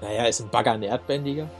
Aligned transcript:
Naja, 0.00 0.26
ist 0.26 0.40
ein 0.40 0.48
Bagger 0.48 0.72
ein 0.72 0.82
Erdbändiger? 0.84 1.50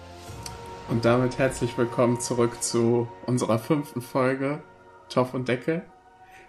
Und 0.88 1.04
damit 1.04 1.38
herzlich 1.38 1.76
willkommen 1.76 2.20
zurück 2.20 2.62
zu 2.62 3.08
unserer 3.26 3.58
fünften 3.58 4.00
Folge 4.00 4.62
Toff 5.08 5.34
und 5.34 5.48
Deckel. 5.48 5.82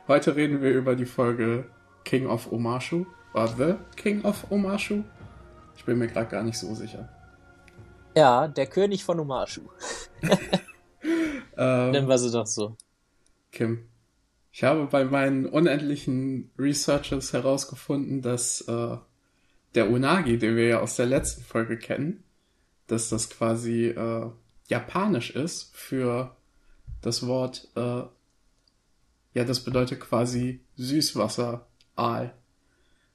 Heute 0.08 0.36
reden 0.36 0.62
wir 0.62 0.70
über 0.70 0.96
die 0.96 1.08
Folge 1.08 1.66
King 2.06 2.28
of 2.28 2.52
Omashu. 2.52 3.08
Oder 3.34 3.48
The 3.48 3.74
King 3.96 4.24
of 4.24 4.52
Omashu? 4.52 5.04
Ich 5.78 5.86
bin 5.86 5.98
mir 5.98 6.08
gerade 6.08 6.30
gar 6.30 6.44
nicht 6.44 6.60
so 6.60 6.76
sicher. 6.76 7.10
Ja, 8.16 8.48
der 8.48 8.68
König 8.68 9.04
von 9.04 9.20
Omashu. 9.20 9.62
ähm, 11.58 11.92
Nennen 11.92 12.08
wir 12.08 12.18
sie 12.20 12.32
doch 12.32 12.46
so. 12.46 12.78
Kim, 13.52 13.90
ich 14.52 14.64
habe 14.64 14.86
bei 14.86 15.06
meinen 15.06 15.48
unendlichen 15.48 16.52
Researches 16.60 17.34
herausgefunden, 17.34 18.22
dass 18.22 18.62
äh, 18.62 18.98
der 19.76 19.90
Unagi, 19.90 20.38
den 20.38 20.56
wir 20.56 20.68
ja 20.68 20.80
aus 20.80 20.96
der 20.96 21.06
letzten 21.06 21.44
Folge 21.44 21.78
kennen, 21.78 22.24
dass 22.88 23.10
das 23.10 23.30
quasi 23.30 23.88
äh, 23.88 24.30
japanisch 24.68 25.32
ist 25.32 25.76
für 25.76 26.36
das 27.02 27.28
Wort, 27.28 27.68
äh, 27.76 28.04
ja, 29.34 29.44
das 29.46 29.64
bedeutet 29.64 30.00
quasi 30.00 30.62
Süßwasseraal. 30.76 32.34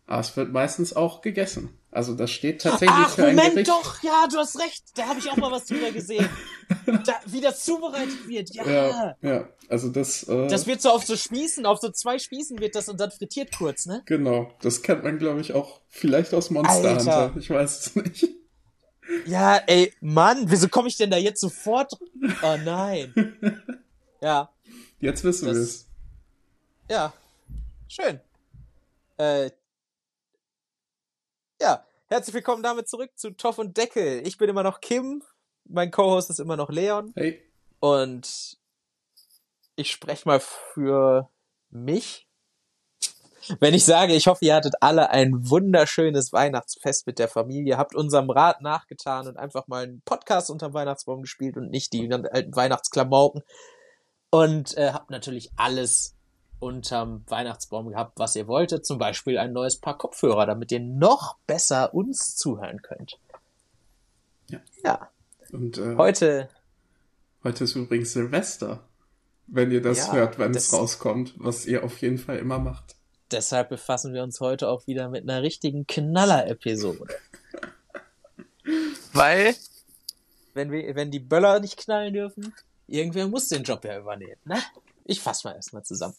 Aber 0.07 0.21
es 0.21 0.37
wird 0.37 0.53
meistens 0.53 0.95
auch 0.95 1.23
gegessen. 1.23 1.79
Also 1.91 2.15
das 2.15 2.31
steht 2.31 2.63
tatsächlich 2.63 3.07
Ach, 3.07 3.11
für 3.11 3.27
ein 3.27 3.37
Moment 3.37 3.55
Gericht. 3.55 3.71
doch, 3.71 4.03
ja, 4.03 4.27
du 4.31 4.39
hast 4.39 4.59
recht. 4.59 4.83
Da 4.97 5.07
habe 5.07 5.19
ich 5.19 5.31
auch 5.31 5.37
mal 5.37 5.51
was 5.51 5.67
drüber 5.67 5.91
gesehen. 5.91 6.29
da, 7.07 7.21
wie 7.27 7.41
das 7.41 7.65
zubereitet 7.65 8.27
wird, 8.29 8.55
ja. 8.55 8.67
Ja, 8.67 9.17
ja. 9.23 9.49
also 9.69 9.89
das. 9.89 10.25
Äh, 10.25 10.49
das 10.49 10.67
wird 10.67 10.83
so 10.83 10.91
auf 10.91 11.05
so 11.05 11.17
Spießen, 11.17 11.67
auf 11.67 11.81
so 11.81 11.91
zwei 11.91 12.19
Spießen 12.19 12.59
wird 12.61 12.75
das 12.75 12.89
und 12.89 13.01
dann 13.01 13.11
frittiert 13.11 13.57
kurz, 13.57 13.87
ne? 13.87 14.03
Genau, 14.07 14.51
das 14.61 14.83
kennt 14.83 15.05
man, 15.05 15.19
glaube 15.19 15.41
ich, 15.41 15.53
auch 15.53 15.81
vielleicht 15.89 16.35
aus 16.35 16.51
Monster 16.51 16.73
Alter. 16.73 16.99
Hunter. 16.99 17.33
Ich 17.39 17.51
weiß 17.51 17.87
es 17.87 17.97
nicht. 17.97 18.29
Ja, 19.27 19.57
ey, 19.67 19.93
Mann, 20.01 20.51
wieso 20.51 20.69
komme 20.69 20.89
ich 20.89 20.97
denn 20.97 21.11
da 21.11 21.17
jetzt 21.17 21.41
sofort? 21.41 21.93
Oh 22.43 22.57
nein. 22.65 23.13
Ja. 24.21 24.49
Jetzt 25.01 25.23
wissen 25.23 25.45
wir 25.45 25.53
es. 25.53 25.87
Ja, 26.89 27.13
schön. 27.89 28.21
Äh, 29.19 29.51
ja, 31.61 31.85
herzlich 32.07 32.33
willkommen 32.33 32.63
damit 32.63 32.89
zurück 32.89 33.11
zu 33.15 33.33
Toff 33.33 33.59
und 33.59 33.77
Deckel. 33.77 34.27
Ich 34.27 34.39
bin 34.39 34.49
immer 34.49 34.63
noch 34.63 34.81
Kim, 34.81 35.23
mein 35.65 35.91
Co-Host 35.91 36.31
ist 36.31 36.41
immer 36.41 36.57
noch 36.57 36.71
Leon. 36.71 37.13
Hey. 37.17 37.43
Und 37.81 38.59
ich 39.77 39.91
spreche 39.91 40.29
mal 40.29 40.41
für 40.41 41.29
mich. 41.71 42.29
Wenn 43.61 43.75
ich 43.75 43.85
sage, 43.85 44.15
ich 44.15 44.27
hoffe, 44.27 44.45
ihr 44.45 44.55
hattet 44.55 44.77
alle 44.81 45.11
ein 45.11 45.51
wunderschönes 45.51 46.33
Weihnachtsfest 46.33 47.07
mit 47.07 47.19
der 47.19 47.29
Familie, 47.29 47.77
habt 47.77 47.95
unserem 47.95 48.31
Rat 48.31 48.63
nachgetan 48.63 49.29
und 49.29 49.37
einfach 49.37 49.67
mal 49.67 49.83
einen 49.83 50.01
Podcast 50.03 50.51
unterm 50.51 50.73
Weihnachtsbaum 50.73 51.21
gespielt 51.21 51.59
und 51.59 51.71
nicht 51.71 51.93
die 51.93 52.11
alten 52.11 52.57
Weihnachtsklabauken. 52.57 53.43
Und 54.31 54.77
äh, 54.79 54.93
habt 54.93 55.11
natürlich 55.11 55.51
alles 55.57 56.17
unterm 56.59 57.23
Weihnachtsbaum 57.27 57.91
gehabt, 57.91 58.19
was 58.19 58.35
ihr 58.35 58.47
wolltet. 58.49 58.87
Zum 58.87 58.99
Beispiel 58.99 59.37
ein 59.39 59.53
neues 59.53 59.79
Paar 59.79 59.99
Kopfhörer, 59.99 60.47
damit 60.47 60.73
ihr 60.73 60.81
noch 60.81 61.37
besser 61.47 61.93
uns 61.93 62.37
zuhören 62.37 62.81
könnt. 62.81 63.19
Ja. 64.49 64.61
Ja. 64.83 65.11
Und 65.55 65.79
äh, 65.79 65.95
heute. 65.97 66.49
Heute 67.45 67.65
ist 67.65 67.77
übrigens 67.77 68.13
Silvester. 68.13 68.89
Wenn 69.47 69.71
ihr 69.71 69.81
das 69.81 70.09
ja, 70.09 70.15
hört, 70.15 70.39
wenn 70.39 70.53
es 70.53 70.73
rauskommt, 70.73 71.35
was 71.37 71.65
ihr 71.65 71.85
auf 71.85 71.99
jeden 71.99 72.19
Fall 72.19 72.39
immer 72.39 72.59
macht. 72.59 72.97
Deshalb 73.31 73.69
befassen 73.69 74.13
wir 74.15 74.25
uns 74.25 74.41
heute 74.41 74.69
auch 74.69 74.87
wieder 74.89 75.09
mit 75.09 75.23
einer 75.23 75.43
richtigen 75.43 75.87
Knaller-Episode. 75.87 77.07
Weil, 79.13 79.55
wenn 80.55 80.73
wir, 80.73 80.97
wenn 80.97 81.13
die 81.13 81.21
Böller 81.21 81.61
nicht 81.61 81.77
knallen 81.77 82.15
dürfen, 82.15 82.53
irgendwer 82.89 83.29
muss 83.29 83.49
den 83.49 83.63
Job 83.63 83.85
ja 83.85 83.99
übernehmen, 83.99 84.41
ne? 84.45 84.61
Ich 85.05 85.21
fasse 85.21 85.47
mal 85.47 85.55
erstmal 85.55 85.85
zusammen. 85.85 86.17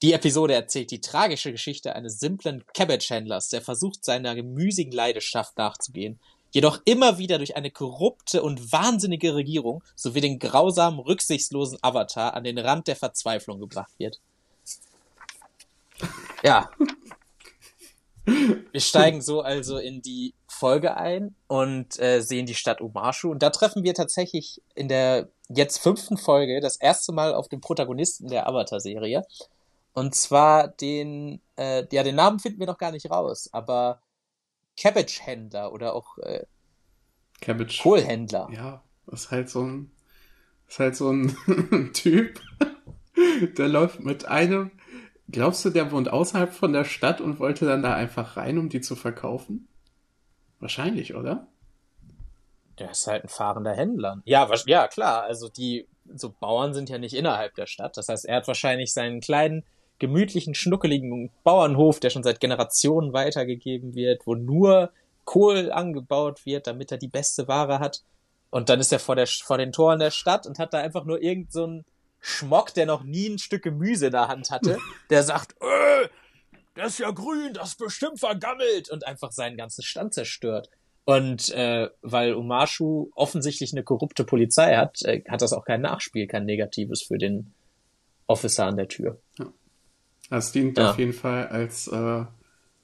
Die 0.00 0.12
Episode 0.12 0.54
erzählt 0.54 0.92
die 0.92 1.00
tragische 1.00 1.50
Geschichte 1.50 1.94
eines 1.94 2.20
simplen 2.20 2.64
Cabbage-Händlers, 2.72 3.48
der 3.48 3.60
versucht, 3.60 4.04
seiner 4.04 4.34
gemüsigen 4.34 4.92
Leidenschaft 4.92 5.58
nachzugehen, 5.58 6.20
jedoch 6.50 6.80
immer 6.84 7.18
wieder 7.18 7.38
durch 7.38 7.56
eine 7.56 7.70
korrupte 7.70 8.42
und 8.42 8.72
wahnsinnige 8.72 9.34
Regierung 9.34 9.82
sowie 9.94 10.20
den 10.20 10.38
grausamen, 10.38 11.00
rücksichtslosen 11.00 11.78
Avatar 11.82 12.34
an 12.34 12.44
den 12.44 12.58
Rand 12.58 12.88
der 12.88 12.96
Verzweiflung 12.96 13.60
gebracht 13.60 13.92
wird. 13.98 14.20
Ja. 16.42 16.70
Wir 18.24 18.80
steigen 18.80 19.22
so 19.22 19.40
also 19.40 19.78
in 19.78 20.02
die 20.02 20.34
Folge 20.46 20.96
ein 20.96 21.34
und 21.46 21.98
äh, 21.98 22.20
sehen 22.20 22.46
die 22.46 22.54
Stadt 22.54 22.80
Omashu. 22.80 23.30
Und 23.30 23.42
da 23.42 23.50
treffen 23.50 23.84
wir 23.84 23.94
tatsächlich 23.94 24.60
in 24.74 24.88
der 24.88 25.28
jetzt 25.48 25.78
fünften 25.78 26.18
Folge 26.18 26.60
das 26.60 26.76
erste 26.76 27.12
Mal 27.12 27.34
auf 27.34 27.48
den 27.48 27.60
Protagonisten 27.60 28.28
der 28.28 28.46
Avatar-Serie. 28.46 29.24
Und 29.94 30.14
zwar 30.14 30.68
den, 30.68 31.40
äh, 31.56 31.86
ja, 31.90 32.02
den 32.02 32.16
Namen 32.16 32.38
finden 32.38 32.60
wir 32.60 32.66
noch 32.66 32.78
gar 32.78 32.92
nicht 32.92 33.10
raus, 33.10 33.48
aber 33.52 34.00
Cabbage-Händler 34.80 35.72
oder 35.72 35.94
auch 35.94 36.18
äh, 36.18 36.44
Cabbage. 37.40 37.82
Kohlhändler. 37.82 38.48
Ja, 38.52 38.82
das 39.06 39.24
ist 39.24 39.30
halt 39.30 39.50
so 39.50 39.62
ein, 39.62 39.90
ist 40.68 40.78
halt 40.78 40.96
so 40.96 41.10
ein 41.10 41.36
Typ, 41.94 42.40
der 43.56 43.68
läuft 43.68 44.00
mit 44.00 44.26
einem, 44.26 44.70
glaubst 45.30 45.64
du, 45.64 45.70
der 45.70 45.90
wohnt 45.92 46.10
außerhalb 46.10 46.52
von 46.52 46.72
der 46.72 46.84
Stadt 46.84 47.20
und 47.20 47.38
wollte 47.38 47.66
dann 47.66 47.82
da 47.82 47.94
einfach 47.94 48.36
rein, 48.36 48.58
um 48.58 48.68
die 48.68 48.80
zu 48.80 48.96
verkaufen? 48.96 49.68
Wahrscheinlich, 50.60 51.14
oder? 51.14 51.46
Der 52.78 52.90
ist 52.90 53.06
halt 53.06 53.24
ein 53.24 53.28
fahrender 53.28 53.74
Händler. 53.74 54.22
Ja, 54.24 54.48
ja, 54.66 54.88
klar. 54.88 55.22
Also 55.22 55.48
die 55.48 55.86
so 56.14 56.34
Bauern 56.38 56.74
sind 56.74 56.88
ja 56.88 56.98
nicht 56.98 57.14
innerhalb 57.14 57.54
der 57.54 57.66
Stadt. 57.66 57.96
Das 57.96 58.08
heißt, 58.08 58.24
er 58.24 58.36
hat 58.36 58.48
wahrscheinlich 58.48 58.92
seinen 58.92 59.20
kleinen 59.20 59.64
gemütlichen, 59.98 60.54
schnuckeligen 60.54 61.30
Bauernhof, 61.44 62.00
der 62.00 62.10
schon 62.10 62.22
seit 62.22 62.40
Generationen 62.40 63.12
weitergegeben 63.12 63.94
wird, 63.94 64.26
wo 64.26 64.34
nur 64.34 64.90
Kohl 65.24 65.70
angebaut 65.70 66.46
wird, 66.46 66.66
damit 66.66 66.90
er 66.92 66.98
die 66.98 67.08
beste 67.08 67.48
Ware 67.48 67.80
hat. 67.80 68.02
Und 68.50 68.68
dann 68.68 68.80
ist 68.80 68.92
er 68.92 68.98
vor, 68.98 69.16
der, 69.16 69.26
vor 69.26 69.58
den 69.58 69.72
Toren 69.72 69.98
der 69.98 70.10
Stadt 70.10 70.46
und 70.46 70.58
hat 70.58 70.72
da 70.72 70.78
einfach 70.78 71.04
nur 71.04 71.20
irgend 71.20 71.52
so 71.52 71.64
einen 71.64 71.84
Schmock, 72.20 72.74
der 72.74 72.86
noch 72.86 73.04
nie 73.04 73.28
ein 73.28 73.38
Stück 73.38 73.62
Gemüse 73.62 74.06
in 74.06 74.12
der 74.12 74.28
Hand 74.28 74.50
hatte, 74.50 74.78
der 75.10 75.22
sagt, 75.22 75.54
äh, 75.60 76.08
das 76.74 76.92
ist 76.92 76.98
ja 77.00 77.10
grün, 77.10 77.52
das 77.52 77.70
ist 77.70 77.78
bestimmt 77.78 78.20
vergammelt 78.20 78.88
und 78.88 79.06
einfach 79.06 79.32
seinen 79.32 79.56
ganzen 79.56 79.82
Stand 79.82 80.14
zerstört. 80.14 80.70
Und 81.04 81.50
äh, 81.50 81.88
weil 82.02 82.34
Umashu 82.34 83.10
offensichtlich 83.14 83.72
eine 83.72 83.82
korrupte 83.82 84.24
Polizei 84.24 84.76
hat, 84.76 85.02
äh, 85.02 85.22
hat 85.28 85.42
das 85.42 85.52
auch 85.52 85.64
kein 85.64 85.80
Nachspiel, 85.80 86.26
kein 86.26 86.44
Negatives 86.44 87.02
für 87.02 87.18
den 87.18 87.52
Officer 88.26 88.66
an 88.66 88.76
der 88.76 88.88
Tür. 88.88 89.18
Ja. 89.38 89.46
Das 90.30 90.52
dient 90.52 90.78
ja. 90.78 90.90
auf 90.90 90.98
jeden 90.98 91.12
Fall 91.12 91.48
als 91.48 91.88
äh, 91.88 92.24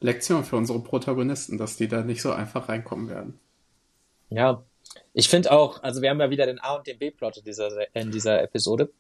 Lektion 0.00 0.44
für 0.44 0.56
unsere 0.56 0.81
Protagonisten, 0.81 1.59
dass 1.59 1.77
die 1.77 1.88
da 1.88 2.03
nicht 2.03 2.22
so 2.22 2.32
einfach 2.32 2.69
reinkommen 2.69 3.09
werden. 3.09 3.38
Ja, 4.31 4.65
ich 5.12 5.28
finde 5.28 5.53
auch, 5.53 5.82
also 5.82 6.03
wir 6.03 6.10
haben 6.10 6.21
ja 6.21 6.31
wieder 6.31 6.47
den 6.47 6.60
A- 6.60 6.77
und 6.77 6.87
den 6.87 6.99
B-Plot 6.99 7.38
in 7.38 7.44
dieser, 7.44 7.97
in 7.97 8.10
dieser 8.10 8.43
Episode. 8.43 8.91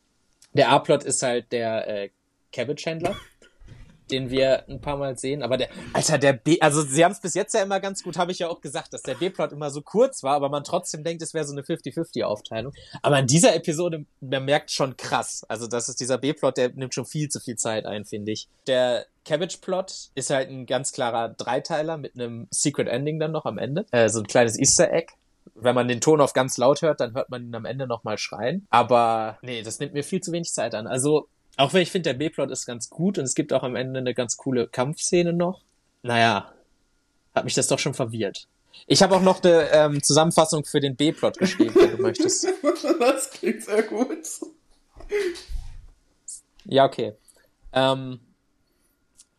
Der 0.52 0.70
A-Plot 0.70 1.04
ist 1.04 1.22
halt 1.22 1.52
der 1.52 1.88
äh, 1.88 2.10
Cabbage-Händler 2.52 3.16
den 4.10 4.30
wir 4.30 4.68
ein 4.68 4.80
paar 4.80 4.96
Mal 4.96 5.18
sehen. 5.18 5.42
Aber 5.42 5.56
der, 5.56 5.68
Alter, 5.92 6.18
der 6.18 6.34
B, 6.34 6.60
also 6.60 6.82
sie 6.82 7.04
haben 7.04 7.12
es 7.12 7.20
bis 7.20 7.34
jetzt 7.34 7.54
ja 7.54 7.62
immer 7.62 7.80
ganz 7.80 8.02
gut, 8.02 8.18
habe 8.18 8.32
ich 8.32 8.38
ja 8.38 8.48
auch 8.48 8.60
gesagt, 8.60 8.92
dass 8.92 9.02
der 9.02 9.14
B-Plot 9.14 9.52
immer 9.52 9.70
so 9.70 9.82
kurz 9.82 10.22
war, 10.22 10.34
aber 10.34 10.48
man 10.48 10.64
trotzdem 10.64 11.04
denkt, 11.04 11.22
es 11.22 11.34
wäre 11.34 11.44
so 11.44 11.52
eine 11.52 11.62
50-50-Aufteilung. 11.62 12.72
Aber 13.02 13.18
in 13.18 13.26
dieser 13.26 13.54
Episode, 13.54 14.04
man 14.20 14.44
merkt 14.44 14.70
schon 14.70 14.96
krass. 14.96 15.44
Also 15.48 15.66
das 15.66 15.88
ist 15.88 16.00
dieser 16.00 16.18
B-Plot, 16.18 16.56
der 16.56 16.70
nimmt 16.70 16.94
schon 16.94 17.06
viel 17.06 17.28
zu 17.28 17.40
viel 17.40 17.56
Zeit 17.56 17.86
ein, 17.86 18.04
finde 18.04 18.32
ich. 18.32 18.48
Der 18.66 19.06
Cabbage-Plot 19.24 20.10
ist 20.14 20.30
halt 20.30 20.50
ein 20.50 20.66
ganz 20.66 20.92
klarer 20.92 21.30
Dreiteiler 21.30 21.96
mit 21.96 22.14
einem 22.14 22.46
Secret 22.50 22.88
Ending 22.88 23.18
dann 23.18 23.32
noch 23.32 23.46
am 23.46 23.58
Ende. 23.58 23.86
Äh, 23.90 24.08
so 24.08 24.20
ein 24.20 24.26
kleines 24.26 24.58
Easter 24.58 24.92
Egg 24.92 25.12
wenn 25.54 25.74
man 25.74 25.88
den 25.88 26.00
Ton 26.00 26.20
auf 26.20 26.32
ganz 26.32 26.56
laut 26.56 26.82
hört, 26.82 27.00
dann 27.00 27.14
hört 27.14 27.30
man 27.30 27.44
ihn 27.44 27.54
am 27.54 27.64
Ende 27.64 27.86
nochmal 27.86 28.18
schreien. 28.18 28.66
Aber 28.70 29.38
nee, 29.42 29.62
das 29.62 29.78
nimmt 29.78 29.94
mir 29.94 30.02
viel 30.02 30.20
zu 30.20 30.32
wenig 30.32 30.52
Zeit 30.52 30.74
an. 30.74 30.86
Also 30.86 31.28
auch 31.56 31.72
wenn 31.72 31.82
ich 31.82 31.90
finde, 31.90 32.10
der 32.10 32.18
B-Plot 32.18 32.50
ist 32.50 32.66
ganz 32.66 32.90
gut 32.90 33.18
und 33.18 33.24
es 33.24 33.34
gibt 33.34 33.52
auch 33.52 33.62
am 33.62 33.76
Ende 33.76 34.00
eine 34.00 34.14
ganz 34.14 34.36
coole 34.36 34.66
Kampfszene 34.66 35.32
noch. 35.32 35.62
Naja, 36.02 36.52
hat 37.34 37.44
mich 37.44 37.54
das 37.54 37.68
doch 37.68 37.78
schon 37.78 37.94
verwirrt. 37.94 38.48
Ich 38.86 39.02
habe 39.02 39.16
auch 39.16 39.22
noch 39.22 39.42
eine 39.42 39.70
ähm, 39.70 40.02
Zusammenfassung 40.02 40.64
für 40.64 40.80
den 40.80 40.96
B-Plot 40.96 41.38
geschrieben, 41.38 41.74
wenn 41.74 41.96
du 41.96 42.02
möchtest. 42.02 42.48
Das 42.98 43.30
klingt 43.30 43.62
sehr 43.64 43.82
gut. 43.82 44.18
Ja, 46.64 46.84
okay. 46.84 47.14
Ähm, 47.72 48.20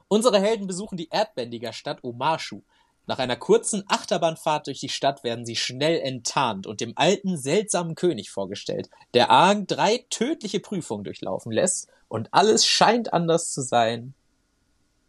unsere 0.08 0.40
Helden 0.40 0.68
besuchen 0.68 0.98
die 0.98 1.10
Erdbändiger 1.10 1.74
Stadt 1.74 2.04
Omashu, 2.04 2.62
nach 3.08 3.20
einer 3.20 3.36
kurzen 3.36 3.84
Achterbahnfahrt 3.88 4.68
durch 4.68 4.80
die 4.80 4.90
Stadt 4.90 5.24
werden 5.24 5.46
sie 5.46 5.56
schnell 5.56 6.00
enttarnt 6.00 6.66
und 6.66 6.82
dem 6.82 6.94
alten, 6.96 7.38
seltsamen 7.38 7.94
König 7.94 8.32
vorgestellt, 8.32 8.90
der 9.14 9.30
Aang 9.30 9.68
drei 9.68 10.06
tödliche 10.10 10.60
Prüfungen 10.60 11.04
durchlaufen 11.04 11.52
lässt 11.52 11.88
und 12.08 12.30
alles 12.32 12.66
scheint 12.66 13.14
anders 13.14 13.52
zu 13.52 13.62
sein, 13.62 14.14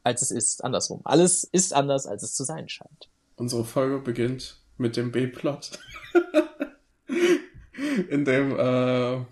als 0.02 0.22
es 0.22 0.30
ist. 0.30 0.64
Andersrum. 0.64 1.00
Alles 1.04 1.44
ist 1.44 1.74
anders, 1.74 2.06
als 2.06 2.22
es 2.22 2.34
zu 2.34 2.44
sein 2.44 2.68
scheint. 2.68 3.08
Unsere 3.36 3.64
Folge 3.64 3.98
beginnt 3.98 4.58
mit 4.78 4.96
dem 4.96 5.12
B-Plot. 5.12 5.78
in 8.10 8.24
dem 8.24 8.58
äh, 8.58 9.24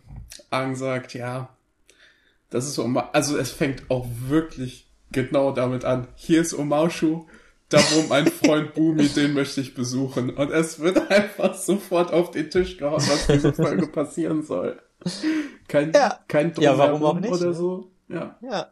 Aang 0.50 0.74
sagt, 0.76 1.14
ja, 1.14 1.54
das 2.50 2.66
ist 2.66 2.78
Oma 2.78 3.10
also 3.12 3.36
es 3.36 3.50
fängt 3.50 3.90
auch 3.90 4.06
wirklich 4.28 4.86
genau 5.10 5.52
damit 5.52 5.84
an. 5.84 6.08
Hier 6.14 6.40
ist 6.40 6.54
Omaushu, 6.54 7.26
da 7.68 7.78
wohnt 7.78 8.08
mein 8.08 8.26
Freund 8.26 8.74
Bumi, 8.74 9.08
den 9.08 9.34
möchte 9.34 9.60
ich 9.60 9.74
besuchen. 9.74 10.30
Und 10.30 10.50
es 10.50 10.80
wird 10.80 11.10
einfach 11.10 11.54
sofort 11.54 12.12
auf 12.12 12.30
den 12.30 12.50
Tisch 12.50 12.76
gehauen, 12.76 13.02
was 13.08 13.26
diese 13.26 13.52
Folge 13.52 13.86
passieren 13.86 14.42
soll. 14.42 14.80
Kein, 15.68 15.92
ja. 15.92 16.20
kein 16.28 16.52
ja, 16.58 16.76
warum 16.76 17.02
auch 17.04 17.18
nicht, 17.18 17.32
oder 17.32 17.46
ne? 17.46 17.54
so. 17.54 17.90
Ja. 18.08 18.38
Ja. 18.42 18.70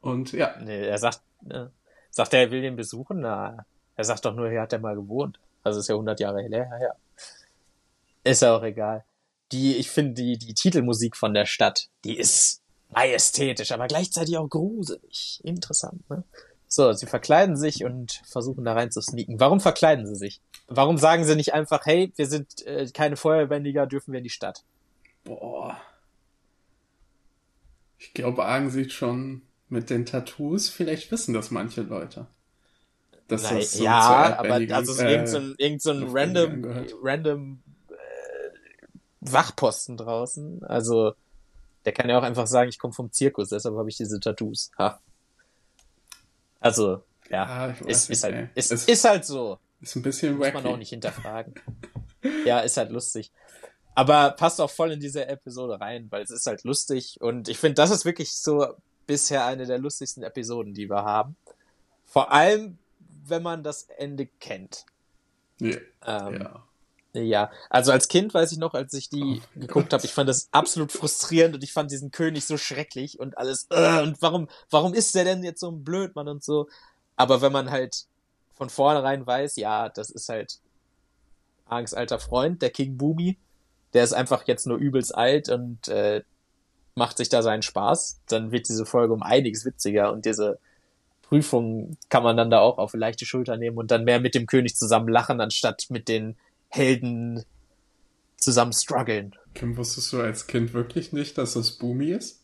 Und 0.00 0.32
ja. 0.32 0.54
Nee, 0.60 0.86
er 0.86 0.98
sagt, 0.98 1.22
äh, 1.48 1.66
sagt 2.10 2.34
er, 2.34 2.40
er 2.40 2.50
will 2.50 2.60
den 2.60 2.76
besuchen? 2.76 3.20
Na, 3.20 3.64
er 3.96 4.04
sagt 4.04 4.24
doch 4.24 4.34
nur, 4.34 4.50
hier 4.50 4.60
hat 4.60 4.72
er 4.72 4.78
mal 4.78 4.94
gewohnt. 4.94 5.40
Also 5.64 5.80
ist 5.80 5.88
ja 5.88 5.94
100 5.94 6.20
Jahre 6.20 6.42
her, 6.42 6.78
ja. 6.80 6.94
Ist 8.22 8.42
ja 8.42 8.56
auch 8.56 8.62
egal. 8.62 9.04
Die, 9.50 9.76
ich 9.76 9.90
finde 9.90 10.14
die, 10.14 10.36
die 10.36 10.54
Titelmusik 10.54 11.16
von 11.16 11.32
der 11.32 11.46
Stadt, 11.46 11.88
die 12.04 12.18
ist 12.18 12.60
majestätisch, 12.90 13.72
aber 13.72 13.86
gleichzeitig 13.86 14.36
auch 14.36 14.48
gruselig. 14.48 15.40
Interessant, 15.42 16.08
ne? 16.10 16.22
So, 16.70 16.92
sie 16.92 17.06
verkleiden 17.06 17.56
sich 17.56 17.82
und 17.82 18.20
versuchen 18.26 18.64
da 18.64 18.74
rein 18.74 18.90
zu 18.90 19.00
sneaken. 19.00 19.40
Warum 19.40 19.58
verkleiden 19.58 20.06
sie 20.06 20.16
sich? 20.16 20.42
Warum 20.66 20.98
sagen 20.98 21.24
sie 21.24 21.34
nicht 21.34 21.54
einfach, 21.54 21.86
hey, 21.86 22.12
wir 22.16 22.26
sind 22.26 22.66
äh, 22.66 22.86
keine 22.92 23.16
Feuerwendiger, 23.16 23.86
dürfen 23.86 24.12
wir 24.12 24.18
in 24.18 24.24
die 24.24 24.30
Stadt? 24.30 24.64
Boah. 25.28 25.80
Ich 27.98 28.14
glaube, 28.14 28.44
Argen 28.44 28.70
sieht 28.70 28.92
schon 28.92 29.42
mit 29.68 29.90
den 29.90 30.06
Tattoos, 30.06 30.68
vielleicht 30.68 31.10
wissen 31.12 31.34
das 31.34 31.50
manche 31.50 31.82
Leute. 31.82 32.26
Dass 33.26 33.42
Nein, 33.42 33.56
das 33.56 33.72
so 33.72 33.84
ja, 33.84 34.38
aber 34.38 34.54
also 34.54 34.92
es 34.92 34.98
ist 34.98 35.00
äh, 35.00 35.12
irgend 35.12 35.28
so 35.28 35.38
ein, 35.38 35.54
irgend 35.58 35.82
so 35.82 35.90
ein 35.90 36.04
random, 36.08 36.86
random 37.02 37.62
äh, 37.90 38.88
Wachposten 39.20 39.98
draußen. 39.98 40.64
Also 40.64 41.12
der 41.84 41.92
kann 41.92 42.08
ja 42.08 42.18
auch 42.18 42.22
einfach 42.22 42.46
sagen, 42.46 42.70
ich 42.70 42.78
komme 42.78 42.94
vom 42.94 43.12
Zirkus, 43.12 43.50
deshalb 43.50 43.76
habe 43.76 43.88
ich 43.90 43.96
diese 43.96 44.18
Tattoos. 44.18 44.70
Ha. 44.78 45.00
Also, 46.60 47.02
ja, 47.30 47.44
ah, 47.44 47.74
ist, 47.86 48.08
ist, 48.08 48.24
halt, 48.24 48.48
ist, 48.54 48.72
ist, 48.72 48.88
ist, 48.88 49.04
halt 49.04 49.24
so. 49.24 49.58
Ist 49.80 49.94
ein 49.96 50.02
bisschen 50.02 50.38
Muss 50.38 50.46
wacky. 50.46 50.54
man 50.54 50.66
auch 50.66 50.76
nicht 50.76 50.90
hinterfragen. 50.90 51.54
ja, 52.46 52.60
ist 52.60 52.76
halt 52.78 52.90
lustig. 52.90 53.30
Aber 53.98 54.30
passt 54.30 54.60
auch 54.60 54.70
voll 54.70 54.92
in 54.92 55.00
diese 55.00 55.26
Episode 55.26 55.80
rein, 55.80 56.06
weil 56.10 56.22
es 56.22 56.30
ist 56.30 56.46
halt 56.46 56.62
lustig 56.62 57.20
und 57.20 57.48
ich 57.48 57.58
finde, 57.58 57.74
das 57.74 57.90
ist 57.90 58.04
wirklich 58.04 58.30
so 58.32 58.64
bisher 59.08 59.44
eine 59.44 59.66
der 59.66 59.78
lustigsten 59.78 60.22
Episoden, 60.22 60.72
die 60.72 60.88
wir 60.88 61.02
haben. 61.02 61.34
Vor 62.06 62.30
allem, 62.30 62.78
wenn 63.26 63.42
man 63.42 63.64
das 63.64 63.88
Ende 63.98 64.26
kennt. 64.38 64.86
Yeah. 65.60 65.80
Ähm, 66.06 66.40
ja. 66.40 66.62
Ja, 67.12 67.50
also 67.70 67.90
als 67.90 68.06
Kind 68.06 68.32
weiß 68.34 68.52
ich 68.52 68.58
noch, 68.58 68.74
als 68.74 68.94
ich 68.94 69.08
die 69.08 69.42
oh, 69.42 69.60
geguckt 69.60 69.92
habe, 69.92 70.04
ich 70.04 70.14
fand 70.14 70.28
das 70.28 70.46
absolut 70.52 70.92
frustrierend 70.92 71.56
und 71.56 71.64
ich 71.64 71.72
fand 71.72 71.90
diesen 71.90 72.12
König 72.12 72.46
so 72.46 72.56
schrecklich 72.56 73.18
und 73.18 73.36
alles. 73.36 73.66
Äh, 73.70 74.02
und 74.02 74.22
warum, 74.22 74.46
warum 74.70 74.94
ist 74.94 75.16
der 75.16 75.24
denn 75.24 75.42
jetzt 75.42 75.58
so 75.58 75.72
ein 75.72 75.82
Blödmann 75.82 76.28
und 76.28 76.44
so? 76.44 76.68
Aber 77.16 77.42
wenn 77.42 77.50
man 77.50 77.72
halt 77.72 78.04
von 78.54 78.70
vornherein 78.70 79.26
weiß, 79.26 79.56
ja, 79.56 79.88
das 79.88 80.10
ist 80.10 80.28
halt 80.28 80.60
Angs 81.66 81.94
alter 81.94 82.20
Freund, 82.20 82.62
der 82.62 82.70
King 82.70 82.96
Boomy, 82.96 83.36
der 83.94 84.04
ist 84.04 84.12
einfach 84.12 84.46
jetzt 84.46 84.66
nur 84.66 84.78
übelst 84.78 85.14
alt 85.14 85.48
und 85.48 85.88
äh, 85.88 86.22
macht 86.94 87.16
sich 87.16 87.28
da 87.28 87.42
seinen 87.42 87.62
Spaß, 87.62 88.20
dann 88.28 88.50
wird 88.50 88.68
diese 88.68 88.84
Folge 88.84 89.14
um 89.14 89.22
einiges 89.22 89.64
witziger 89.64 90.12
und 90.12 90.24
diese 90.24 90.58
Prüfung 91.22 91.96
kann 92.08 92.22
man 92.22 92.36
dann 92.36 92.50
da 92.50 92.60
auch 92.60 92.78
auf 92.78 92.94
leichte 92.94 93.26
Schulter 93.26 93.56
nehmen 93.56 93.78
und 93.78 93.90
dann 93.90 94.04
mehr 94.04 94.20
mit 94.20 94.34
dem 94.34 94.46
König 94.46 94.76
zusammen 94.76 95.08
lachen, 95.08 95.40
anstatt 95.40 95.86
mit 95.90 96.08
den 96.08 96.36
Helden 96.68 97.44
zusammen 98.36 98.72
strugglen. 98.72 99.34
Kim, 99.54 99.76
wusstest 99.76 100.12
du 100.12 100.20
als 100.20 100.46
Kind 100.46 100.72
wirklich 100.72 101.12
nicht, 101.12 101.36
dass 101.38 101.54
das 101.54 101.72
Boomy 101.72 102.10
ist? 102.10 102.42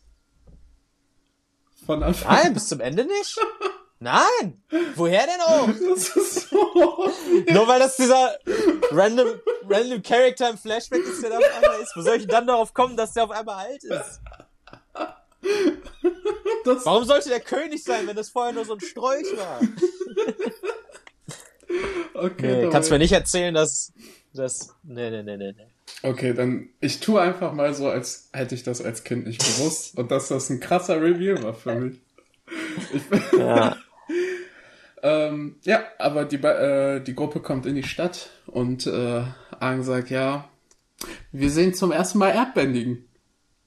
Von 1.85 2.03
Anfang 2.03 2.35
Nein, 2.35 2.53
bis 2.53 2.67
zum 2.67 2.79
Ende 2.79 3.05
nicht? 3.05 3.37
Nein! 3.99 4.61
Woher 4.95 5.25
denn 5.25 5.41
auch? 5.41 5.67
Das 5.89 6.09
ist 6.15 6.49
so 6.49 7.11
Nur 7.49 7.67
weil 7.67 7.79
das 7.79 7.95
dieser 7.95 8.37
random, 8.91 9.39
random 9.67 10.01
Character 10.03 10.49
im 10.49 10.57
Flashback 10.57 11.03
ist, 11.03 11.23
der 11.23 11.31
da 11.31 11.37
auf 11.37 11.43
einmal 11.55 11.81
ist. 11.81 11.95
Wo 11.95 12.01
soll 12.01 12.17
ich 12.17 12.27
dann 12.27 12.45
darauf 12.45 12.73
kommen, 12.73 12.97
dass 12.97 13.13
der 13.13 13.23
auf 13.23 13.31
einmal 13.31 13.65
alt 13.65 13.83
ist? 13.83 14.21
Das 16.65 16.85
Warum 16.85 17.05
sollte 17.05 17.29
der 17.29 17.39
König 17.39 17.83
sein, 17.83 18.07
wenn 18.07 18.15
das 18.15 18.29
vorher 18.29 18.53
nur 18.53 18.65
so 18.65 18.73
ein 18.73 18.79
Sträuch 18.79 19.25
war? 19.37 19.61
Okay. 22.13 22.65
Nee, 22.65 22.69
kannst 22.71 22.89
mir 22.89 22.99
nicht 22.99 23.11
erzählen, 23.11 23.53
dass 23.53 23.93
das. 24.33 24.75
Nee, 24.83 25.09
nee, 25.09 25.23
nee, 25.23 25.37
nee, 25.37 25.53
nee. 25.53 25.67
Okay, 26.01 26.33
dann 26.33 26.69
ich 26.79 26.99
tue 26.99 27.21
einfach 27.21 27.53
mal 27.53 27.73
so, 27.73 27.89
als 27.89 28.29
hätte 28.33 28.55
ich 28.55 28.63
das 28.63 28.81
als 28.81 29.03
Kind 29.03 29.27
nicht 29.27 29.39
gewusst 29.39 29.97
und 29.97 30.11
dass 30.11 30.27
das 30.27 30.49
ein 30.49 30.59
krasser 30.59 31.01
Review 31.01 31.41
war 31.43 31.53
für 31.53 31.75
mich. 31.75 32.01
Ja. 33.37 33.77
ähm, 35.03 35.57
ja, 35.63 35.83
aber 35.99 36.25
die, 36.25 36.37
äh, 36.37 37.01
die 37.01 37.15
Gruppe 37.15 37.39
kommt 37.39 37.65
in 37.65 37.75
die 37.75 37.83
Stadt 37.83 38.29
und 38.47 38.87
äh, 38.87 39.23
Aang 39.59 39.83
sagt, 39.83 40.09
ja, 40.09 40.49
wir 41.31 41.49
sehen 41.49 41.73
zum 41.73 41.91
ersten 41.91 42.19
Mal 42.19 42.31
Erdbändigen. 42.31 43.07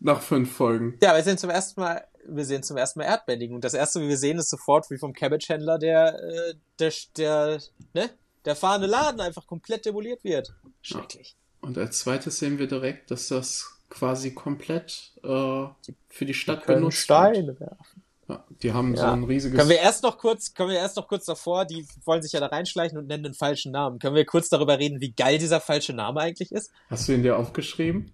Nach 0.00 0.22
fünf 0.22 0.52
Folgen. 0.52 0.96
Ja, 1.02 1.16
wir 1.16 1.22
sehen 1.25 1.38
zum 1.38 1.50
ersten 1.50 1.80
Mal, 1.80 2.06
wir 2.25 2.44
sehen 2.44 2.62
zum 2.62 2.76
ersten 2.76 3.00
Mal 3.00 3.06
Erdbändigen. 3.06 3.56
Und 3.56 3.64
das 3.64 3.75
erste, 3.75 4.00
wie 4.00 4.08
wir 4.08 4.16
sehen, 4.16 4.38
ist 4.38 4.48
sofort 4.48 4.88
wie 4.90 4.98
vom 4.98 5.12
Cabbage-Händler, 5.12 5.78
der, 5.78 6.22
äh, 6.22 6.54
der, 6.78 6.92
der, 7.16 7.60
ne? 7.94 8.10
der 8.44 8.54
fahrende 8.54 8.86
Laden 8.86 9.20
einfach 9.20 9.46
komplett 9.46 9.86
demoliert 9.86 10.22
wird. 10.22 10.54
Schrecklich. 10.82 11.36
Ja. 11.62 11.69
Und 11.69 11.78
als 11.78 11.98
zweites 11.98 12.38
sehen 12.38 12.58
wir 12.58 12.69
direkt, 12.69 13.10
dass 13.10 13.28
das 13.28 13.78
quasi 13.90 14.34
komplett 14.34 15.12
äh, 15.24 15.66
für 16.08 16.24
die 16.24 16.34
Stadt 16.34 16.62
die 16.62 16.74
benutzt 16.74 16.98
Steine 16.98 17.48
wird. 17.48 17.60
werfen. 17.60 18.02
Ja, 18.28 18.44
die 18.62 18.72
haben 18.72 18.94
ja. 18.94 19.00
so 19.00 19.06
ein 19.06 19.25
riesiges. 19.25 19.56
Können 19.56 19.70
wir 19.70 19.78
erst 19.78 20.02
noch 20.02 20.19
kurz, 20.19 20.52
können 20.52 20.70
wir 20.70 20.78
erst 20.78 20.96
noch 20.96 21.08
kurz 21.08 21.25
davor, 21.25 21.64
die 21.64 21.86
wollen 22.04 22.22
sich 22.22 22.32
ja 22.32 22.40
da 22.40 22.46
reinschleichen 22.46 22.98
und 22.98 23.06
nennen 23.06 23.22
den 23.22 23.34
falschen 23.34 23.72
Namen. 23.72 23.98
Können 23.98 24.14
wir 24.14 24.26
kurz 24.26 24.50
darüber 24.50 24.78
reden, 24.78 25.00
wie 25.00 25.12
geil 25.12 25.38
dieser 25.38 25.60
falsche 25.60 25.94
Name 25.94 26.20
eigentlich 26.20 26.52
ist? 26.52 26.70
Hast 26.90 27.08
du 27.08 27.12
ihn 27.12 27.22
dir 27.22 27.38
aufgeschrieben? 27.38 28.12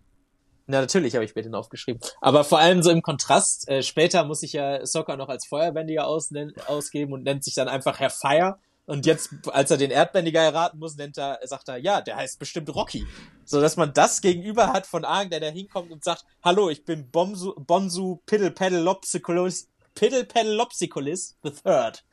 Na, 0.66 0.80
natürlich 0.80 1.14
habe 1.14 1.24
ich 1.24 1.34
mir 1.34 1.42
den 1.42 1.54
aufgeschrieben. 1.54 2.00
Aber 2.20 2.44
vor 2.44 2.58
allem 2.58 2.82
so 2.82 2.90
im 2.90 3.02
Kontrast, 3.02 3.68
äh, 3.68 3.82
später 3.82 4.24
muss 4.24 4.42
ich 4.42 4.54
ja 4.54 4.86
Soccer 4.86 5.16
noch 5.16 5.28
als 5.28 5.46
Feuerbändiger 5.46 6.06
ausgeben 6.06 7.12
und 7.12 7.24
nennt 7.24 7.44
sich 7.44 7.54
dann 7.54 7.68
einfach 7.68 7.98
Herr 8.00 8.10
Fire. 8.10 8.58
Und 8.86 9.06
jetzt, 9.06 9.30
als 9.50 9.70
er 9.70 9.78
den 9.78 9.90
Erdbändiger 9.90 10.42
erraten 10.42 10.78
muss, 10.78 10.96
nennt 10.96 11.16
er, 11.16 11.38
sagt 11.44 11.68
er, 11.68 11.78
ja, 11.78 12.02
der 12.02 12.16
heißt 12.16 12.38
bestimmt 12.38 12.74
Rocky. 12.74 13.06
So 13.46 13.60
dass 13.60 13.76
man 13.76 13.92
das 13.94 14.20
gegenüber 14.20 14.72
hat 14.72 14.86
von 14.86 15.04
Argen, 15.04 15.30
der 15.30 15.40
da 15.40 15.46
hinkommt 15.48 15.90
und 15.90 16.04
sagt, 16.04 16.24
hallo, 16.42 16.68
ich 16.68 16.84
bin 16.84 17.10
Bonsu, 17.10 17.54
Bonsu 17.56 18.20
Piddlepedalopsicolis, 18.26 19.68
Piddlepedalopsicolis 19.94 21.36
the 21.42 21.50
Third. 21.50 22.04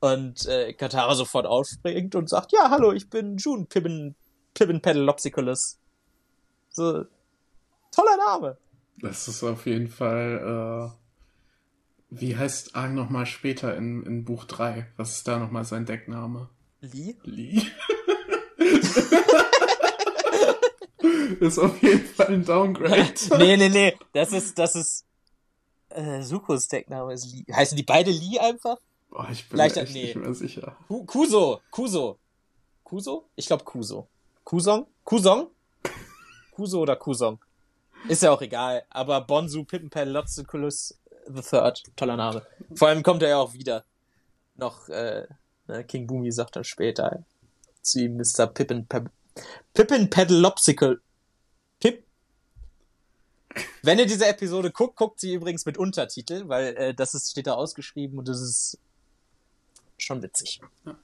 Und 0.00 0.46
äh, 0.46 0.72
Katara 0.72 1.14
sofort 1.14 1.46
aufspringt 1.46 2.14
und 2.14 2.28
sagt, 2.28 2.52
ja, 2.52 2.70
hallo, 2.70 2.92
ich 2.92 3.08
bin 3.08 3.38
June 3.38 3.66
Pibbin, 3.66 4.14
Pibbin 4.54 4.82
Pedalopsicolis. 4.82 5.78
So, 6.68 7.04
toller 7.90 8.16
Name. 8.18 8.58
Das 8.98 9.28
ist 9.28 9.42
auf 9.42 9.66
jeden 9.66 9.88
Fall, 9.88 10.90
äh, 10.90 10.92
wie 12.10 12.36
heißt 12.36 12.76
Aang 12.76 12.94
nochmal 12.94 13.26
später 13.26 13.76
in, 13.76 14.02
in 14.04 14.24
Buch 14.24 14.44
3? 14.44 14.86
Was 14.96 15.16
ist 15.16 15.28
da 15.28 15.38
nochmal 15.38 15.64
sein 15.64 15.86
Deckname? 15.86 16.48
Lee? 16.80 17.16
Lee? 17.24 17.62
ist 21.40 21.58
auf 21.58 21.82
jeden 21.82 22.06
Fall 22.06 22.28
ein 22.28 22.44
Downgrade. 22.44 23.12
nee, 23.38 23.56
nee, 23.56 23.68
nee. 23.68 23.96
Das 24.12 24.32
ist, 24.32 24.56
das 24.58 24.76
ist, 24.76 25.05
äh, 25.96 26.22
Sukos 26.22 26.68
Deckname 26.68 27.12
ist 27.12 27.32
Lee. 27.32 27.44
Heißen 27.52 27.76
die 27.76 27.82
beide 27.82 28.10
Lee 28.10 28.38
einfach? 28.38 28.78
Boah, 29.10 29.28
ich 29.30 29.48
bin 29.48 29.58
mir 29.58 29.64
echt 29.64 29.92
nee. 29.92 30.04
nicht 30.04 30.16
mehr 30.16 30.34
sicher. 30.34 30.76
Kuso, 31.06 31.60
Kuso. 31.70 32.18
Kuso? 32.84 33.28
Ich 33.34 33.46
glaube 33.46 33.64
Kuso. 33.64 34.06
Kusong? 34.44 34.86
Kusong? 35.04 35.48
Kuso 36.52 36.80
oder 36.80 36.96
Kusong? 36.96 37.38
Ist 38.08 38.22
ja 38.22 38.30
auch 38.30 38.42
egal. 38.42 38.84
Aber 38.90 39.20
Bonsu 39.22 39.64
Pippenpelotziculus 39.64 40.94
the 41.28 41.42
Third, 41.42 41.82
toller 41.96 42.16
Name. 42.16 42.42
Vor 42.74 42.88
allem 42.88 43.02
kommt 43.02 43.22
er 43.22 43.30
ja 43.30 43.38
auch 43.38 43.52
wieder. 43.54 43.84
Noch, 44.56 44.88
äh, 44.88 45.26
ne, 45.66 45.84
King 45.84 46.06
Boomy 46.06 46.32
sagt 46.32 46.56
dann 46.56 46.64
später 46.64 47.24
zu 47.82 48.00
ihm 48.00 48.16
Mr. 48.16 48.46
Pippin, 48.46 48.86
Pe 48.86 49.04
Pippin 49.74 50.08
Pedalopsical. 50.08 51.00
Wenn 53.82 53.98
ihr 53.98 54.06
diese 54.06 54.26
Episode 54.26 54.70
guckt, 54.70 54.96
guckt 54.96 55.20
sie 55.20 55.34
übrigens 55.34 55.66
mit 55.66 55.78
Untertitel, 55.78 56.48
weil 56.48 56.76
äh, 56.76 56.94
das 56.94 57.14
ist, 57.14 57.30
steht 57.30 57.46
da 57.46 57.54
ausgeschrieben 57.54 58.18
und 58.18 58.28
das 58.28 58.40
ist 58.40 58.78
schon 59.98 60.22
witzig. 60.22 60.60
Ja. 60.84 60.96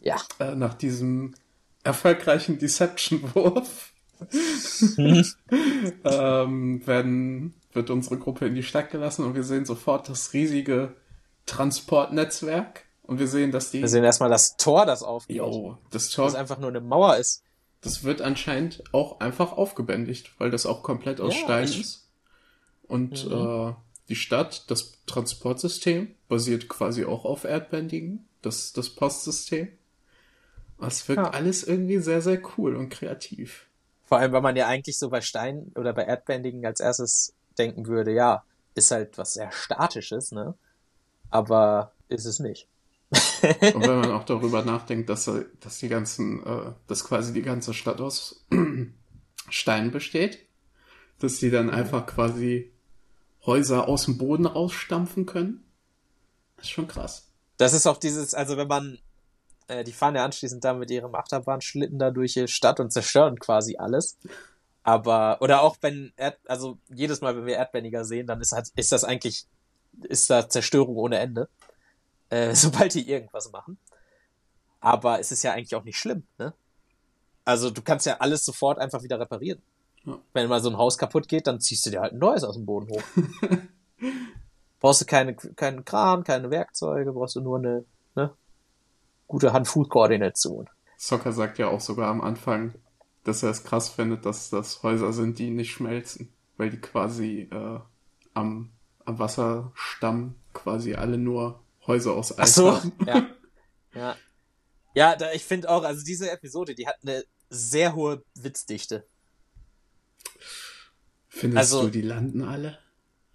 ja. 0.00 0.46
Äh, 0.46 0.54
nach 0.54 0.74
diesem 0.74 1.34
erfolgreichen 1.84 2.58
Deception-Wurf 2.58 3.92
ähm, 6.04 6.86
werden, 6.86 7.54
wird 7.72 7.90
unsere 7.90 8.18
Gruppe 8.18 8.46
in 8.46 8.54
die 8.54 8.62
Stadt 8.62 8.90
gelassen 8.90 9.24
und 9.24 9.34
wir 9.34 9.44
sehen 9.44 9.64
sofort 9.64 10.08
das 10.08 10.32
riesige 10.32 10.94
Transportnetzwerk 11.46 12.84
Und 13.02 13.18
wir 13.18 13.26
sehen, 13.26 13.52
dass 13.52 13.70
die. 13.70 13.80
Wir 13.80 13.88
sehen 13.88 14.04
erstmal 14.04 14.30
das 14.30 14.56
Tor, 14.56 14.86
das 14.86 15.02
aufgeht. 15.02 15.36
Jo, 15.36 15.78
das 15.90 16.10
Tor. 16.10 16.26
Das 16.26 16.34
einfach 16.34 16.58
nur 16.58 16.68
eine 16.68 16.80
Mauer 16.80 17.16
ist. 17.16 17.42
Das 17.80 18.02
wird 18.04 18.20
anscheinend 18.22 18.82
auch 18.92 19.20
einfach 19.20 19.52
aufgebändigt, 19.52 20.32
weil 20.38 20.50
das 20.50 20.66
auch 20.66 20.82
komplett 20.82 21.20
aus 21.20 21.34
Ja, 21.34 21.40
Stein 21.44 21.64
ich- 21.68 21.80
ist. 21.80 22.08
Und 22.88 23.24
Mhm. 23.28 23.32
äh, 23.32 23.74
die 24.08 24.16
Stadt, 24.16 24.70
das 24.70 24.94
Transportsystem, 25.06 26.14
basiert 26.28 26.68
quasi 26.68 27.04
auch 27.04 27.24
auf 27.24 27.44
Erdbändigen, 27.44 28.26
das, 28.42 28.72
das 28.72 28.88
Postsystem. 28.90 29.68
Es 30.80 31.06
wirkt 31.08 31.22
Ja. 31.22 31.30
alles 31.30 31.62
irgendwie 31.64 31.98
sehr, 31.98 32.22
sehr 32.22 32.40
cool 32.56 32.76
und 32.76 32.88
kreativ. 32.88 33.66
Vor 34.04 34.18
allem, 34.18 34.32
weil 34.32 34.40
man 34.40 34.56
ja 34.56 34.66
eigentlich 34.66 34.96
so 34.98 35.10
bei 35.10 35.20
Stein 35.20 35.70
oder 35.74 35.92
bei 35.92 36.04
Erdbändigen 36.04 36.64
als 36.64 36.80
erstes 36.80 37.34
denken 37.58 37.86
würde, 37.86 38.12
ja, 38.12 38.44
ist 38.74 38.90
halt 38.90 39.18
was 39.18 39.34
sehr 39.34 39.50
Statisches, 39.52 40.32
ne? 40.32 40.54
Aber 41.30 41.92
ist 42.08 42.24
es 42.24 42.38
nicht. 42.38 42.68
Und 43.10 43.86
wenn 43.86 44.00
man 44.00 44.12
auch 44.12 44.24
darüber 44.24 44.64
nachdenkt, 44.64 45.08
dass, 45.08 45.30
dass 45.60 45.78
die 45.78 45.88
ganzen, 45.88 46.44
äh, 46.44 46.72
dass 46.86 47.04
quasi 47.04 47.32
die 47.32 47.42
ganze 47.42 47.74
Stadt 47.74 48.00
aus 48.00 48.44
Stein 49.48 49.90
besteht, 49.90 50.46
dass 51.18 51.38
die 51.38 51.50
dann 51.50 51.70
einfach 51.70 52.06
quasi 52.06 52.72
Häuser 53.46 53.88
aus 53.88 54.04
dem 54.04 54.18
Boden 54.18 54.46
rausstampfen 54.46 55.26
können. 55.26 55.64
Das 56.56 56.66
ist 56.66 56.70
schon 56.70 56.88
krass. 56.88 57.28
Das 57.56 57.72
ist 57.72 57.86
auch 57.86 57.96
dieses, 57.96 58.34
also 58.34 58.56
wenn 58.56 58.68
man, 58.68 58.98
äh, 59.68 59.84
die 59.84 59.92
fahren 59.92 60.14
ja 60.14 60.24
anschließend 60.24 60.62
da 60.62 60.74
mit 60.74 60.90
ihrem 60.90 61.14
Achterbahnschlitten 61.14 61.98
da 61.98 62.10
durch 62.10 62.34
die 62.34 62.48
Stadt 62.48 62.78
und 62.78 62.92
zerstören 62.92 63.38
quasi 63.38 63.76
alles. 63.78 64.18
Aber, 64.82 65.38
oder 65.40 65.62
auch 65.62 65.76
wenn, 65.80 66.12
Erd, 66.16 66.38
also 66.46 66.78
jedes 66.88 67.20
Mal, 67.20 67.36
wenn 67.36 67.46
wir 67.46 67.56
Erdbändiger 67.56 68.04
sehen, 68.04 68.26
dann 68.26 68.40
ist, 68.40 68.52
halt, 68.52 68.68
ist 68.76 68.92
das 68.92 69.04
eigentlich, 69.04 69.46
ist 70.02 70.30
da 70.30 70.48
Zerstörung 70.48 70.96
ohne 70.96 71.18
Ende. 71.18 71.48
Äh, 72.30 72.54
sobald 72.54 72.94
die 72.94 73.08
irgendwas 73.08 73.50
machen. 73.52 73.78
Aber 74.80 75.18
es 75.18 75.32
ist 75.32 75.42
ja 75.42 75.52
eigentlich 75.52 75.74
auch 75.74 75.84
nicht 75.84 75.98
schlimm, 75.98 76.24
ne? 76.38 76.54
Also 77.44 77.70
du 77.70 77.80
kannst 77.80 78.04
ja 78.04 78.18
alles 78.18 78.44
sofort 78.44 78.78
einfach 78.78 79.02
wieder 79.02 79.18
reparieren. 79.18 79.62
Ja. 80.04 80.18
Wenn 80.34 80.48
mal 80.48 80.60
so 80.60 80.68
ein 80.68 80.76
Haus 80.76 80.98
kaputt 80.98 81.28
geht, 81.28 81.46
dann 81.46 81.60
ziehst 81.60 81.86
du 81.86 81.90
dir 81.90 82.02
halt 82.02 82.12
ein 82.12 82.18
neues 82.18 82.44
aus 82.44 82.56
dem 82.56 82.66
Boden 82.66 82.90
hoch. 82.90 83.02
brauchst 84.80 85.00
du 85.00 85.06
keine, 85.06 85.34
keinen 85.34 85.84
Kran, 85.84 86.24
keine 86.24 86.50
Werkzeuge, 86.50 87.12
brauchst 87.12 87.36
du 87.36 87.40
nur 87.40 87.58
eine 87.58 87.84
ne, 88.14 88.32
gute 89.26 89.52
Hand-Fuß-Koordination. 89.52 90.68
Soccer 90.96 91.32
sagt 91.32 91.58
ja 91.58 91.68
auch 91.68 91.80
sogar 91.80 92.08
am 92.08 92.20
Anfang, 92.20 92.74
dass 93.24 93.42
er 93.42 93.50
es 93.50 93.64
krass 93.64 93.88
findet, 93.88 94.26
dass 94.26 94.50
das 94.50 94.82
Häuser 94.82 95.12
sind, 95.12 95.38
die 95.38 95.50
nicht 95.50 95.70
schmelzen, 95.70 96.32
weil 96.56 96.70
die 96.70 96.80
quasi 96.80 97.48
äh, 97.50 97.80
am, 98.34 98.70
am 99.04 99.18
Wasserstamm 99.18 100.34
quasi 100.52 100.94
alle 100.94 101.18
nur 101.18 101.60
Häuser 101.88 102.12
aus 102.14 102.32
Ach 102.38 102.44
Eis 102.44 102.54
so, 102.54 102.72
haben. 102.76 102.92
ja. 103.06 103.26
Ja, 103.94 104.16
ja 104.94 105.16
da, 105.16 105.32
ich 105.32 105.42
finde 105.44 105.68
auch, 105.70 105.82
also 105.82 106.04
diese 106.04 106.30
Episode, 106.30 106.74
die 106.74 106.86
hat 106.86 106.96
eine 107.02 107.24
sehr 107.50 107.94
hohe 107.96 108.22
Witzdichte. 108.36 109.06
Findest 111.28 111.58
Also- 111.72 111.82
du, 111.82 111.90
die 111.90 112.02
landen 112.02 112.42
alle? 112.42 112.78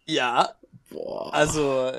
Ja, 0.06 0.56
Boah. 0.90 1.34
also 1.34 1.92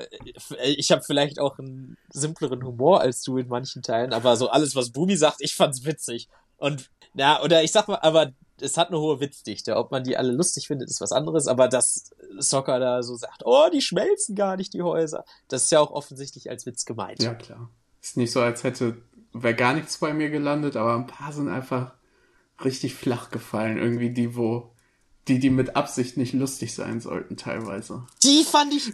ich 0.63 0.91
habe 0.91 1.01
vielleicht 1.01 1.39
auch 1.39 1.57
einen 1.57 1.97
simpleren 2.13 2.63
Humor 2.63 3.01
als 3.01 3.23
du 3.23 3.37
in 3.37 3.47
manchen 3.47 3.81
Teilen, 3.81 4.13
aber 4.13 4.37
so 4.37 4.49
alles, 4.49 4.75
was 4.75 4.91
Bumi 4.91 5.17
sagt, 5.17 5.37
ich 5.41 5.55
fand's 5.55 5.83
witzig. 5.85 6.29
Und 6.57 6.91
ja, 7.15 7.41
oder 7.41 7.63
ich 7.63 7.71
sag 7.71 7.87
mal, 7.87 7.97
aber 7.97 8.33
es 8.61 8.77
hat 8.77 8.89
eine 8.89 8.99
hohe 8.99 9.19
Witzdichte. 9.19 9.75
Ob 9.75 9.91
man 9.91 10.03
die 10.03 10.15
alle 10.17 10.31
lustig 10.31 10.67
findet, 10.67 10.89
ist 10.89 11.01
was 11.01 11.11
anderes, 11.11 11.47
aber 11.47 11.67
dass 11.67 12.11
Soccer 12.39 12.79
da 12.79 13.03
so 13.03 13.15
sagt, 13.15 13.43
oh, 13.45 13.69
die 13.71 13.81
schmelzen 13.81 14.35
gar 14.35 14.57
nicht, 14.57 14.73
die 14.73 14.81
Häuser, 14.81 15.25
das 15.47 15.65
ist 15.65 15.71
ja 15.71 15.79
auch 15.79 15.91
offensichtlich 15.91 16.49
als 16.49 16.65
Witz 16.65 16.85
gemeint. 16.85 17.21
Ja, 17.21 17.33
klar. 17.33 17.69
Ist 18.01 18.17
nicht 18.17 18.31
so, 18.31 18.41
als 18.41 18.63
hätte, 18.63 18.97
wäre 19.33 19.55
gar 19.55 19.73
nichts 19.73 19.97
bei 19.97 20.13
mir 20.13 20.29
gelandet, 20.29 20.75
aber 20.75 20.95
ein 20.95 21.07
paar 21.07 21.33
sind 21.33 21.49
einfach 21.49 21.93
richtig 22.63 22.95
flach 22.95 23.31
gefallen. 23.31 23.77
Irgendwie 23.77 24.11
die, 24.11 24.35
wo, 24.35 24.71
die, 25.27 25.39
die 25.39 25.49
mit 25.49 25.75
Absicht 25.75 26.17
nicht 26.17 26.33
lustig 26.33 26.73
sein 26.73 26.99
sollten, 26.99 27.35
teilweise. 27.35 28.05
Die 28.23 28.43
fand 28.43 28.73
ich. 28.73 28.91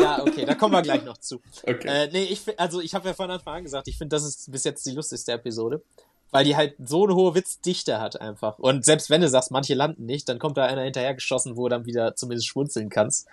ja, 0.00 0.22
okay, 0.22 0.44
da 0.44 0.54
kommen 0.54 0.74
wir 0.74 0.82
gleich 0.82 1.04
noch 1.04 1.18
zu. 1.18 1.40
Okay. 1.62 1.88
Äh, 1.88 2.10
nee, 2.12 2.24
ich 2.24 2.58
also 2.58 2.80
ich 2.80 2.94
habe 2.94 3.08
ja 3.08 3.14
von 3.14 3.30
Anfang 3.30 3.56
an 3.56 3.64
gesagt, 3.64 3.88
ich 3.88 3.96
finde, 3.96 4.16
das 4.16 4.24
ist 4.24 4.50
bis 4.50 4.64
jetzt 4.64 4.84
die 4.86 4.92
lustigste 4.92 5.32
Episode, 5.32 5.82
weil 6.30 6.44
die 6.44 6.56
halt 6.56 6.74
so 6.78 7.04
eine 7.04 7.14
hohe 7.14 7.34
Witzdichte 7.34 8.00
hat 8.00 8.20
einfach. 8.20 8.58
Und 8.58 8.84
selbst 8.84 9.10
wenn 9.10 9.20
du 9.20 9.28
sagst, 9.28 9.50
manche 9.50 9.74
landen 9.74 10.06
nicht, 10.06 10.28
dann 10.28 10.38
kommt 10.38 10.56
da 10.56 10.66
einer 10.66 10.82
hinterhergeschossen, 10.82 11.56
wo 11.56 11.64
du 11.64 11.70
dann 11.70 11.86
wieder 11.86 12.14
zumindest 12.14 12.48
schmunzeln 12.48 12.88
kannst. 12.88 13.26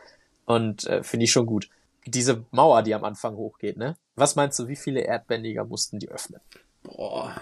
Und 0.46 0.86
äh, 0.86 1.04
finde 1.04 1.26
ich 1.26 1.32
schon 1.32 1.46
gut. 1.46 1.70
Diese 2.06 2.46
Mauer, 2.52 2.84
die 2.84 2.96
am 2.96 3.04
Anfang 3.04 3.36
hochgeht, 3.36 3.78
ne? 3.78 3.98
Was 4.16 4.36
meinst 4.36 4.58
du, 4.60 4.68
wie 4.68 4.78
viele 4.78 5.02
Erdbändiger 5.02 5.66
mussten 5.66 6.00
die 6.00 6.10
öffnen? 6.10 6.40
Boah. 6.84 7.36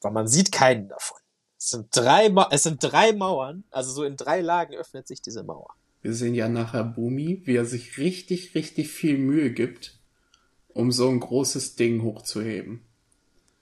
Weil 0.00 0.12
man 0.12 0.26
sieht 0.26 0.50
keinen 0.50 0.88
davon. 0.88 1.18
Es 1.56 1.70
sind 1.70 1.86
drei, 1.92 2.28
Ma 2.28 2.48
es 2.50 2.64
sind 2.64 2.82
drei 2.82 3.12
Mauern, 3.12 3.64
also 3.70 3.92
so 3.92 4.04
in 4.04 4.16
drei 4.16 4.40
Lagen 4.40 4.74
öffnet 4.74 5.06
sich 5.06 5.22
diese 5.22 5.44
Mauer. 5.44 5.68
Wir 6.02 6.12
sehen 6.12 6.34
ja 6.34 6.48
nachher 6.48 6.84
Bumi, 6.84 7.40
wie 7.44 7.56
er 7.56 7.64
sich 7.64 7.96
richtig, 7.96 8.54
richtig 8.54 8.88
viel 8.88 9.16
Mühe 9.16 9.52
gibt, 9.52 9.98
um 10.68 10.92
so 10.92 11.08
ein 11.08 11.20
großes 11.20 11.76
Ding 11.76 12.02
hochzuheben. 12.02 12.84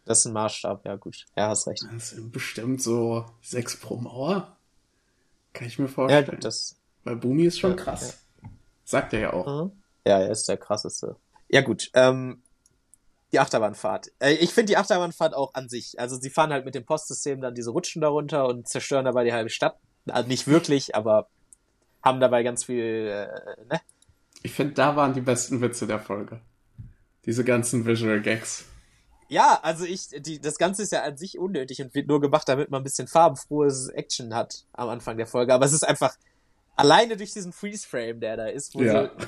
Das 0.05 0.21
ist 0.21 0.27
ein 0.27 0.33
Maßstab, 0.33 0.85
ja 0.85 0.97
gut. 0.97 1.25
Ja, 1.37 1.49
hast 1.49 1.67
recht. 1.69 1.85
Das 1.93 2.11
sind 2.11 2.33
bestimmt 2.33 2.83
so 2.83 3.25
sechs 3.41 3.77
pro 3.79 3.97
Mauer. 3.97 4.57
Kann 5.53 5.67
ich 5.69 5.79
mir 5.79 5.87
Ja, 5.87 5.91
vorstellen. 5.93 6.27
gut, 6.27 6.45
das, 6.45 6.77
Weil 7.05 7.17
Bumi 7.17 7.45
ist 7.45 7.59
schon 7.61 7.71
Ja, 7.71 7.77
krass. 7.77 8.19
Sagt 8.85 9.13
er 9.13 9.21
ja 9.21 9.33
auch. 9.33 9.47
Mhm. 9.47 9.73
Ja, 10.05 10.19
er 10.19 10.31
ist 10.31 10.49
der 10.49 10.57
krasseste. 10.57 11.17
Ja, 11.49 11.61
gut. 11.61 11.91
Ähm, 11.95 12.43
die 13.33 13.39
Achterbahnfahrt. 13.39 14.11
Äh, 14.19 14.33
ich 14.35 14.53
finde 14.53 14.73
die 14.73 14.77
Achterbahnfahrt 14.77 15.35
auch 15.35 15.55
an 15.55 15.69
sich. 15.69 15.99
Also 16.01 16.19
sie 16.19 16.31
fahren 16.31 16.53
halt 16.53 16.65
mit 16.65 16.75
dem 16.75 16.85
Postsystem 16.85 17.41
dann 17.41 17.55
diese 17.55 17.71
Rutschen 17.71 18.03
darunter 18.03 18.47
und 18.47 18.69
zerstören 18.69 19.05
dabei 19.05 19.25
die 19.25 19.33
halbe 19.33 19.51
Stadt. 19.51 19.79
Also 20.09 20.29
nicht 20.29 20.49
wirklich, 20.49 20.97
aber 20.97 21.29
haben 22.03 22.19
dabei 22.19 22.43
ganz 22.43 22.65
viel, 22.65 23.07
äh, 23.09 23.65
ne? 23.71 23.81
Ich 24.43 24.53
finde, 24.53 24.75
da 24.75 24.97
waren 24.97 25.15
die 25.15 25.21
besten 25.21 25.61
Witze 25.61 25.87
der 25.87 26.01
Folge. 26.01 26.41
Diese 27.25 27.45
ganzen 27.45 27.87
Visual 27.87 28.21
Gags. 28.21 28.65
Ja, 29.33 29.59
also 29.63 29.87
ich, 29.87 30.09
die, 30.11 30.41
das 30.41 30.59
Ganze 30.59 30.83
ist 30.83 30.93
ja 30.93 31.05
an 31.05 31.17
sich 31.17 31.39
unnötig 31.39 31.81
und 31.81 31.95
wird 31.95 32.07
nur 32.07 32.21
gemacht, 32.21 32.47
damit 32.49 32.71
man 32.71 32.83
ein 32.83 32.85
bisschen 32.85 33.09
farbenfrohes 33.09 33.89
Action 33.89 34.35
hat 34.35 34.67
am 34.75 34.91
Anfang 34.91 35.17
der 35.17 35.27
Folge. 35.27 35.55
Aber 35.55 35.65
es 35.65 35.73
ist 35.73 35.89
einfach 35.89 36.15
alleine 36.77 37.17
durch 37.17 37.33
diesen 37.33 37.53
Freeze-Frame, 37.55 38.21
der 38.21 38.37
da 38.37 38.47
ist, 38.47 38.75
wo, 38.75 38.83
Ja. 38.83 39.11
sie, 39.17 39.27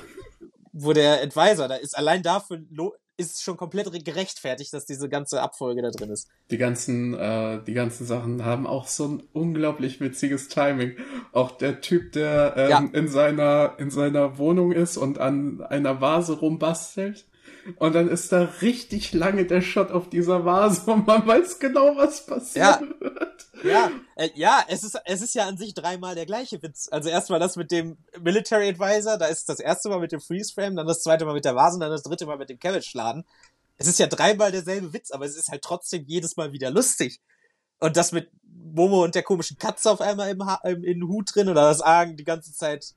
wo 0.73 0.93
der 0.93 1.23
Advisor 1.23 1.67
da 1.67 1.75
ist, 1.75 1.97
allein 1.97 2.21
dafür 2.21 2.61
ist 3.17 3.35
es 3.35 3.41
schon 3.41 3.57
komplett 3.57 4.05
gerechtfertigt, 4.05 4.71
dass 4.73 4.85
diese 4.85 5.09
ganze 5.09 5.41
Abfolge 5.41 5.81
da 5.81 5.89
drin 5.89 6.11
ist. 6.11 6.27
Die 6.51 6.57
ganzen, 6.57 7.15
äh, 7.15 7.63
die 7.63 7.73
ganzen 7.73 8.05
Sachen 8.05 8.45
haben 8.45 8.67
auch 8.67 8.87
so 8.87 9.07
ein 9.07 9.23
unglaublich 9.33 10.01
witziges 10.01 10.49
Timing. 10.49 10.97
Auch 11.31 11.51
der 11.51 11.81
Typ, 11.81 12.11
der 12.11 12.53
ähm, 12.57 12.69
Ja. 12.69 12.89
in 12.93 13.07
seiner 13.07 13.75
in 13.79 13.89
seiner 13.89 14.37
Wohnung 14.37 14.71
ist 14.71 14.97
und 14.97 15.17
an 15.17 15.61
einer 15.63 15.99
Vase 15.99 16.33
rumbastelt. 16.33 17.25
Und 17.77 17.93
dann 17.93 18.07
ist 18.07 18.31
da 18.31 18.43
richtig 18.61 19.13
lange 19.13 19.45
der 19.45 19.61
Shot 19.61 19.91
auf 19.91 20.09
dieser 20.09 20.45
Vase 20.45 20.91
und 20.91 21.07
man 21.07 21.25
weiß 21.25 21.59
genau, 21.59 21.95
was 21.95 22.25
passieren 22.25 22.93
wird. 22.99 23.47
Ja, 23.63 23.91
äh, 24.15 24.29
ja, 24.35 24.63
es 24.67 24.83
ist, 24.83 24.99
es 25.05 25.21
ist 25.21 25.33
ja 25.33 25.47
an 25.47 25.57
sich 25.57 25.73
dreimal 25.73 26.13
der 26.13 26.25
gleiche 26.25 26.61
Witz. 26.61 26.87
Also 26.91 27.09
erstmal 27.09 27.39
das 27.39 27.55
mit 27.55 27.71
dem 27.71 27.97
Military 28.21 28.69
Advisor, 28.69 29.17
da 29.17 29.25
ist 29.25 29.49
das 29.49 29.59
erste 29.59 29.89
Mal 29.89 29.99
mit 29.99 30.11
dem 30.11 30.19
Freeze 30.21 30.53
Frame, 30.53 30.75
dann 30.75 30.87
das 30.87 31.01
zweite 31.01 31.25
Mal 31.25 31.33
mit 31.33 31.45
der 31.45 31.55
Vase 31.55 31.75
und 31.75 31.81
dann 31.81 31.89
das 31.89 32.03
dritte 32.03 32.25
Mal 32.25 32.37
mit 32.37 32.49
dem 32.49 32.59
Cabbage-Laden. 32.59 33.25
Es 33.77 33.87
ist 33.87 33.99
ja 33.99 34.07
dreimal 34.07 34.51
derselbe 34.51 34.93
Witz, 34.93 35.11
aber 35.11 35.25
es 35.25 35.35
ist 35.35 35.49
halt 35.49 35.63
trotzdem 35.63 36.05
jedes 36.05 36.37
Mal 36.37 36.51
wieder 36.51 36.69
lustig. 36.69 37.19
Und 37.79 37.97
das 37.97 38.11
mit 38.11 38.29
Momo 38.43 39.03
und 39.03 39.15
der 39.15 39.23
komischen 39.23 39.57
Katze 39.57 39.91
auf 39.91 40.01
einmal 40.01 40.29
im, 40.29 40.45
ha 40.45 40.59
im, 40.63 40.83
in 40.83 40.99
den 40.99 41.07
Hut 41.07 41.33
drin 41.33 41.49
oder 41.49 41.63
das 41.63 41.81
Argen 41.81 42.15
die 42.15 42.23
ganze 42.23 42.53
Zeit 42.53 42.93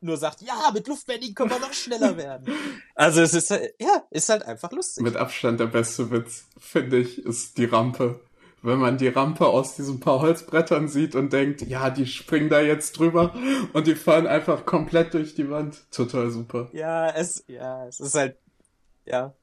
nur 0.00 0.16
sagt, 0.16 0.42
ja, 0.42 0.70
mit 0.72 0.86
Luftbändigen 0.88 1.34
können 1.34 1.50
wir 1.50 1.58
noch 1.58 1.72
schneller 1.72 2.16
werden. 2.18 2.46
Also 2.94 3.20
es 3.22 3.34
ist, 3.34 3.50
halt- 3.50 3.74
ja, 3.80 4.02
ist 4.10 4.28
halt 4.28 4.44
einfach 4.44 4.70
lustig. 4.72 5.02
Mit 5.02 5.16
Abstand 5.16 5.60
der 5.60 5.66
beste 5.66 6.10
Witz, 6.10 6.44
finde 6.58 6.98
ich, 6.98 7.24
ist 7.24 7.58
die 7.58 7.64
Rampe. 7.66 8.20
Wenn 8.62 8.78
man 8.78 8.96
die 8.96 9.08
Rampe 9.08 9.46
aus 9.46 9.76
diesen 9.76 10.00
paar 10.00 10.20
Holzbrettern 10.22 10.88
sieht 10.88 11.14
und 11.14 11.34
denkt, 11.34 11.60
ja, 11.62 11.90
die 11.90 12.06
springen 12.06 12.48
da 12.48 12.60
jetzt 12.62 12.98
drüber 12.98 13.34
und 13.74 13.86
die 13.86 13.94
fahren 13.94 14.26
einfach 14.26 14.64
komplett 14.64 15.12
durch 15.12 15.34
die 15.34 15.50
Wand. 15.50 15.84
Total 15.90 16.30
super. 16.30 16.70
Ja, 16.72 17.10
es, 17.10 17.44
ja, 17.46 17.86
es 17.86 18.00
ist 18.00 18.14
halt, 18.14 18.36
ja. 19.04 19.34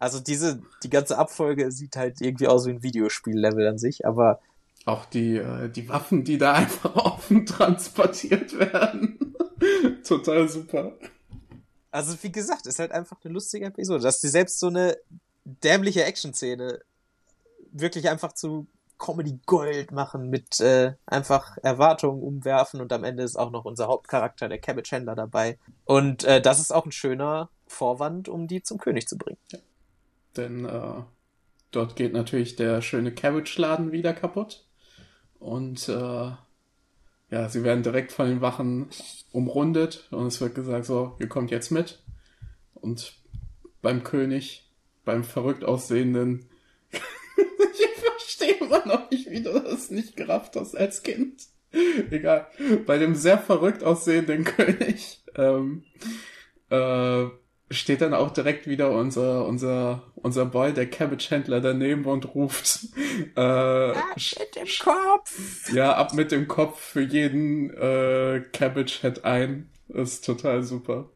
Also 0.00 0.18
diese, 0.18 0.62
die 0.82 0.90
ganze 0.90 1.16
Abfolge 1.16 1.70
sieht 1.70 1.94
halt 1.94 2.20
irgendwie 2.20 2.48
aus 2.48 2.66
wie 2.66 2.70
ein 2.70 2.82
Videospiel-Level 2.82 3.68
an 3.68 3.78
sich, 3.78 4.04
aber 4.04 4.40
Auch 4.84 5.04
die, 5.04 5.36
äh, 5.36 5.68
die 5.68 5.88
Waffen, 5.88 6.24
die 6.24 6.36
da 6.38 6.52
einfach 6.54 6.96
offen 6.96 7.46
transportiert 7.46 8.58
werden. 8.58 9.19
Total 10.10 10.48
super. 10.48 10.92
also 11.92 12.20
wie 12.20 12.32
gesagt, 12.32 12.66
ist 12.66 12.80
halt 12.80 12.90
einfach 12.90 13.18
eine 13.22 13.32
lustige 13.32 13.66
Episode, 13.66 14.02
dass 14.02 14.20
die 14.20 14.26
selbst 14.26 14.58
so 14.58 14.66
eine 14.66 14.96
dämliche 15.44 16.04
Action-Szene 16.04 16.80
wirklich 17.70 18.08
einfach 18.08 18.32
zu 18.32 18.66
Comedy 18.98 19.38
Gold 19.46 19.92
machen 19.92 20.28
mit 20.28 20.58
äh, 20.58 20.94
einfach 21.06 21.56
Erwartungen 21.62 22.22
umwerfen 22.22 22.80
und 22.80 22.92
am 22.92 23.04
Ende 23.04 23.22
ist 23.22 23.36
auch 23.36 23.52
noch 23.52 23.64
unser 23.64 23.86
Hauptcharakter, 23.86 24.48
der 24.48 24.58
Cabbage 24.58 24.90
Händler 24.90 25.14
dabei. 25.14 25.58
Und 25.84 26.24
äh, 26.24 26.42
das 26.42 26.58
ist 26.58 26.72
auch 26.72 26.84
ein 26.84 26.92
schöner 26.92 27.48
Vorwand, 27.68 28.28
um 28.28 28.48
die 28.48 28.62
zum 28.62 28.78
König 28.78 29.06
zu 29.06 29.16
bringen. 29.16 29.38
denn 30.36 30.64
äh, 30.64 31.02
dort 31.70 31.94
geht 31.94 32.12
natürlich 32.12 32.56
der 32.56 32.82
schöne 32.82 33.14
Cabbage-Laden 33.14 33.92
wieder 33.92 34.12
kaputt. 34.12 34.66
Und 35.38 35.88
äh, 35.88 36.32
ja, 37.30 37.48
sie 37.48 37.62
werden 37.62 37.82
direkt 37.82 38.12
von 38.12 38.28
den 38.28 38.40
Wachen 38.40 38.88
umrundet 39.32 40.08
und 40.10 40.26
es 40.26 40.40
wird 40.40 40.54
gesagt, 40.54 40.86
so, 40.86 41.16
ihr 41.20 41.28
kommt 41.28 41.50
jetzt 41.50 41.70
mit. 41.70 42.02
Und 42.74 43.14
beim 43.82 44.02
König, 44.02 44.68
beim 45.04 45.22
verrückt 45.22 45.64
aussehenden, 45.64 46.46
ich 46.90 47.86
verstehe 48.00 48.54
immer 48.60 48.84
noch 48.86 49.10
nicht, 49.10 49.30
wie 49.30 49.42
du 49.42 49.52
das 49.52 49.90
nicht 49.90 50.16
gerafft 50.16 50.56
hast 50.56 50.76
als 50.76 51.02
Kind. 51.02 51.44
Egal. 52.10 52.48
Bei 52.84 52.98
dem 52.98 53.14
sehr 53.14 53.38
verrückt 53.38 53.84
aussehenden 53.84 54.44
König 54.56 55.22
ähm, 55.36 55.84
äh, 56.68 57.26
steht 57.70 58.00
dann 58.00 58.14
auch 58.14 58.30
direkt 58.30 58.66
wieder 58.66 58.90
unser 58.90 59.46
unser 59.46 60.02
unser 60.16 60.46
Boy, 60.46 60.72
der 60.72 60.90
Cabbage-Händler 60.90 61.60
daneben 61.60 62.04
und 62.04 62.34
ruft 62.34 62.88
äh, 63.36 63.40
ab 63.40 64.16
mit 64.16 64.56
dem 64.56 64.68
Kopf. 64.80 65.72
Ja, 65.72 65.94
ab 65.94 66.12
mit 66.14 66.32
dem 66.32 66.48
Kopf 66.48 66.80
für 66.80 67.02
jeden 67.02 67.70
äh, 67.70 68.44
Cabbage-Head 68.52 69.24
ein. 69.24 69.70
Das 69.88 70.14
ist 70.14 70.24
total 70.24 70.62
super. 70.62 71.08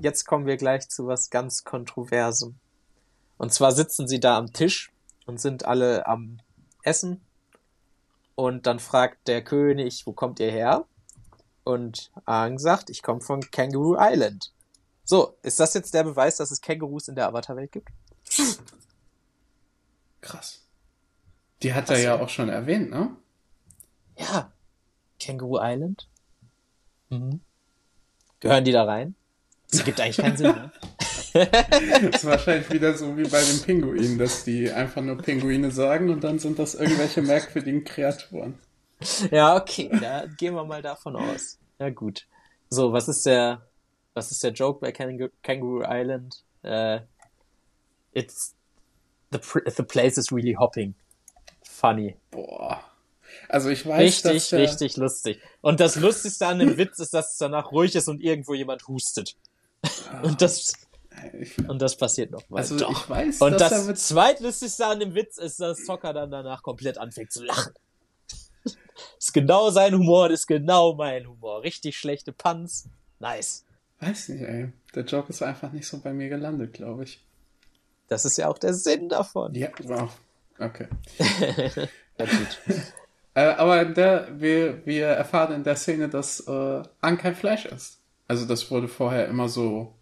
Jetzt 0.00 0.26
kommen 0.26 0.46
wir 0.46 0.56
gleich 0.56 0.88
zu 0.88 1.06
was 1.06 1.30
ganz 1.30 1.64
Kontroversem. 1.64 2.56
Und 3.38 3.52
zwar 3.52 3.72
sitzen 3.72 4.06
sie 4.06 4.20
da 4.20 4.38
am 4.38 4.52
Tisch 4.52 4.92
und 5.26 5.40
sind 5.40 5.64
alle 5.64 6.06
am 6.06 6.38
Essen. 6.82 7.20
Und 8.34 8.66
dann 8.66 8.78
fragt 8.80 9.28
der 9.28 9.42
König, 9.42 10.06
wo 10.06 10.12
kommt 10.12 10.40
ihr 10.40 10.50
her? 10.50 10.86
Und 11.64 12.10
Aang 12.24 12.58
sagt, 12.58 12.90
ich 12.90 13.02
komme 13.02 13.20
von 13.20 13.40
Kangaroo 13.50 13.96
Island. 13.98 14.52
So, 15.04 15.36
ist 15.42 15.58
das 15.60 15.74
jetzt 15.74 15.94
der 15.94 16.04
Beweis, 16.04 16.36
dass 16.36 16.50
es 16.50 16.60
Kängurus 16.60 17.08
in 17.08 17.14
der 17.14 17.28
Avatar-Welt 17.28 17.72
gibt? 17.72 17.88
Krass. 20.20 20.60
Die 21.62 21.74
hat 21.74 21.90
er 21.90 21.98
ja 21.98 22.20
auch 22.20 22.28
schon 22.28 22.48
erwähnt, 22.48 22.90
ne? 22.90 23.16
Ja. 24.16 24.52
Kangaroo 25.20 25.58
Island. 25.60 26.08
Mhm. 27.08 27.40
Gehören 28.40 28.64
die 28.64 28.72
da 28.72 28.84
rein? 28.84 29.14
Das 29.70 29.84
gibt 29.84 30.00
eigentlich 30.00 30.16
keinen 30.18 30.36
Sinn, 30.36 30.48
ne? 30.48 30.72
das 31.32 31.34
ist 32.14 32.24
wahrscheinlich 32.24 32.70
wieder 32.70 32.94
so 32.94 33.16
wie 33.16 33.26
bei 33.26 33.42
den 33.42 33.62
Pinguinen, 33.62 34.18
dass 34.18 34.44
die 34.44 34.70
einfach 34.70 35.00
nur 35.00 35.16
Pinguine 35.16 35.70
sagen 35.70 36.10
und 36.10 36.22
dann 36.24 36.38
sind 36.38 36.58
das 36.58 36.74
irgendwelche 36.74 37.22
merkwürdigen 37.22 37.84
Kreaturen. 37.84 38.58
Ja, 39.30 39.56
okay, 39.56 39.90
da 40.00 40.26
gehen 40.26 40.54
wir 40.54 40.64
mal 40.64 40.82
davon 40.82 41.16
aus. 41.16 41.58
Ja, 41.78 41.90
gut. 41.90 42.26
So, 42.68 42.92
was 42.92 43.08
ist 43.08 43.24
der, 43.26 43.66
was 44.14 44.30
ist 44.30 44.42
der 44.42 44.52
Joke 44.52 44.80
bei 44.80 44.92
Kang 44.92 45.30
Kangaroo 45.42 45.82
Island? 45.86 46.42
Uh, 46.64 47.00
it's 48.12 48.54
the, 49.30 49.38
the 49.76 49.82
place 49.82 50.18
is 50.18 50.30
really 50.32 50.54
hopping. 50.54 50.94
Funny. 51.64 52.16
Boah. 52.30 52.84
Also 53.48 53.70
ich 53.70 53.86
weiß, 53.86 54.00
richtig, 54.00 54.32
dass 54.32 54.48
der... 54.50 54.58
richtig 54.60 54.96
lustig. 54.96 55.40
Und 55.60 55.80
das 55.80 55.96
Lustigste 55.96 56.46
an 56.46 56.58
dem 56.58 56.76
Witz 56.78 56.98
ist, 56.98 57.14
dass 57.14 57.32
es 57.32 57.38
danach 57.38 57.72
ruhig 57.72 57.94
ist 57.94 58.08
und 58.08 58.22
irgendwo 58.22 58.54
jemand 58.54 58.86
hustet. 58.88 59.36
Und 60.22 60.40
das 60.42 60.72
und 61.68 61.82
das 61.82 61.96
passiert 61.96 62.30
noch 62.30 62.48
mal. 62.48 62.58
Also 62.58 62.78
Doch. 62.78 62.90
ich 62.90 63.10
weiß, 63.10 63.40
und 63.40 63.52
dass 63.52 63.70
das 63.70 63.82
er 63.82 63.84
mit... 63.88 63.98
zweitlustigste 63.98 64.86
an 64.86 65.00
dem 65.00 65.14
Witz 65.14 65.38
ist, 65.38 65.60
dass 65.60 65.84
Zocker 65.84 66.12
dann 66.12 66.30
danach 66.30 66.62
komplett 66.62 66.98
anfängt 66.98 67.32
zu 67.32 67.44
lachen. 67.44 67.72
ist 69.18 69.34
genau 69.34 69.70
sein 69.70 69.94
Humor, 69.94 70.28
das 70.28 70.40
ist 70.40 70.46
genau 70.46 70.94
mein 70.94 71.26
Humor. 71.26 71.62
Richtig 71.62 71.96
schlechte 71.98 72.32
Puns. 72.32 72.88
Nice. 73.18 73.64
Weiß 74.02 74.28
nicht, 74.30 74.42
ey. 74.42 74.72
Der 74.94 75.04
Joke 75.04 75.30
ist 75.30 75.42
einfach 75.42 75.72
nicht 75.72 75.86
so 75.86 76.00
bei 76.00 76.12
mir 76.12 76.28
gelandet, 76.28 76.72
glaube 76.74 77.04
ich. 77.04 77.24
Das 78.08 78.24
ist 78.24 78.36
ja 78.36 78.48
auch 78.48 78.58
der 78.58 78.74
Sinn 78.74 79.08
davon. 79.08 79.54
Ja, 79.54 79.68
wow. 79.84 80.10
Okay. 80.58 80.88
ja, 82.18 82.26
gut. 82.26 82.60
Äh, 83.34 83.44
aber 83.54 83.80
in 83.80 83.94
der, 83.94 84.28
wir, 84.42 84.84
wir 84.84 85.06
erfahren 85.06 85.54
in 85.54 85.64
der 85.64 85.76
Szene, 85.76 86.10
dass 86.10 86.40
äh, 86.40 86.82
Ang 87.00 87.16
kein 87.16 87.34
Fleisch 87.34 87.64
ist. 87.64 87.98
Also 88.28 88.44
das 88.44 88.70
wurde 88.70 88.88
vorher 88.88 89.26
immer 89.26 89.48
so, 89.48 89.94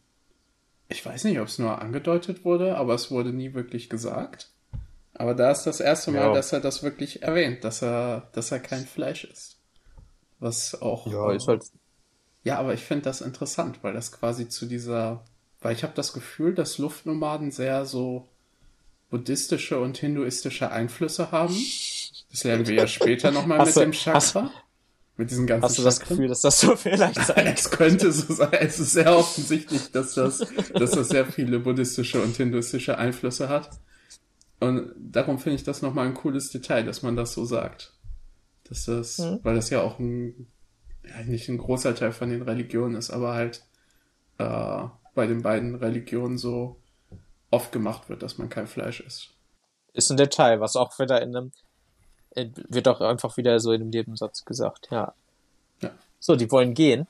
ich 0.88 1.06
weiß 1.06 1.22
nicht, 1.22 1.38
ob 1.38 1.46
es 1.46 1.60
nur 1.60 1.80
angedeutet 1.80 2.44
wurde, 2.44 2.76
aber 2.76 2.94
es 2.94 3.12
wurde 3.12 3.32
nie 3.32 3.54
wirklich 3.54 3.88
gesagt. 3.88 4.50
Aber 5.14 5.34
da 5.36 5.52
ist 5.52 5.62
das 5.62 5.78
erste 5.78 6.10
Mal, 6.10 6.22
Ja. 6.26 6.32
dass 6.34 6.52
er 6.52 6.58
das 6.58 6.82
wirklich 6.82 7.22
erwähnt, 7.22 7.62
dass 7.62 7.82
er, 7.82 8.28
dass 8.32 8.50
er 8.50 8.58
kein 8.58 8.84
Fleisch 8.84 9.22
ist. 9.22 9.60
Was 10.40 10.82
auch. 10.82 11.06
Ja, 11.06 11.30
ist 11.32 11.46
halt. 11.46 11.62
Ja, 12.44 12.58
aber 12.58 12.74
ich 12.74 12.80
finde 12.80 13.04
das 13.04 13.20
interessant, 13.20 13.78
weil 13.82 13.92
das 13.92 14.12
quasi 14.12 14.48
zu 14.48 14.66
dieser, 14.66 15.24
weil 15.60 15.74
ich 15.74 15.82
habe 15.82 15.92
das 15.94 16.12
Gefühl, 16.12 16.54
dass 16.54 16.78
Luftnomaden 16.78 17.50
sehr 17.50 17.84
so 17.86 18.28
buddhistische 19.10 19.80
und 19.80 19.98
hinduistische 19.98 20.70
Einflüsse 20.70 21.32
haben. 21.32 21.54
Das 22.30 22.44
lernen 22.44 22.66
wir 22.66 22.74
ja 22.76 22.86
später 22.86 23.30
nochmal 23.30 23.58
mit 23.58 23.66
Hast 23.68 23.76
du- 23.76 23.80
dem 23.80 23.92
Chakra. 23.92 24.50
mit 25.16 25.30
diesen 25.30 25.46
ganzen 25.46 25.64
Hast 25.64 25.78
du 25.78 25.82
das 25.82 25.96
Chakren. 25.98 26.16
Gefühl, 26.16 26.28
dass 26.28 26.40
das 26.42 26.60
so 26.60 26.76
vielleicht 26.76 27.16
sein 27.26 27.46
Es 27.48 27.70
könnte 27.70 28.12
so 28.12 28.32
sein. 28.32 28.52
Es 28.52 28.78
ist 28.78 28.92
sehr 28.92 29.16
offensichtlich, 29.16 29.90
dass 29.90 30.14
das, 30.14 30.38
dass 30.72 30.92
das 30.92 31.08
sehr 31.08 31.26
viele 31.26 31.58
buddhistische 31.58 32.22
und 32.22 32.36
hinduistische 32.36 32.98
Einflüsse 32.98 33.48
hat. 33.48 33.70
Und 34.60 34.92
darum 34.96 35.38
finde 35.38 35.56
ich 35.56 35.64
das 35.64 35.82
nochmal 35.82 36.06
ein 36.06 36.14
cooles 36.14 36.50
Detail, 36.50 36.84
dass 36.84 37.02
man 37.02 37.16
das 37.16 37.32
so 37.32 37.44
sagt. 37.44 37.92
Dass 38.68 38.84
das, 38.84 39.18
Mhm. 39.18 39.40
weil 39.42 39.56
das 39.56 39.70
ja 39.70 39.80
auch 39.82 39.98
ein, 39.98 40.46
nicht 41.26 41.48
ein 41.48 41.58
großer 41.58 41.94
Teil 41.94 42.12
von 42.12 42.30
den 42.30 42.42
Religionen 42.42 42.96
ist, 42.96 43.10
aber 43.10 43.34
halt 43.34 43.62
äh, 44.38 44.84
bei 45.14 45.26
den 45.26 45.42
beiden 45.42 45.74
Religionen 45.74 46.38
so 46.38 46.80
oft 47.50 47.72
gemacht 47.72 48.08
wird, 48.08 48.22
dass 48.22 48.38
man 48.38 48.48
kein 48.48 48.66
Fleisch 48.66 49.00
isst. 49.00 49.30
ist 49.92 50.10
ein 50.10 50.16
Detail, 50.16 50.60
was 50.60 50.76
auch 50.76 50.98
wieder 50.98 51.20
in 51.20 51.36
einem, 51.36 51.52
wird 52.68 52.88
auch 52.88 53.00
einfach 53.00 53.36
wieder 53.36 53.58
so 53.60 53.72
in 53.72 53.82
einem 53.82 53.90
Nebensatz 53.90 54.44
gesagt, 54.44 54.88
ja. 54.90 55.14
Ja. 55.80 55.90
So, 56.18 56.36
die 56.36 56.50
wollen 56.50 56.74
gehen. 56.74 57.06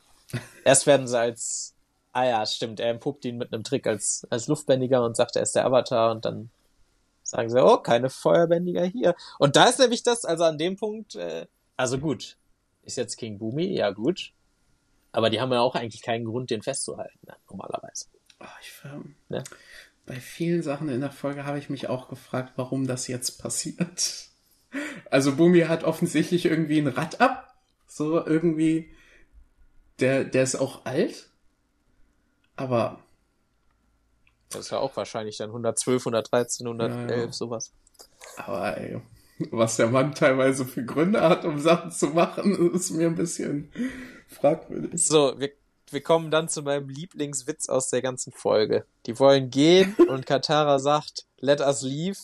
Erst 0.64 0.86
werden 0.86 1.06
sie 1.06 1.18
als, 1.18 1.74
ah 2.12 2.24
ja, 2.24 2.46
stimmt, 2.46 2.80
er 2.80 2.90
empuppt 2.90 3.24
ihn 3.24 3.36
mit 3.36 3.52
einem 3.52 3.64
Trick 3.64 3.86
als, 3.86 4.26
als 4.30 4.46
Luftbändiger 4.46 5.04
und 5.04 5.16
sagt, 5.16 5.36
er 5.36 5.42
ist 5.42 5.54
der 5.54 5.66
Avatar 5.66 6.10
und 6.12 6.24
dann 6.24 6.50
sagen 7.22 7.50
sie, 7.50 7.62
oh, 7.62 7.78
keine 7.78 8.10
Feuerbändiger 8.10 8.84
hier. 8.84 9.14
Und 9.38 9.56
da 9.56 9.64
ist 9.64 9.78
nämlich 9.78 10.02
das, 10.02 10.24
also 10.24 10.44
an 10.44 10.58
dem 10.58 10.76
Punkt, 10.76 11.16
äh, 11.16 11.46
also 11.76 11.98
gut, 11.98 12.36
ist 12.92 12.96
jetzt 12.96 13.16
King 13.16 13.38
Boomy, 13.38 13.66
ja 13.74 13.90
gut. 13.90 14.32
Aber 15.12 15.30
die 15.30 15.40
haben 15.40 15.52
ja 15.52 15.60
auch 15.60 15.74
eigentlich 15.74 16.02
keinen 16.02 16.24
Grund, 16.24 16.50
den 16.50 16.62
festzuhalten, 16.62 17.18
ne, 17.26 17.34
normalerweise. 17.48 18.06
Oh, 18.40 18.46
ich, 18.60 18.72
ähm, 18.84 19.16
Ja. 19.28 19.42
Bei 20.06 20.16
vielen 20.16 20.62
Sachen 20.62 20.88
in 20.88 21.00
der 21.00 21.10
Folge 21.12 21.44
habe 21.44 21.58
ich 21.58 21.68
mich 21.70 21.88
auch 21.88 22.08
gefragt, 22.08 22.54
warum 22.56 22.86
das 22.86 23.08
jetzt 23.08 23.38
passiert. 23.40 24.26
Also 25.10 25.34
Bumi 25.34 25.62
hat 25.62 25.82
offensichtlich 25.82 26.44
irgendwie 26.46 26.78
ein 26.78 26.86
Rad 26.86 27.20
ab. 27.20 27.56
So 27.88 28.24
irgendwie. 28.24 28.94
Der, 29.98 30.22
der 30.22 30.44
ist 30.44 30.54
auch 30.54 30.84
alt. 30.84 31.28
Aber 32.54 33.02
Das 34.50 34.60
ist 34.60 34.70
ja 34.70 34.78
auch 34.78 34.96
wahrscheinlich 34.96 35.36
dann 35.38 35.48
112, 35.50 36.02
113, 36.02 36.68
111, 36.68 37.10
Ja, 37.10 37.16
ja. 37.24 37.32
sowas. 37.32 37.72
Aber 38.36 38.76
ey, 38.76 39.00
was 39.50 39.76
der 39.76 39.88
Mann 39.88 40.14
teilweise 40.14 40.64
für 40.64 40.84
Gründe 40.84 41.20
hat, 41.22 41.44
um 41.44 41.58
Sachen 41.58 41.90
zu 41.90 42.08
machen, 42.08 42.72
ist 42.74 42.90
mir 42.90 43.06
ein 43.08 43.14
bisschen 43.14 43.70
fragwürdig. 44.28 45.04
So, 45.06 45.34
wir, 45.38 45.50
wir 45.90 46.02
kommen 46.02 46.30
dann 46.30 46.48
zu 46.48 46.62
meinem 46.62 46.88
Lieblingswitz 46.88 47.68
aus 47.68 47.90
der 47.90 48.02
ganzen 48.02 48.32
Folge. 48.32 48.84
Die 49.06 49.18
wollen 49.18 49.50
gehen 49.50 49.94
und 50.08 50.26
Katara 50.26 50.78
sagt, 50.78 51.26
let 51.38 51.60
us 51.60 51.82
leave. 51.82 52.18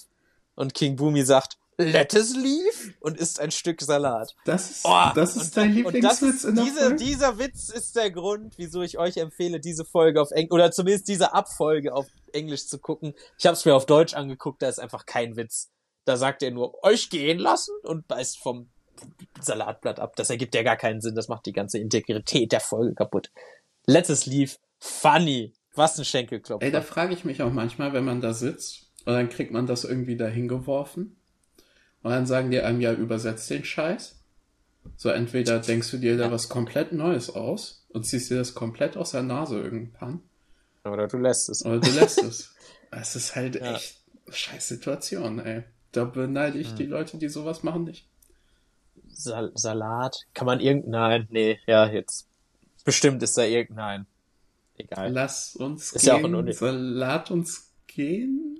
Und 0.54 0.72
King 0.74 0.96
Boomy 0.96 1.22
sagt, 1.24 1.58
let 1.78 2.14
us 2.14 2.34
leave 2.34 2.94
und 3.00 3.18
isst 3.18 3.40
ein 3.40 3.50
Stück 3.50 3.82
Salat. 3.82 4.34
Das 4.46 4.70
ist, 4.70 4.80
Oh, 4.84 5.10
das 5.14 5.36
ist 5.36 5.44
und- 5.48 5.56
dein 5.58 5.72
Lieblingswitz 5.74 6.44
in 6.44 6.54
der 6.54 6.64
diese, 6.64 6.78
Folge? 6.80 6.96
Dieser 6.96 7.38
Witz 7.38 7.68
ist 7.68 7.96
der 7.96 8.10
Grund, 8.10 8.54
wieso 8.56 8.80
ich 8.80 8.96
euch 8.98 9.18
empfehle, 9.18 9.60
diese 9.60 9.84
Folge 9.84 10.22
auf 10.22 10.30
Englisch, 10.30 10.52
oder 10.52 10.70
zumindest 10.70 11.08
diese 11.08 11.34
Abfolge 11.34 11.92
auf 11.94 12.06
Englisch 12.32 12.66
zu 12.66 12.78
gucken. 12.78 13.12
Ich 13.38 13.44
habe 13.44 13.54
es 13.54 13.64
mir 13.66 13.74
auf 13.74 13.84
Deutsch 13.84 14.14
angeguckt, 14.14 14.62
da 14.62 14.68
ist 14.68 14.78
einfach 14.80 15.04
kein 15.04 15.36
Witz. 15.36 15.68
Da 16.06 16.16
sagt 16.16 16.42
er 16.42 16.50
nur, 16.52 16.82
euch 16.82 17.10
gehen 17.10 17.38
lassen 17.38 17.74
und 17.82 18.08
beißt 18.08 18.38
vom 18.38 18.68
Salatblatt 19.40 20.00
ab. 20.00 20.16
Das 20.16 20.30
ergibt 20.30 20.54
ja 20.54 20.62
gar 20.62 20.76
keinen 20.76 21.00
Sinn, 21.00 21.14
das 21.14 21.28
macht 21.28 21.44
die 21.46 21.52
ganze 21.52 21.78
Integrität 21.78 22.52
der 22.52 22.60
Folge 22.60 22.94
kaputt. 22.94 23.30
Let 23.86 24.08
us 24.08 24.24
leave. 24.26 24.52
Funny. 24.78 25.52
Was 25.74 25.98
ein 25.98 26.04
Schenkelklopfer. 26.06 26.64
Ey, 26.64 26.72
da 26.72 26.80
frage 26.80 27.12
ich 27.12 27.24
mich 27.26 27.42
auch 27.42 27.52
manchmal, 27.52 27.92
wenn 27.92 28.04
man 28.04 28.20
da 28.22 28.32
sitzt 28.32 28.90
und 29.04 29.12
dann 29.12 29.28
kriegt 29.28 29.52
man 29.52 29.66
das 29.66 29.84
irgendwie 29.84 30.16
da 30.16 30.26
hingeworfen 30.26 31.16
und 32.02 32.10
dann 32.10 32.26
sagen 32.26 32.50
die 32.50 32.60
einem 32.60 32.80
ja, 32.80 32.92
übersetzt 32.94 33.50
den 33.50 33.64
Scheiß. 33.64 34.14
So 34.96 35.10
entweder 35.10 35.58
denkst 35.58 35.90
du 35.90 35.98
dir 35.98 36.16
da 36.16 36.30
was 36.30 36.48
komplett 36.48 36.92
Neues 36.92 37.28
aus 37.30 37.84
und 37.90 38.06
ziehst 38.06 38.30
dir 38.30 38.36
das 38.38 38.54
komplett 38.54 38.96
aus 38.96 39.10
der 39.10 39.22
Nase 39.24 39.60
irgendwann 39.60 40.22
Oder 40.84 41.08
du 41.08 41.18
lässt 41.18 41.48
es. 41.50 41.64
oder 41.66 41.80
du 41.80 41.90
lässt 41.90 42.22
es. 42.22 42.54
Es 42.92 43.16
ist 43.16 43.34
halt 43.34 43.56
Ja. 43.56 43.74
echt 43.74 44.00
scheiß 44.30 44.68
Situation, 44.68 45.40
ey. 45.40 45.64
Da 45.96 46.04
beneide 46.04 46.58
ich 46.58 46.74
die 46.74 46.86
Leute, 46.86 47.16
die 47.18 47.28
sowas 47.28 47.62
machen, 47.62 47.84
nicht. 47.84 48.06
Sal 49.08 49.50
Salat. 49.54 50.26
Kann 50.34 50.46
man 50.46 50.60
irgendein, 50.60 51.26
nee, 51.30 51.58
ja, 51.66 51.86
jetzt. 51.88 52.28
Bestimmt 52.84 53.22
ist 53.22 53.36
da 53.38 53.44
irgendein. 53.44 54.06
Egal. 54.76 55.10
Lass 55.10 55.56
uns 55.56 55.92
Ist 55.92 56.04
ja 56.06 56.14
auch 56.16 56.20
gehen, 56.22 56.34
Uni- 56.34 56.52
Salat 56.52 57.30
uns 57.30 57.72
gehen. 57.86 58.56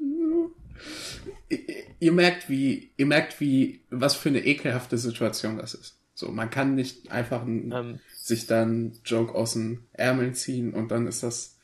ihr 2.01 2.13
merkt, 2.13 2.49
wie, 2.49 2.91
ihr 2.97 3.07
merkt, 3.07 3.39
wie, 3.41 3.83
was 3.91 4.15
für 4.15 4.31
eine 4.31 4.45
ekelhafte 4.45 4.97
Situation 4.99 5.59
das 5.59 5.75
ist. 5.75 5.99
So, 6.15 6.29
man 6.31 6.49
kann 6.49 6.75
nicht 6.75 7.11
einfach 7.11 7.43
ein, 7.43 7.71
ähm. 7.73 8.01
sich 8.15 8.47
dann 8.47 8.99
Joke 9.05 9.35
aus 9.35 9.53
den 9.53 9.85
Ärmeln 9.93 10.35
ziehen 10.35 10.73
und 10.73 10.91
dann 10.91 11.07
ist 11.07 11.23
das, 11.23 11.59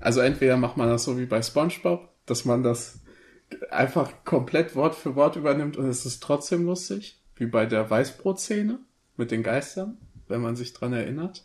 also 0.00 0.20
entweder 0.20 0.58
macht 0.58 0.76
man 0.76 0.88
das 0.88 1.04
so 1.04 1.18
wie 1.18 1.24
bei 1.26 1.40
SpongeBob, 1.40 2.10
dass 2.26 2.44
man 2.44 2.62
das 2.62 3.00
einfach 3.70 4.12
komplett 4.24 4.74
Wort 4.74 4.94
für 4.94 5.14
Wort 5.14 5.36
übernimmt 5.36 5.76
und 5.76 5.88
es 5.88 6.06
ist 6.06 6.22
trotzdem 6.22 6.64
lustig, 6.64 7.20
wie 7.36 7.46
bei 7.46 7.66
der 7.66 7.88
Weißbrot-Szene 7.88 8.78
mit 9.16 9.30
den 9.30 9.42
Geistern, 9.42 9.98
wenn 10.28 10.40
man 10.40 10.56
sich 10.56 10.72
dran 10.72 10.92
erinnert. 10.92 11.44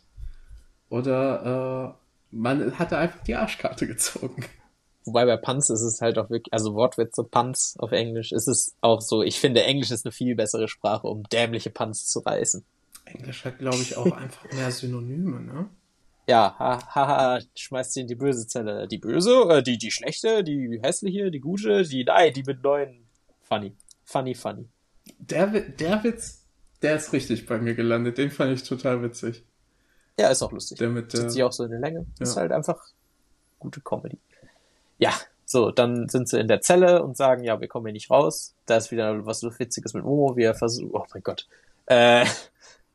Oder 0.88 1.96
äh, 1.96 2.36
man 2.36 2.78
hatte 2.78 2.98
einfach 2.98 3.22
die 3.22 3.34
Arschkarte 3.34 3.86
gezogen. 3.86 4.44
Wobei 5.04 5.26
bei 5.26 5.36
Punz 5.36 5.68
ist 5.70 5.82
es 5.82 6.00
halt 6.00 6.18
auch 6.18 6.30
wirklich, 6.30 6.52
also 6.52 6.74
Wortwitze, 6.74 7.24
Punz 7.24 7.76
auf 7.78 7.92
Englisch, 7.92 8.32
ist 8.32 8.46
es 8.46 8.74
auch 8.80 9.00
so, 9.00 9.22
ich 9.22 9.40
finde 9.40 9.64
Englisch 9.64 9.90
ist 9.90 10.04
eine 10.04 10.12
viel 10.12 10.36
bessere 10.36 10.68
Sprache, 10.68 11.08
um 11.08 11.24
dämliche 11.24 11.70
Punz 11.70 12.06
zu 12.06 12.20
reißen. 12.20 12.64
Englisch 13.04 13.44
hat, 13.44 13.58
glaube 13.58 13.78
ich, 13.78 13.96
auch 13.96 14.12
einfach 14.16 14.50
mehr 14.52 14.70
Synonyme, 14.70 15.40
ne? 15.40 15.68
Ja, 16.28 16.54
haha, 16.58 17.06
ha, 17.08 17.40
schmeißt 17.56 17.94
sie 17.94 18.02
in 18.02 18.06
die 18.06 18.14
böse 18.14 18.46
Zelle. 18.46 18.86
Die 18.86 18.98
böse, 18.98 19.42
äh, 19.50 19.62
die, 19.62 19.76
die 19.76 19.90
schlechte, 19.90 20.44
die 20.44 20.80
hässliche, 20.82 21.30
die 21.30 21.40
gute, 21.40 21.82
die, 21.82 22.04
nein, 22.04 22.32
die 22.32 22.44
mit 22.44 22.62
neuen. 22.62 23.08
Funny. 23.42 23.74
Funny, 24.04 24.34
funny. 24.34 24.68
Der, 25.18 25.48
der 25.48 26.04
Witz, 26.04 26.46
der 26.80 26.96
ist 26.96 27.12
richtig 27.12 27.46
bei 27.46 27.58
mir 27.58 27.74
gelandet. 27.74 28.18
Den 28.18 28.30
fand 28.30 28.52
ich 28.52 28.62
total 28.62 29.02
witzig. 29.02 29.44
Ja, 30.18 30.28
ist 30.28 30.42
auch 30.42 30.52
lustig. 30.52 30.78
Der 30.78 30.90
mit, 30.90 31.10
Zieht 31.10 31.30
sich 31.30 31.42
auch 31.42 31.52
so 31.52 31.64
in 31.64 31.70
der 31.70 31.80
Länge. 31.80 32.06
Ja. 32.18 32.22
Ist 32.22 32.36
halt 32.36 32.52
einfach 32.52 32.80
gute 33.58 33.80
Comedy. 33.80 34.18
Ja, 34.98 35.12
so, 35.44 35.70
dann 35.70 36.08
sind 36.08 36.28
sie 36.28 36.38
in 36.38 36.48
der 36.48 36.60
Zelle 36.60 37.02
und 37.02 37.16
sagen, 37.16 37.44
ja, 37.44 37.60
wir 37.60 37.68
kommen 37.68 37.86
hier 37.86 37.92
nicht 37.92 38.10
raus. 38.10 38.54
Da 38.66 38.76
ist 38.76 38.90
wieder 38.90 39.26
was 39.26 39.40
so 39.40 39.50
Witziges 39.58 39.94
mit 39.94 40.04
Momo. 40.04 40.36
Wir 40.36 40.54
versuchen, 40.54 40.90
oh 40.92 41.04
mein 41.12 41.22
Gott. 41.22 41.48
Äh, 41.86 42.26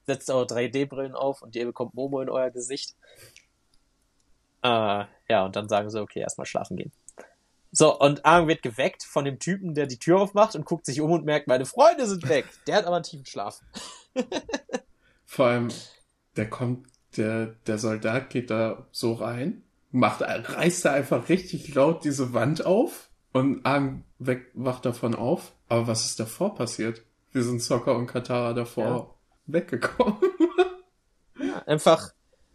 setzt 0.08 0.30
eure 0.32 0.46
3D-Brillen 0.46 1.13
auf 1.13 1.41
und 1.43 1.56
ihr 1.56 1.65
bekommt 1.65 1.93
Momo 1.93 2.22
in 2.22 2.30
euer 2.30 2.50
Gesicht. 2.50 2.96
Äh, 4.63 5.06
ja, 5.30 5.46
und 5.46 5.56
dann 5.56 5.70
sagen 5.70 5.89
sie, 5.89 6.02
okay, 6.02 6.22
erstmal 6.22 6.48
schlafen 6.48 6.78
gehen. 6.78 6.91
So, 7.72 8.00
und 8.00 8.26
Aang 8.26 8.48
wird 8.48 8.63
geweckt 8.63 9.04
von 9.04 9.26
dem 9.26 9.38
Typen, 9.38 9.76
der 9.76 9.86
die 9.86 10.00
Tür 10.00 10.22
aufmacht 10.22 10.56
und 10.56 10.65
guckt 10.65 10.86
sich 10.86 11.02
um 11.02 11.12
und 11.12 11.26
merkt, 11.26 11.48
meine 11.48 11.65
Freunde 11.65 12.08
sind 12.08 12.28
weg. 12.28 12.46
Der 12.65 12.78
hat 12.78 12.86
aber 12.86 12.96
einen 12.96 13.04
tiefen 13.04 13.26
Schlaf. 13.26 13.62
Vor 15.26 15.48
allem, 15.48 15.67
der 16.38 16.50
kommt, 16.50 16.88
der, 17.17 17.48
der 17.67 17.78
Soldat 17.78 18.30
geht 18.30 18.50
da 18.50 18.88
so 18.91 19.13
rein, 19.13 19.63
macht, 19.91 20.22
reißt 20.22 20.86
da 20.86 20.93
einfach 20.93 21.28
richtig 21.28 21.76
laut 21.76 22.06
diese 22.06 22.34
Wand 22.34 22.65
auf 22.65 23.10
und 23.34 23.63
weg, 24.17 24.46
wacht 24.54 24.86
davon 24.86 25.13
auf. 25.13 25.52
Aber 25.67 25.88
was 25.88 26.06
ist 26.06 26.20
davor 26.20 26.56
passiert? 26.56 27.04
Wir 27.34 27.43
sind 27.43 27.62
Sokka 27.62 27.91
und 27.91 28.08
Katara 28.08 28.54
davor. 28.54 29.17
Weggekommen. 29.48 30.18
ja, 31.40 31.64
einfach, 31.66 32.14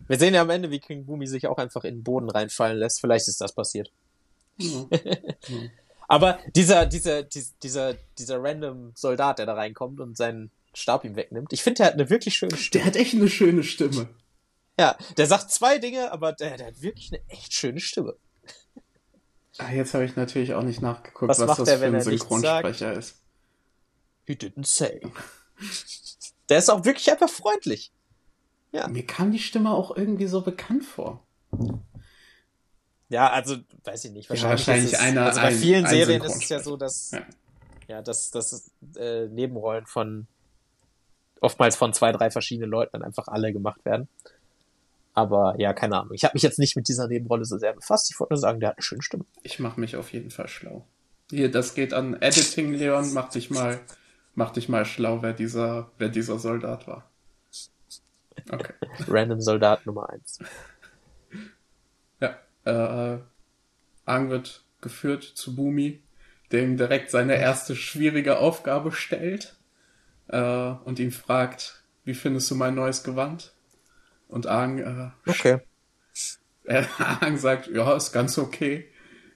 wir 0.09 0.18
sehen 0.18 0.35
ja 0.35 0.42
am 0.42 0.50
Ende, 0.50 0.70
wie 0.70 0.81
King 0.81 1.07
Boomy 1.07 1.26
sich 1.26 1.46
auch 1.46 1.59
einfach 1.59 1.85
in 1.85 1.96
den 1.96 2.05
Boden 2.05 2.31
reinfallen 2.31 2.78
lässt. 2.78 3.00
Vielleicht 3.00 3.28
ist 3.28 3.40
das 3.40 3.52
passiert. 3.52 3.90
Ja. 4.59 4.87
Aber 6.09 6.38
dieser, 6.55 6.85
dieser, 6.85 7.22
dieser, 7.22 7.94
dieser 8.18 8.42
random 8.42 8.92
Soldat, 8.94 9.38
der 9.38 9.46
da 9.46 9.55
reinkommt 9.55 9.98
und 10.00 10.16
seinen 10.16 10.50
Stab 10.74 11.05
ihm 11.05 11.16
wegnimmt, 11.16 11.52
ich 11.52 11.62
finde, 11.62 11.78
der 11.78 11.87
hat 11.87 11.94
eine 11.94 12.11
wirklich 12.11 12.35
schöne 12.35 12.57
Stimme. 12.57 12.85
Der 12.85 12.87
hat 12.87 12.96
echt 12.96 13.14
eine 13.14 13.28
schöne 13.28 13.62
Stimme. 13.62 14.09
Ja, 14.78 14.96
der 15.16 15.26
sagt 15.26 15.50
zwei 15.50 15.78
Dinge, 15.78 16.12
aber 16.12 16.33
der, 16.33 16.57
der 16.57 16.66
hat 16.66 16.83
wirklich 16.83 17.12
eine 17.12 17.22
echt 17.28 17.52
schöne 17.55 17.81
Stimme. 17.81 18.16
Ah, 19.59 19.70
jetzt 19.70 19.94
habe 19.94 20.05
ich 20.05 20.16
natürlich 20.16 20.55
auch 20.55 20.62
nicht 20.62 20.81
nachgeguckt, 20.81 21.28
was, 21.28 21.38
was 21.40 21.59
das 21.59 21.68
der, 21.68 21.78
für 21.78 21.87
ein 21.87 22.00
Synchronsprecher 22.00 22.92
ist. 22.94 23.20
He 24.24 24.35
didn't 24.35 24.66
say. 24.66 25.00
Der 26.48 26.59
ist 26.59 26.70
auch 26.70 26.85
wirklich 26.85 27.11
einfach 27.11 27.28
freundlich. 27.28 27.92
Ja. 28.72 28.88
Mir 28.88 29.07
kam 29.07 29.31
die 29.31 29.38
Stimme 29.38 29.70
auch 29.70 29.96
irgendwie 29.96 30.26
so 30.26 30.40
bekannt 30.40 30.85
vor. 30.85 31.24
Ja, 33.09 33.31
also, 33.31 33.57
weiß 33.85 34.07
ich 34.07 34.12
nicht. 34.12 34.31
Wahrscheinlich, 34.31 34.66
ja, 34.66 34.72
wahrscheinlich 34.72 34.92
ist, 34.94 35.00
einer. 35.00 35.26
Also 35.26 35.40
bei 35.40 35.48
ein, 35.48 35.55
vielen 35.55 35.87
Serien 35.87 36.22
ist 36.22 36.42
es 36.42 36.48
ja 36.48 36.61
so, 36.61 36.78
dass, 36.78 37.11
ja, 37.11 37.26
ja 37.87 38.02
dass, 38.02 38.31
dass 38.31 38.70
äh, 38.96 39.26
Nebenrollen 39.28 39.87
von 39.87 40.26
oftmals 41.42 41.76
von 41.76 41.92
zwei, 41.92 42.12
drei 42.12 42.31
verschiedenen 42.31 42.70
Leuten 42.70 42.92
dann 42.92 43.02
einfach 43.02 43.28
alle 43.28 43.52
gemacht 43.52 43.85
werden. 43.85 44.09
Aber 45.14 45.55
ja, 45.59 45.74
keine 45.74 45.98
Ahnung. 45.98 46.14
Ich 46.14 46.24
habe 46.24 46.33
mich 46.35 46.42
jetzt 46.42 46.59
nicht 46.59 46.74
mit 46.74 46.88
dieser 46.88 47.07
Nebenrolle 47.09 47.44
so 47.44 47.59
sehr 47.59 47.74
befasst. 47.74 48.11
Ich 48.11 48.18
wollte 48.18 48.33
nur 48.33 48.40
sagen, 48.40 48.61
der 48.61 48.70
hat 48.70 48.78
eine 48.78 48.83
schöne 48.83 49.02
Stimme. 49.02 49.26
Ich 49.42 49.59
mache 49.59 49.78
mich 49.78 49.96
auf 49.96 50.12
jeden 50.12 50.31
Fall 50.31 50.48
schlau. 50.48 50.87
Hier, 51.31 51.50
das 51.50 51.74
geht 51.74 51.92
an 51.92 52.14
Editing, 52.20 52.72
Leon. 52.72 53.12
Mach 53.12 53.28
dich 53.28 53.50
mal, 53.50 53.81
mach 54.34 54.50
dich 54.50 54.68
mal 54.68 54.84
schlau, 54.84 55.22
wer 55.22 55.32
dieser, 55.32 55.90
wer 55.98 56.08
dieser 56.08 56.38
Soldat 56.38 56.86
war. 56.86 57.10
Okay. 58.50 58.72
Random 59.08 59.40
Soldat 59.40 59.86
Nummer 59.86 60.08
eins. 60.10 60.38
Ja, 62.20 62.38
äh, 62.64 63.18
Ang 64.04 64.30
wird 64.30 64.64
geführt 64.80 65.22
zu 65.22 65.54
Bumi, 65.54 66.02
der 66.50 66.64
ihm 66.64 66.76
direkt 66.76 67.10
seine 67.10 67.36
erste 67.36 67.76
schwierige 67.76 68.38
Aufgabe 68.38 68.92
stellt 68.92 69.56
äh, 70.28 70.40
und 70.40 70.98
ihn 70.98 71.12
fragt, 71.12 71.82
wie 72.04 72.14
findest 72.14 72.50
du 72.50 72.54
mein 72.54 72.74
neues 72.74 73.04
Gewand? 73.04 73.52
Und 74.28 74.46
Aang, 74.46 74.78
äh, 74.78 75.30
okay. 75.30 75.60
Äh, 76.64 76.84
Aang 76.98 77.38
sagt, 77.38 77.66
ja, 77.66 77.96
ist 77.96 78.12
ganz 78.12 78.38
okay. 78.38 78.88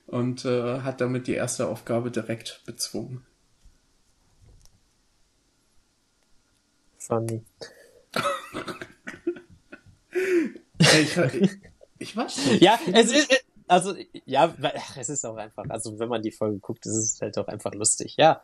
Und 0.06 0.44
äh, 0.44 0.82
hat 0.82 1.00
damit 1.00 1.26
die 1.26 1.34
erste 1.34 1.66
Aufgabe 1.66 2.12
direkt 2.12 2.62
bezwungen. 2.66 3.26
Funny. 7.06 7.44
ich, 10.78 11.16
ich, 11.16 11.50
ich 11.98 12.16
weiß 12.16 12.46
nicht. 12.46 12.62
Ja, 12.62 12.78
es 12.92 13.12
ist, 13.12 13.44
also, 13.68 13.94
ja, 14.24 14.52
es 14.96 15.08
ist 15.08 15.24
auch 15.24 15.36
einfach, 15.36 15.64
also 15.68 15.98
wenn 15.98 16.08
man 16.08 16.22
die 16.22 16.32
Folge 16.32 16.58
guckt, 16.58 16.86
ist 16.86 16.96
es 16.96 17.20
halt 17.20 17.38
auch 17.38 17.48
einfach 17.48 17.74
lustig. 17.74 18.16
Ja, 18.16 18.42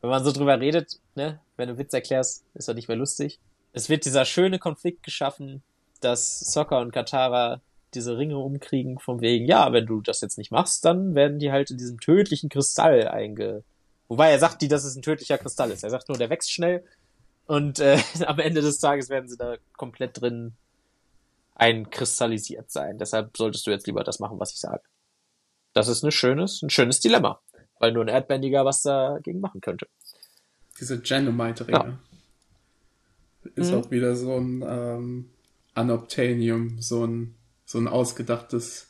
wenn 0.00 0.10
man 0.10 0.24
so 0.24 0.30
drüber 0.30 0.60
redet, 0.60 1.00
ne, 1.14 1.40
wenn 1.56 1.68
du 1.68 1.78
Witz 1.78 1.94
erklärst, 1.94 2.44
ist 2.54 2.68
er 2.68 2.74
nicht 2.74 2.88
mehr 2.88 2.96
lustig. 2.96 3.40
Es 3.72 3.88
wird 3.88 4.04
dieser 4.04 4.24
schöne 4.24 4.58
Konflikt 4.58 5.02
geschaffen, 5.02 5.62
dass 6.00 6.40
Soccer 6.40 6.80
und 6.80 6.92
Katara 6.92 7.60
diese 7.94 8.18
Ringe 8.18 8.38
umkriegen, 8.38 8.98
von 8.98 9.20
wegen, 9.20 9.46
ja, 9.46 9.72
wenn 9.72 9.86
du 9.86 10.00
das 10.00 10.20
jetzt 10.20 10.38
nicht 10.38 10.52
machst, 10.52 10.84
dann 10.84 11.14
werden 11.14 11.38
die 11.38 11.50
halt 11.50 11.70
in 11.70 11.78
diesem 11.78 11.98
tödlichen 11.98 12.50
Kristall 12.50 13.08
einge... 13.08 13.64
Wobei 14.08 14.30
er 14.30 14.38
sagt 14.38 14.62
die, 14.62 14.68
dass 14.68 14.84
es 14.84 14.94
ein 14.94 15.02
tödlicher 15.02 15.38
Kristall 15.38 15.72
ist. 15.72 15.82
Er 15.82 15.90
sagt 15.90 16.08
nur, 16.08 16.16
der 16.16 16.30
wächst 16.30 16.52
schnell 16.52 16.84
und 17.46 17.78
äh, 17.78 17.98
am 18.26 18.38
Ende 18.38 18.60
des 18.60 18.78
Tages 18.78 19.08
werden 19.08 19.28
sie 19.28 19.36
da 19.36 19.56
komplett 19.76 20.20
drin 20.20 20.54
einkristallisiert 21.54 22.70
sein. 22.70 22.98
Deshalb 22.98 23.36
solltest 23.36 23.66
du 23.66 23.70
jetzt 23.70 23.86
lieber 23.86 24.04
das 24.04 24.18
machen, 24.18 24.38
was 24.38 24.52
ich 24.52 24.60
sage. 24.60 24.82
Das 25.72 25.88
ist 25.88 26.02
ein 26.02 26.12
schönes, 26.12 26.62
ein 26.62 26.70
schönes 26.70 27.00
Dilemma, 27.00 27.40
weil 27.78 27.92
nur 27.92 28.04
ein 28.04 28.08
Erdbändiger 28.08 28.64
was 28.64 28.82
dagegen 28.82 29.40
machen 29.40 29.60
könnte. 29.60 29.86
Diese 30.78 31.00
Genomite-Ringe. 31.00 31.98
Ja. 33.44 33.50
Ist 33.54 33.72
mhm. 33.72 33.78
auch 33.78 33.90
wieder 33.90 34.16
so 34.16 34.36
ein 34.36 34.64
ähm, 34.66 35.30
Unobtainium, 35.74 36.80
so 36.80 37.06
ein, 37.06 37.34
so 37.64 37.78
ein 37.78 37.88
ausgedachtes, 37.88 38.88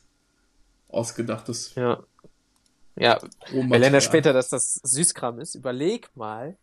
ausgedachtes. 0.89 1.75
Ja. 1.75 2.03
Ja, 2.99 3.19
lernen 3.51 3.93
ja 3.93 4.01
später, 4.01 4.33
dass 4.33 4.49
das 4.49 4.75
Süßkram 4.83 5.39
ist. 5.39 5.53
Überleg 5.53 6.09
mal, 6.15 6.57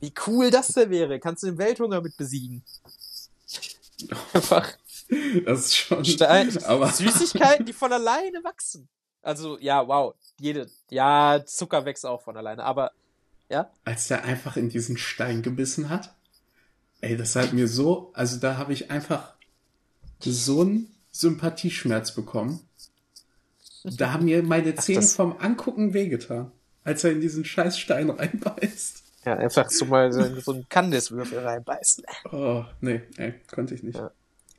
wie 0.00 0.12
cool 0.26 0.50
das 0.50 0.68
denn 0.68 0.90
wäre. 0.90 1.18
Kannst 1.20 1.42
du 1.42 1.46
den 1.46 1.58
Welthunger 1.58 2.00
mit 2.00 2.16
besiegen? 2.16 2.62
Einfach. 4.32 4.72
Das 5.44 5.66
ist 5.66 5.76
schon. 5.76 6.04
Stein, 6.04 6.64
aber 6.64 6.88
Süßigkeiten, 6.88 7.64
die 7.64 7.72
von 7.72 7.92
alleine 7.92 8.42
wachsen. 8.44 8.88
Also, 9.22 9.58
ja, 9.58 9.86
wow. 9.86 10.14
Jede, 10.38 10.68
ja, 10.90 11.42
Zucker 11.44 11.84
wächst 11.84 12.04
auch 12.04 12.22
von 12.22 12.36
alleine, 12.36 12.64
aber, 12.64 12.92
ja. 13.48 13.70
Als 13.84 14.08
der 14.08 14.24
einfach 14.24 14.56
in 14.56 14.68
diesen 14.68 14.98
Stein 14.98 15.42
gebissen 15.42 15.88
hat. 15.88 16.14
Ey, 17.00 17.16
das 17.16 17.36
hat 17.36 17.52
mir 17.52 17.68
so, 17.68 18.10
also 18.14 18.38
da 18.38 18.56
habe 18.56 18.72
ich 18.72 18.90
einfach 18.90 19.34
so 20.20 20.62
einen 20.62 20.94
Sympathieschmerz 21.10 22.14
bekommen. 22.14 22.60
Da 23.84 24.12
haben 24.12 24.24
mir 24.24 24.42
meine 24.42 24.74
Zähne 24.74 25.04
Ach, 25.04 25.14
vom 25.14 25.36
Angucken 25.38 25.94
wehgetan, 25.94 26.50
als 26.84 27.04
er 27.04 27.12
in 27.12 27.20
diesen 27.20 27.44
Scheißstein 27.44 28.10
reinbeißt. 28.10 29.05
Ja, 29.26 29.34
einfach 29.34 29.68
so 29.68 29.84
mal 29.84 30.12
so, 30.12 30.22
so 30.40 30.52
einen 30.52 30.68
Kandiswürfel 30.68 31.40
reinbeißen. 31.40 32.04
Oh, 32.32 32.64
nee, 32.80 33.02
ey, 33.16 33.34
konnte 33.52 33.74
ich 33.74 33.82
nicht. 33.82 33.98
Ja. 33.98 34.10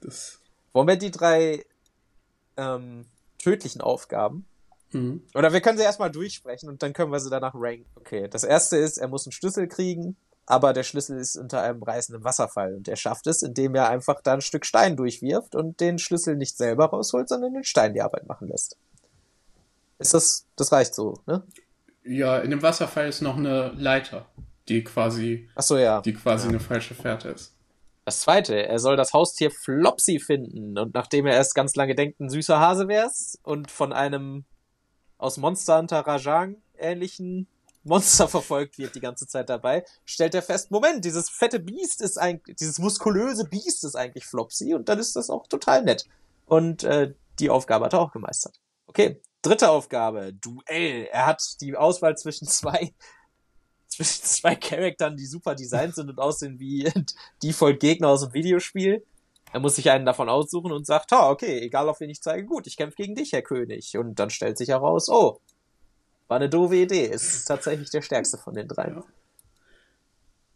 Das... 0.01 0.39
Wollen 0.73 0.88
wir 0.88 0.97
die 0.97 1.10
drei 1.10 1.65
ähm, 2.58 3.06
tödlichen 3.39 3.82
Aufgaben? 3.82 4.45
Mhm. 4.91 5.23
Oder 5.34 5.53
wir 5.53 5.62
können 5.62 5.77
sie 5.77 5.84
erstmal 5.84 6.12
durchsprechen 6.12 6.69
und 6.69 6.84
dann 6.84 6.93
können 6.93 7.12
wir 7.12 7.19
sie 7.19 7.30
danach 7.30 7.56
ranken. 7.56 7.86
Okay, 7.95 8.27
das 8.27 8.43
erste 8.43 8.77
ist, 8.77 8.97
er 8.97 9.08
muss 9.08 9.25
einen 9.25 9.32
Schlüssel 9.32 9.67
kriegen 9.67 10.15
aber 10.49 10.71
der 10.71 10.84
Schlüssel 10.84 11.19
ist 11.19 11.36
unter 11.36 11.62
einem 11.62 11.84
reißenden 11.84 12.23
Wasserfall 12.23 12.73
und 12.73 12.88
er 12.88 12.95
schafft 12.95 13.27
es, 13.27 13.43
indem 13.43 13.75
er 13.75 13.89
einfach 13.89 14.21
da 14.21 14.34
ein 14.34 14.41
Stück 14.41 14.65
Stein 14.65 14.95
durchwirft 14.95 15.56
und 15.56 15.82
den 15.82 15.99
Schlüssel 15.99 16.38
nicht 16.38 16.58
selber 16.58 16.86
rausholt, 16.86 17.27
sondern 17.27 17.53
den 17.53 17.65
Stein 17.65 17.93
die 17.93 18.01
Arbeit 18.01 18.27
machen 18.27 18.47
lässt. 18.47 18.77
Ist 19.99 20.13
das, 20.13 20.45
das 20.56 20.71
reicht 20.71 20.95
so, 20.95 21.19
ne? 21.27 21.43
Ja, 22.06 22.39
in 22.39 22.51
dem 22.51 22.62
Wasserfall 22.62 23.10
ist 23.10 23.21
noch 23.21 23.36
eine 23.36 23.73
Leiter, 23.75 24.25
die 24.69 24.84
quasi, 24.84 25.49
Ach 25.56 25.63
so, 25.63 25.77
ja. 25.77 26.01
die 26.01 26.13
quasi 26.13 26.45
Ja. 26.45 26.49
eine 26.49 26.60
falsche 26.60 26.95
Fährte 26.95 27.30
ist. 27.30 27.53
Das 28.06 28.21
zweite, 28.21 28.65
er 28.65 28.80
soll 28.80 28.95
das 28.95 29.13
Haustier 29.13 29.51
Flopsy 29.51 30.19
finden. 30.19 30.77
Und 30.77 30.93
nachdem 30.93 31.25
er 31.25 31.34
erst 31.34 31.56
ganz 31.56 31.75
lange 31.75 31.93
denkt, 31.93 32.19
ein 32.21 32.30
süßer 32.30 32.60
Hase 32.60 32.88
wär's 32.88 33.38
und 33.43 33.69
von 33.69 33.91
einem 33.91 34.45
aus 35.17 35.38
Monster 35.38 35.77
Hunter 35.77 35.99
Rajang 36.01 36.56
ähnlichen 36.77 37.47
Monster 37.84 38.27
verfolgt 38.30 38.77
wird 38.77 38.95
die 38.95 38.99
ganze 39.01 39.27
Zeit 39.27 39.49
dabei, 39.49 39.84
stellt 40.06 40.36
er 40.36 40.41
fest, 40.41 40.71
Moment, 40.71 41.03
dieses 41.03 41.30
fette 41.30 41.60
Biest 41.60 42.01
ist 42.01 42.17
eigentlich, 42.17 42.56
dieses 42.58 42.80
muskulöse 42.80 43.45
Biest 43.45 43.84
ist 43.84 43.95
eigentlich 43.95 44.25
Flopsy 44.25 44.73
und 44.73 44.88
dann 44.89 44.99
ist 44.99 45.15
das 45.15 45.30
auch 45.30 45.47
total 45.47 45.84
nett. 45.84 46.06
Und 46.45 46.84
äh, 46.84 47.13
die 47.39 47.49
Aufgabe 47.49 47.86
hat 47.86 47.93
er 47.93 47.99
auch 47.99 48.12
gemeistert. 48.13 48.60
Okay, 48.88 49.21
dritte 49.41 49.69
Aufgabe, 49.69 50.34
Duell. 50.34 51.08
Er 51.12 51.25
hat 51.25 51.43
die 51.62 51.75
Auswahl 51.75 52.15
zwischen 52.17 52.47
zwei 52.47 52.93
zwischen 53.88 54.23
zwei 54.23 54.56
Charaktern, 54.56 55.15
die 55.17 55.26
super 55.26 55.56
designt 55.56 55.95
sind 55.95 56.10
und 56.10 56.19
aussehen 56.19 56.60
wie 56.60 56.91
Default 57.43 57.80
Gegner 57.80 58.10
aus 58.10 58.21
dem 58.21 58.34
Videospiel. 58.34 59.06
Er 59.54 59.60
muss 59.62 59.76
sich 59.78 59.89
einen 59.89 60.06
davon 60.06 60.28
aussuchen 60.30 60.71
und 60.73 60.86
sagt, 60.86 61.12
ha, 61.13 61.30
okay, 61.30 61.60
egal 61.62 61.88
auf 61.88 62.00
wen 62.02 62.10
ich 62.10 62.21
zeige, 62.21 62.45
gut, 62.45 62.67
ich 62.67 62.76
kämpfe 62.76 62.97
gegen 62.97 63.15
dich, 63.15 63.32
Herr 63.32 63.41
König. 63.41 63.97
Und 63.97 64.15
dann 64.19 64.30
stellt 64.30 64.58
sich 64.58 64.69
heraus, 64.69 65.08
oh, 65.10 65.39
war 66.28 66.36
eine 66.38 66.50
doofe 66.50 66.76
Idee. 66.76 67.10
Es 67.10 67.34
ist 67.34 67.45
tatsächlich 67.45 67.89
der 67.89 68.02
stärkste 68.02 68.38
von 68.38 68.54
den 68.54 68.67
dreien. 68.67 68.95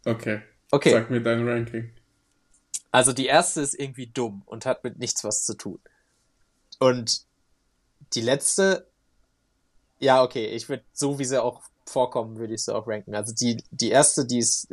Ja. 0.05 0.11
Okay, 0.13 0.41
Okay, 0.71 0.91
sag 0.91 1.09
mir 1.09 1.21
dein 1.21 1.47
Ranking. 1.47 1.91
also 2.91 3.13
die 3.13 3.27
erste 3.27 3.61
ist 3.61 3.73
irgendwie 3.73 4.07
dumm 4.07 4.41
und 4.45 4.65
hat 4.65 4.83
mit 4.83 4.97
nichts 4.99 5.23
was 5.23 5.43
zu 5.45 5.53
tun. 5.55 5.79
Und 6.79 7.25
die 8.13 8.21
letzte, 8.21 8.87
ja, 9.99 10.23
okay, 10.23 10.47
ich 10.47 10.67
würde, 10.69 10.83
so 10.91 11.19
wie 11.19 11.25
sie 11.25 11.41
auch 11.41 11.61
vorkommen, 11.85 12.37
würde 12.37 12.53
ich 12.53 12.63
sie 12.63 12.75
auch 12.75 12.87
ranken. 12.87 13.15
Also 13.15 13.33
die, 13.33 13.63
die 13.71 13.89
erste, 13.89 14.25
die 14.25 14.39
ist, 14.39 14.67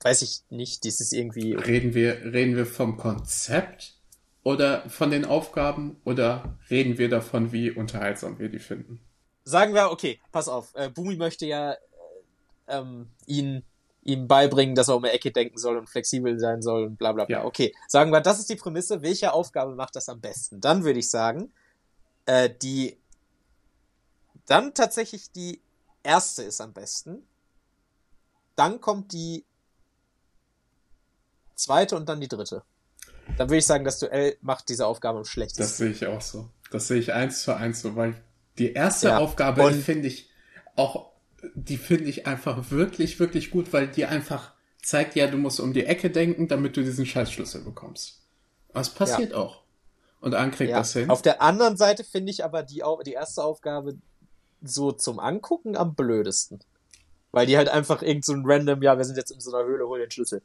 weiß 0.00 0.22
ich 0.22 0.42
nicht, 0.50 0.84
die 0.84 0.88
ist 0.88 1.12
irgendwie 1.12 1.54
Reden 1.54 1.94
wir, 1.94 2.24
reden 2.32 2.56
wir 2.56 2.66
vom 2.66 2.96
Konzept 2.96 3.94
oder 4.42 4.88
von 4.88 5.10
den 5.10 5.24
Aufgaben 5.24 5.96
oder 6.04 6.58
reden 6.70 6.98
wir 6.98 7.08
davon, 7.08 7.52
wie 7.52 7.70
unterhaltsam 7.70 8.38
wir 8.38 8.48
die 8.48 8.58
finden? 8.58 9.00
sagen 9.44 9.74
wir, 9.74 9.90
okay, 9.90 10.20
pass 10.30 10.48
auf, 10.48 10.74
äh, 10.74 10.88
Bumi 10.88 11.16
möchte 11.16 11.46
ja 11.46 11.72
äh, 11.72 11.76
ähm, 12.68 13.10
ihn 13.26 13.64
ihm 14.04 14.26
beibringen, 14.26 14.74
dass 14.74 14.88
er 14.88 14.96
um 14.96 15.04
die 15.04 15.10
Ecke 15.10 15.30
denken 15.30 15.58
soll 15.58 15.76
und 15.76 15.88
flexibel 15.88 16.36
sein 16.40 16.60
soll 16.60 16.84
und 16.84 16.98
bla 16.98 17.12
bla 17.12 17.24
bla. 17.24 17.38
Ja. 17.38 17.44
Okay, 17.44 17.72
sagen 17.86 18.10
wir, 18.10 18.20
das 18.20 18.40
ist 18.40 18.50
die 18.50 18.56
Prämisse, 18.56 19.00
welche 19.00 19.32
Aufgabe 19.32 19.76
macht 19.76 19.94
das 19.94 20.08
am 20.08 20.20
besten? 20.20 20.60
Dann 20.60 20.82
würde 20.82 20.98
ich 20.98 21.08
sagen, 21.08 21.52
äh, 22.26 22.50
die 22.50 22.98
dann 24.46 24.74
tatsächlich 24.74 25.30
die 25.30 25.60
erste 26.02 26.42
ist 26.42 26.60
am 26.60 26.72
besten. 26.72 27.26
Dann 28.56 28.80
kommt 28.80 29.12
die 29.12 29.44
zweite 31.54 31.96
und 31.96 32.08
dann 32.08 32.20
die 32.20 32.28
dritte. 32.28 32.62
Dann 33.38 33.48
würde 33.48 33.58
ich 33.58 33.66
sagen, 33.66 33.84
das 33.84 33.98
Duell 33.98 34.36
macht 34.40 34.68
diese 34.68 34.86
Aufgabe 34.86 35.18
am 35.18 35.22
Das 35.24 35.30
schlechtesten. 35.30 35.64
sehe 35.76 35.90
ich 35.90 36.06
auch 36.06 36.20
so. 36.20 36.48
Das 36.70 36.88
sehe 36.88 36.98
ich 36.98 37.12
eins 37.12 37.42
zu 37.42 37.54
eins 37.56 37.80
so, 37.82 37.96
weil 37.96 38.14
die 38.58 38.72
erste 38.72 39.08
Ja, 39.08 39.18
Aufgabe 39.18 39.72
finde 39.72 40.08
ich 40.08 40.30
auch, 40.76 41.10
die 41.54 41.76
finde 41.76 42.04
ich 42.04 42.26
einfach 42.26 42.70
wirklich, 42.70 43.18
wirklich 43.20 43.50
gut, 43.50 43.72
weil 43.72 43.88
die 43.88 44.06
einfach 44.06 44.52
zeigt 44.82 45.14
ja, 45.14 45.28
du 45.28 45.36
musst 45.38 45.60
um 45.60 45.72
die 45.72 45.86
Ecke 45.86 46.10
denken, 46.10 46.48
damit 46.48 46.76
du 46.76 46.82
diesen 46.82 47.06
Scheißschlüssel 47.06 47.62
bekommst. 47.62 48.20
Was 48.72 48.90
passiert 48.90 49.32
auch. 49.34 49.62
Und 50.20 50.34
An 50.34 50.50
kriegt 50.50 50.70
Ja. 50.70 50.78
das 50.78 50.92
hin. 50.92 51.10
Auf 51.10 51.22
der 51.22 51.40
anderen 51.42 51.76
Seite 51.76 52.04
finde 52.04 52.30
ich 52.30 52.44
aber 52.44 52.62
die, 52.62 52.82
die 53.06 53.12
erste 53.12 53.42
Aufgabe 53.44 53.98
so 54.62 54.92
zum 54.92 55.18
Angucken 55.18 55.76
am 55.76 55.94
blödesten. 55.94 56.60
Weil 57.30 57.46
die 57.46 57.56
halt 57.56 57.68
einfach 57.68 58.02
irgend 58.02 58.24
so 58.24 58.32
ein 58.34 58.42
random, 58.44 58.82
ja, 58.82 58.96
wir 58.98 59.04
sind 59.04 59.16
jetzt 59.16 59.30
in 59.30 59.40
so 59.40 59.54
einer 59.54 59.66
Höhle, 59.66 59.86
hol 59.86 59.98
den 59.98 60.10
Schlüssel. 60.10 60.42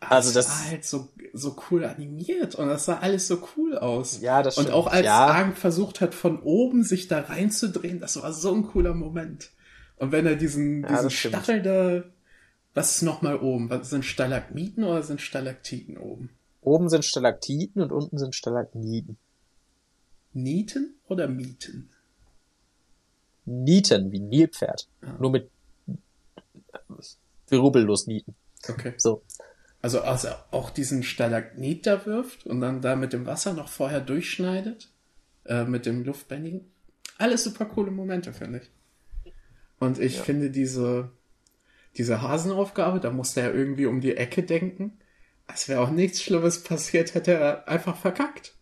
also 0.00 0.28
es 0.30 0.34
das- 0.34 0.48
war 0.48 0.68
halt 0.70 0.84
so, 0.84 1.08
so 1.32 1.56
cool 1.70 1.84
animiert 1.84 2.54
und 2.56 2.68
das 2.68 2.84
sah 2.86 2.98
alles 2.98 3.26
so 3.28 3.46
cool 3.56 3.76
aus. 3.78 4.20
Ja, 4.20 4.42
das 4.42 4.56
Und 4.58 4.64
stimmt. 4.64 4.76
auch 4.76 4.86
als 4.88 5.04
ja, 5.06 5.26
Argen 5.26 5.54
versucht 5.54 6.00
hat, 6.00 6.14
von 6.14 6.40
oben 6.42 6.82
sich 6.84 7.08
da 7.08 7.20
reinzudrehen, 7.20 8.00
das 8.00 8.20
war 8.22 8.32
so 8.32 8.54
ein 8.54 8.64
cooler 8.68 8.94
Moment. 8.94 9.50
Und 9.96 10.10
wenn 10.12 10.26
er 10.26 10.36
diesen, 10.36 10.82
Ja, 10.82 10.88
diesen 10.88 11.04
das 11.04 11.12
stimmt. 11.12 11.34
Stachel 11.36 11.62
da, 11.62 12.04
was 12.74 12.96
ist 12.96 13.02
nochmal 13.02 13.38
oben? 13.40 13.68
Was 13.70 13.90
sind 13.90 14.04
Stalagmiten 14.04 14.82
oder 14.84 15.02
sind 15.02 15.20
Stalaktiten 15.20 15.96
oben? 15.98 16.30
oben 16.62 16.88
sind 16.88 17.04
Stalaktiten 17.04 17.82
und 17.82 17.90
unten 17.92 18.18
sind 18.18 18.34
Stalagniten. 18.36 19.16
Nieten 20.32 20.94
oder 21.08 21.28
Mieten? 21.28 21.90
Nieten, 23.44 24.12
wie 24.12 24.20
Nilpferd. 24.20 24.88
Ah. 25.02 25.16
Nur 25.18 25.30
mit 25.32 25.50
rubbellos 27.52 28.06
Nieten. 28.06 28.34
Okay. 28.68 28.94
So. 28.96 29.22
Also, 29.80 30.02
als 30.02 30.24
er 30.24 30.44
auch 30.52 30.70
diesen 30.70 31.02
Stalagnit 31.02 31.86
da 31.86 32.06
wirft 32.06 32.46
und 32.46 32.60
dann 32.60 32.80
da 32.80 32.94
mit 32.94 33.12
dem 33.12 33.26
Wasser 33.26 33.52
noch 33.52 33.68
vorher 33.68 34.00
durchschneidet, 34.00 34.90
äh, 35.44 35.64
mit 35.64 35.86
dem 35.86 36.04
Luftbändigen. 36.04 36.70
Alles 37.18 37.44
super 37.44 37.64
coole 37.64 37.90
Momente, 37.90 38.32
finde 38.32 38.60
ich. 38.60 39.32
Und 39.80 39.98
ich 39.98 40.18
Ja. 40.18 40.22
finde 40.22 40.50
diese, 40.50 41.10
diese 41.96 42.22
Hasenaufgabe, 42.22 43.00
da 43.00 43.10
musste 43.10 43.40
er 43.40 43.52
irgendwie 43.52 43.86
um 43.86 44.00
die 44.00 44.16
Ecke 44.16 44.44
denken. 44.44 44.98
Es 45.52 45.68
wäre 45.68 45.80
auch 45.80 45.90
nichts 45.90 46.22
Schlimmes 46.22 46.62
passiert, 46.62 47.14
hätte 47.14 47.32
er 47.32 47.68
einfach 47.68 47.96
verkackt. 47.96 48.54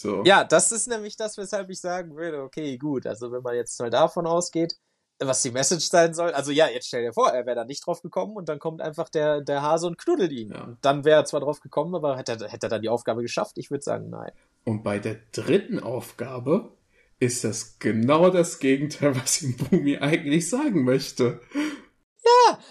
So. 0.00 0.22
Ja, 0.24 0.44
das 0.44 0.70
ist 0.70 0.86
nämlich 0.86 1.16
das, 1.16 1.36
weshalb 1.38 1.70
ich 1.70 1.80
sagen 1.80 2.14
würde, 2.16 2.42
okay, 2.42 2.78
gut, 2.78 3.06
also 3.06 3.32
wenn 3.32 3.42
man 3.42 3.56
jetzt 3.56 3.80
mal 3.80 3.90
davon 3.90 4.26
ausgeht, 4.26 4.76
was 5.18 5.42
die 5.42 5.50
Message 5.50 5.86
sein 5.86 6.14
soll, 6.14 6.32
also 6.32 6.52
ja, 6.52 6.68
jetzt 6.68 6.86
stell 6.86 7.02
dir 7.02 7.12
vor, 7.12 7.30
er 7.30 7.46
wäre 7.46 7.56
da 7.56 7.64
nicht 7.64 7.84
drauf 7.84 8.00
gekommen 8.00 8.36
und 8.36 8.48
dann 8.48 8.60
kommt 8.60 8.80
einfach 8.80 9.08
der, 9.08 9.40
der 9.40 9.62
Hase 9.62 9.88
und 9.88 9.98
knuddelt 9.98 10.30
ihn. 10.30 10.52
Ja. 10.52 10.64
Und 10.64 10.78
dann 10.82 11.04
wäre 11.04 11.22
er 11.22 11.24
zwar 11.24 11.40
drauf 11.40 11.60
gekommen, 11.60 11.96
aber 11.96 12.16
hätte 12.16 12.38
er, 12.40 12.48
hätte 12.48 12.66
er 12.66 12.70
dann 12.70 12.82
die 12.82 12.88
Aufgabe 12.88 13.22
geschafft? 13.22 13.58
Ich 13.58 13.72
würde 13.72 13.82
sagen, 13.82 14.08
nein. 14.08 14.30
Und 14.64 14.84
bei 14.84 15.00
der 15.00 15.16
dritten 15.32 15.80
Aufgabe 15.80 16.70
ist 17.18 17.42
das 17.42 17.80
genau 17.80 18.30
das 18.30 18.60
Gegenteil, 18.60 19.16
was 19.20 19.42
ihm 19.42 19.56
Bumi 19.56 19.98
eigentlich 19.98 20.48
sagen 20.48 20.84
möchte. 20.84 21.40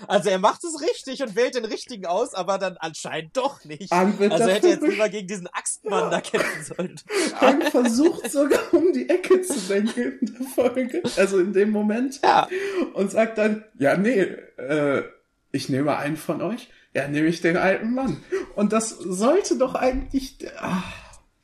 Also 0.07 0.29
er 0.29 0.39
macht 0.39 0.63
es 0.63 0.81
richtig 0.81 1.21
und 1.23 1.35
wählt 1.35 1.55
den 1.55 1.65
richtigen 1.65 2.05
aus, 2.05 2.33
aber 2.33 2.57
dann 2.57 2.77
anscheinend 2.77 3.35
doch 3.35 3.63
nicht. 3.65 3.91
Ang 3.91 4.19
wird 4.19 4.31
Also 4.31 4.47
er 4.47 4.55
hätte 4.55 4.67
jetzt 4.67 4.85
lieber 4.87 5.09
gegen 5.09 5.27
diesen 5.27 5.47
Axtmann 5.47 6.03
Ja. 6.05 6.09
da 6.09 6.21
kämpfen 6.21 6.63
sollen. 6.75 7.01
Ang 7.39 7.61
versucht 7.63 8.31
sogar 8.31 8.73
um 8.73 8.93
die 8.93 9.09
Ecke 9.09 9.41
zu 9.41 9.59
denken 9.67 10.19
in 10.21 10.33
der 10.33 10.47
Folge, 10.47 11.01
also 11.17 11.39
in 11.39 11.53
dem 11.53 11.71
Moment, 11.71 12.19
Ja, 12.23 12.47
und 12.93 13.11
sagt 13.11 13.37
dann, 13.37 13.63
ja, 13.79 13.97
nee, 13.97 14.19
äh, 14.21 15.03
ich 15.51 15.69
nehme 15.69 15.97
einen 15.97 16.17
von 16.17 16.41
euch, 16.41 16.69
ja, 16.93 17.07
nehme 17.07 17.27
ich 17.27 17.41
den 17.41 17.57
alten 17.57 17.93
Mann. 17.93 18.23
Und 18.55 18.73
das 18.73 18.89
sollte 18.89 19.57
doch 19.57 19.75
eigentlich, 19.75 20.37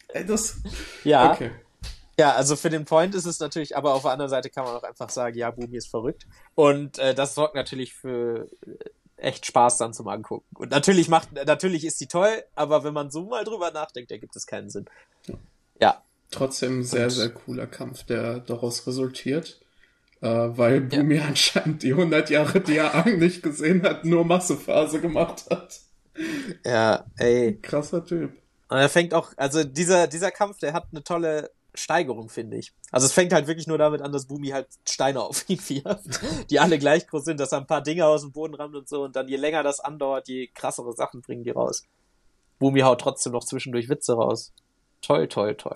ey, 0.10 0.26
das, 0.26 0.58
ja. 1.04 1.32
okay. 1.32 1.52
Ja, 2.20 2.34
also 2.34 2.56
für 2.56 2.70
den 2.70 2.86
Point 2.86 3.16
ist 3.16 3.26
es 3.26 3.40
natürlich, 3.40 3.76
aber 3.76 3.94
auf 3.96 4.04
der 4.04 4.12
anderen 4.12 4.30
Seite 4.30 4.50
kann 4.50 4.66
man 4.66 4.76
auch 4.76 4.84
einfach 4.84 5.10
sagen, 5.10 5.36
ja, 5.38 5.50
Bumi 5.52 5.78
ist 5.78 5.88
verrückt. 5.90 6.28
Und 6.56 7.00
äh, 7.00 7.16
das 7.16 7.34
sorgt 7.36 7.56
natürlich 7.56 7.94
für 7.96 8.48
äh, 8.68 8.76
echt 9.18 9.46
Spaß 9.48 9.78
dann 9.80 9.94
zum 9.94 10.08
Angucken. 10.08 10.46
Und 10.56 10.70
natürlich 10.72 11.08
macht, 11.10 11.32
natürlich 11.34 11.86
ist 11.86 11.98
sie 11.98 12.08
toll, 12.08 12.44
aber 12.56 12.84
wenn 12.84 12.94
man 12.94 13.10
so 13.10 13.24
mal 13.24 13.44
drüber 13.44 13.72
nachdenkt, 13.72 14.12
ergibt 14.12 14.36
es 14.36 14.46
keinen 14.46 14.70
Sinn. 14.70 14.86
Ja, 15.80 16.04
Trotzdem 16.30 16.84
sehr, 16.84 17.06
Und- 17.06 17.10
sehr 17.12 17.30
cooler 17.30 17.68
Kampf, 17.68 18.04
der 18.06 18.40
daraus 18.40 18.86
resultiert. 18.88 19.60
Äh, 20.22 20.28
weil 20.58 20.82
Bumi 20.82 21.20
anscheinend 21.20 21.84
die 21.84 21.94
100 21.94 22.30
Jahre, 22.30 22.62
die 22.62 22.78
er 22.78 23.06
nicht 23.06 23.44
gesehen 23.44 23.84
hat, 23.84 24.06
nur 24.06 24.24
Massephase 24.26 25.02
gemacht 25.02 25.46
hat. 25.52 25.80
ja, 26.66 27.06
ey. 27.18 27.60
Krasser 27.62 28.06
Typ. 28.06 28.32
Und 28.70 28.78
er 28.78 28.90
fängt 28.90 29.14
auch, 29.14 29.34
also 29.38 29.64
dieser, 29.64 30.08
dieser 30.08 30.32
Kampf, 30.32 30.60
der 30.60 30.74
hat 30.74 30.88
eine 30.92 31.04
tolle 31.04 31.52
Steigerung, 31.76 32.30
finde 32.30 32.58
ich. 32.58 32.72
Also 32.92 33.06
es 33.06 33.14
fängt 33.14 33.34
halt 33.34 33.48
wirklich 33.48 33.68
nur 33.68 33.78
damit 33.78 34.02
an, 34.02 34.12
dass 34.12 34.28
Bumi 34.28 34.50
halt 34.50 34.68
Steine 34.88 35.22
auf 35.24 35.48
ihn 35.50 35.60
wirft, 35.60 36.22
die 36.50 36.60
alle 36.60 36.78
gleich 36.80 37.08
groß 37.08 37.26
sind, 37.26 37.40
dass 37.40 37.52
er 37.52 37.60
ein 37.60 37.68
paar 37.68 37.82
Dinge 37.82 38.06
aus 38.06 38.22
dem 38.22 38.32
Boden 38.32 38.54
rammt 38.56 38.76
und 38.76 38.88
so 38.88 39.04
und 39.04 39.16
dann 39.16 39.28
je 39.28 39.38
länger 39.38 39.64
das 39.64 39.80
andauert, 39.80 40.28
je 40.28 40.48
krassere 40.48 40.94
Sachen 40.94 41.22
bringen 41.22 41.44
die 41.44 41.50
raus. 41.52 41.84
Bumi 42.60 42.82
haut 42.82 43.02
trotzdem 43.02 43.34
noch 43.34 43.44
zwischendurch 43.44 43.90
Witze 43.90 44.14
raus. 44.14 44.54
Toll, 45.02 45.28
toll, 45.28 45.56
toll. 45.56 45.76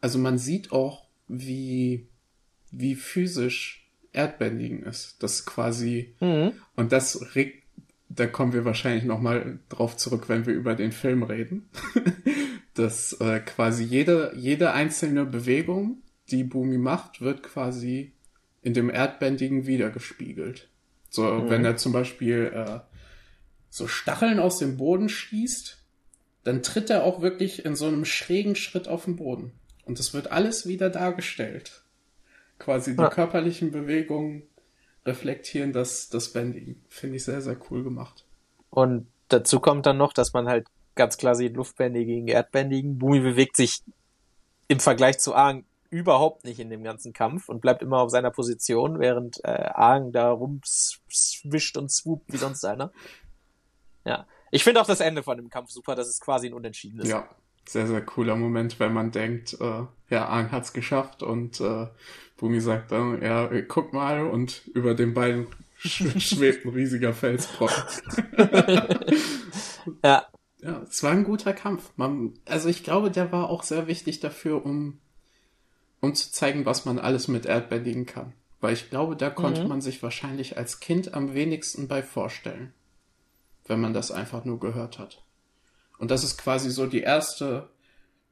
Also 0.00 0.18
man 0.18 0.38
sieht 0.38 0.72
auch, 0.72 1.06
wie, 1.28 2.08
wie 2.70 2.94
physisch 2.94 3.88
Erdbändigen 4.12 4.82
ist. 4.84 5.22
Das 5.22 5.44
quasi, 5.44 6.14
Mhm. 6.20 6.52
und 6.76 6.92
das 6.92 7.34
regt, 7.34 7.64
da 8.18 8.26
kommen 8.26 8.52
wir 8.52 8.64
wahrscheinlich 8.64 9.04
nochmal 9.04 9.58
drauf 9.68 9.96
zurück, 9.96 10.28
wenn 10.28 10.46
wir 10.46 10.54
über 10.54 10.74
den 10.74 10.92
Film 10.92 11.22
reden. 11.22 11.68
dass 12.74 13.12
äh, 13.20 13.40
quasi 13.40 13.82
jede, 13.84 14.32
jede 14.36 14.72
einzelne 14.72 15.24
Bewegung, 15.24 16.02
die 16.30 16.44
Bumi 16.44 16.78
macht, 16.78 17.20
wird 17.20 17.42
quasi 17.42 18.12
in 18.62 18.74
dem 18.74 18.90
Erdbändigen 18.90 19.66
wiedergespiegelt. 19.66 20.68
So, 21.10 21.24
Mhm. 21.24 21.50
wenn 21.50 21.64
er 21.64 21.76
zum 21.76 21.92
Beispiel 21.92 22.52
äh, 22.54 22.80
so 23.68 23.88
Stacheln 23.88 24.38
aus 24.38 24.58
dem 24.58 24.76
Boden 24.76 25.08
schießt, 25.08 25.78
dann 26.44 26.62
tritt 26.62 26.90
er 26.90 27.04
auch 27.04 27.20
wirklich 27.20 27.64
in 27.64 27.74
so 27.76 27.86
einem 27.86 28.04
schrägen 28.04 28.54
Schritt 28.56 28.88
auf 28.88 29.04
den 29.04 29.16
Boden. 29.16 29.52
Und 29.84 29.98
das 29.98 30.14
wird 30.14 30.30
alles 30.32 30.66
wieder 30.66 30.90
dargestellt. 30.90 31.82
quasi 32.58 32.96
die 32.96 33.02
ja. 33.02 33.08
körperlichen 33.08 33.70
Bewegungen 33.70 34.42
reflektieren 35.08 35.72
das, 35.72 36.08
das 36.08 36.32
Bending. 36.32 36.80
Finde 36.88 37.16
ich 37.16 37.24
sehr, 37.24 37.40
sehr 37.40 37.56
cool 37.70 37.82
gemacht. 37.82 38.24
Und 38.70 39.08
dazu 39.28 39.58
kommt 39.58 39.86
dann 39.86 39.96
noch, 39.96 40.12
dass 40.12 40.32
man 40.32 40.46
halt 40.46 40.66
ganz 40.94 41.16
klar 41.16 41.34
sieht, 41.34 41.56
Luftbändigen, 41.56 42.28
Erdbändigen. 42.28 42.98
Bumi 42.98 43.20
bewegt 43.20 43.56
sich 43.56 43.82
im 44.68 44.80
Vergleich 44.80 45.18
zu 45.18 45.34
Aang 45.34 45.64
überhaupt 45.90 46.44
nicht 46.44 46.60
in 46.60 46.68
dem 46.68 46.84
ganzen 46.84 47.14
Kampf 47.14 47.48
und 47.48 47.60
bleibt 47.60 47.82
immer 47.82 48.00
auf 48.00 48.10
seiner 48.10 48.30
Position, 48.30 49.00
während 49.00 49.42
äh, 49.44 49.70
Aang 49.72 50.12
da 50.12 50.30
rumswischt 50.30 51.78
und 51.78 51.90
swoopt 51.90 52.30
wie 52.30 52.36
sonst 52.36 52.64
einer. 52.64 52.92
Ja. 54.04 54.26
Ich 54.50 54.64
finde 54.64 54.80
auch 54.80 54.86
das 54.86 55.00
Ende 55.00 55.22
von 55.22 55.38
dem 55.38 55.48
Kampf 55.48 55.70
super, 55.70 55.94
dass 55.94 56.08
es 56.08 56.20
quasi 56.20 56.48
ein 56.48 56.54
Unentschieden 56.54 57.00
ist. 57.00 57.08
Ja, 57.08 57.28
sehr, 57.68 57.86
sehr 57.86 58.00
cooler 58.00 58.36
Moment, 58.36 58.80
wenn 58.80 58.92
man 58.92 59.10
denkt, 59.10 59.58
äh, 59.60 59.82
ja, 60.10 60.28
Aang 60.28 60.50
hat's 60.50 60.72
geschafft 60.72 61.22
und 61.22 61.60
äh, 61.60 61.86
Bumi 62.38 62.60
sagt 62.60 62.92
dann, 62.92 63.20
ja, 63.20 63.50
guck 63.68 63.92
mal 63.92 64.26
und 64.26 64.66
über 64.68 64.94
den 64.94 65.12
beiden 65.12 65.48
schwebt 65.78 66.64
ein 66.64 66.70
riesiger 66.70 67.12
Felsbrocken. 67.12 67.84
ja. 70.04 70.26
Ja, 70.60 70.82
es 70.88 71.02
war 71.04 71.12
ein 71.12 71.24
guter 71.24 71.52
Kampf. 71.52 71.92
Man, 71.96 72.34
also 72.46 72.68
ich 72.68 72.82
glaube, 72.82 73.10
der 73.10 73.30
war 73.30 73.48
auch 73.48 73.62
sehr 73.62 73.86
wichtig 73.86 74.18
dafür, 74.18 74.64
um, 74.64 74.98
um 76.00 76.14
zu 76.14 76.32
zeigen, 76.32 76.66
was 76.66 76.84
man 76.84 76.98
alles 76.98 77.28
mit 77.28 77.46
Erdbändigen 77.46 78.06
kann. 78.06 78.32
Weil 78.60 78.72
ich 78.72 78.90
glaube, 78.90 79.14
da 79.14 79.30
konnte 79.30 79.62
mhm. 79.62 79.68
man 79.68 79.80
sich 79.80 80.02
wahrscheinlich 80.02 80.56
als 80.56 80.80
Kind 80.80 81.14
am 81.14 81.34
wenigsten 81.34 81.86
bei 81.86 82.02
vorstellen. 82.02 82.72
Wenn 83.66 83.80
man 83.80 83.92
das 83.92 84.10
einfach 84.10 84.44
nur 84.44 84.58
gehört 84.58 84.98
hat. 84.98 85.22
Und 85.98 86.10
das 86.10 86.24
ist 86.24 86.38
quasi 86.38 86.70
so 86.70 86.86
die 86.86 87.00
erste, 87.00 87.68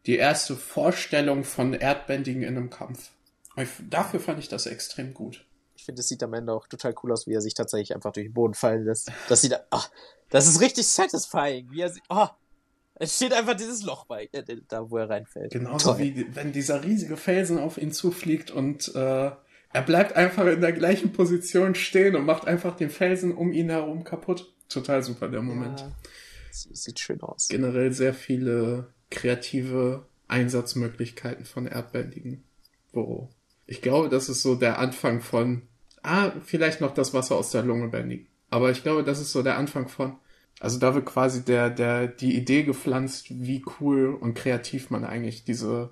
die 0.06 0.16
erste 0.16 0.56
Vorstellung 0.56 1.44
von 1.44 1.74
Erdbändigen 1.74 2.42
in 2.42 2.56
einem 2.56 2.70
Kampf. 2.70 3.10
Ich, 3.56 3.68
dafür 3.88 4.20
fand 4.20 4.38
ich 4.38 4.48
das 4.48 4.66
extrem 4.66 5.14
gut. 5.14 5.44
Ich 5.76 5.84
finde, 5.84 6.00
es 6.00 6.08
sieht 6.08 6.22
am 6.22 6.34
Ende 6.34 6.52
auch 6.52 6.66
total 6.66 6.94
cool 7.02 7.12
aus, 7.12 7.26
wie 7.26 7.34
er 7.34 7.40
sich 7.40 7.54
tatsächlich 7.54 7.94
einfach 7.94 8.12
durch 8.12 8.26
den 8.26 8.34
Boden 8.34 8.54
fallen 8.54 8.84
lässt. 8.84 9.10
Das 9.28 9.42
sieht, 9.42 9.58
ach, 9.70 9.90
das 10.30 10.46
ist 10.46 10.60
richtig 10.60 10.86
satisfying, 10.86 11.70
wie 11.70 11.82
er 11.82 11.90
sich, 11.90 12.02
oh, 12.08 12.28
es 12.94 13.16
steht 13.16 13.34
einfach 13.34 13.54
dieses 13.54 13.82
Loch 13.82 14.06
bei, 14.06 14.28
äh, 14.32 14.42
da 14.68 14.90
wo 14.90 14.96
er 14.96 15.10
reinfällt. 15.10 15.52
Genauso 15.52 15.98
wie 15.98 16.26
wenn 16.34 16.52
dieser 16.52 16.82
riesige 16.82 17.16
Felsen 17.16 17.58
auf 17.58 17.76
ihn 17.76 17.92
zufliegt 17.92 18.50
und 18.50 18.94
äh, 18.94 19.30
er 19.72 19.82
bleibt 19.82 20.14
einfach 20.16 20.46
in 20.46 20.62
der 20.62 20.72
gleichen 20.72 21.12
Position 21.12 21.74
stehen 21.74 22.16
und 22.16 22.24
macht 22.24 22.46
einfach 22.46 22.76
den 22.76 22.88
Felsen 22.88 23.34
um 23.34 23.52
ihn 23.52 23.68
herum 23.68 24.04
kaputt. 24.04 24.52
Total 24.68 25.02
super, 25.02 25.28
der 25.28 25.42
Moment. 25.42 25.80
Ja, 25.80 25.92
sieht 26.56 27.00
schön 27.00 27.20
aus. 27.20 27.48
Generell 27.48 27.92
sehr 27.92 28.14
viele 28.14 28.92
kreative 29.10 30.06
Einsatzmöglichkeiten 30.28 31.44
von 31.44 31.66
Erdbändigen. 31.66 32.44
Wo 32.92 33.30
ich 33.66 33.82
glaube, 33.82 34.08
das 34.08 34.28
ist 34.28 34.42
so 34.42 34.54
der 34.54 34.78
Anfang 34.78 35.20
von, 35.20 35.62
ah, 36.02 36.32
vielleicht 36.44 36.80
noch 36.80 36.94
das 36.94 37.14
Wasser 37.14 37.36
aus 37.36 37.50
der 37.50 37.62
Lunge 37.62 37.88
bändigen. 37.88 38.28
Aber 38.48 38.70
ich 38.70 38.82
glaube, 38.82 39.02
das 39.02 39.20
ist 39.20 39.32
so 39.32 39.42
der 39.42 39.58
Anfang 39.58 39.88
von, 39.88 40.18
also 40.60 40.78
da 40.78 40.94
wird 40.94 41.06
quasi 41.06 41.44
der, 41.44 41.68
der, 41.68 42.06
die 42.06 42.36
Idee 42.36 42.62
gepflanzt, 42.62 43.26
wie 43.30 43.64
cool 43.80 44.14
und 44.14 44.34
kreativ 44.34 44.90
man 44.90 45.04
eigentlich 45.04 45.44
diese, 45.44 45.90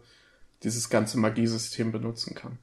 dieses 0.62 0.88
ganze 0.88 1.18
Magiesystem 1.18 1.90
benutzen 1.90 2.34
kann. 2.34 2.58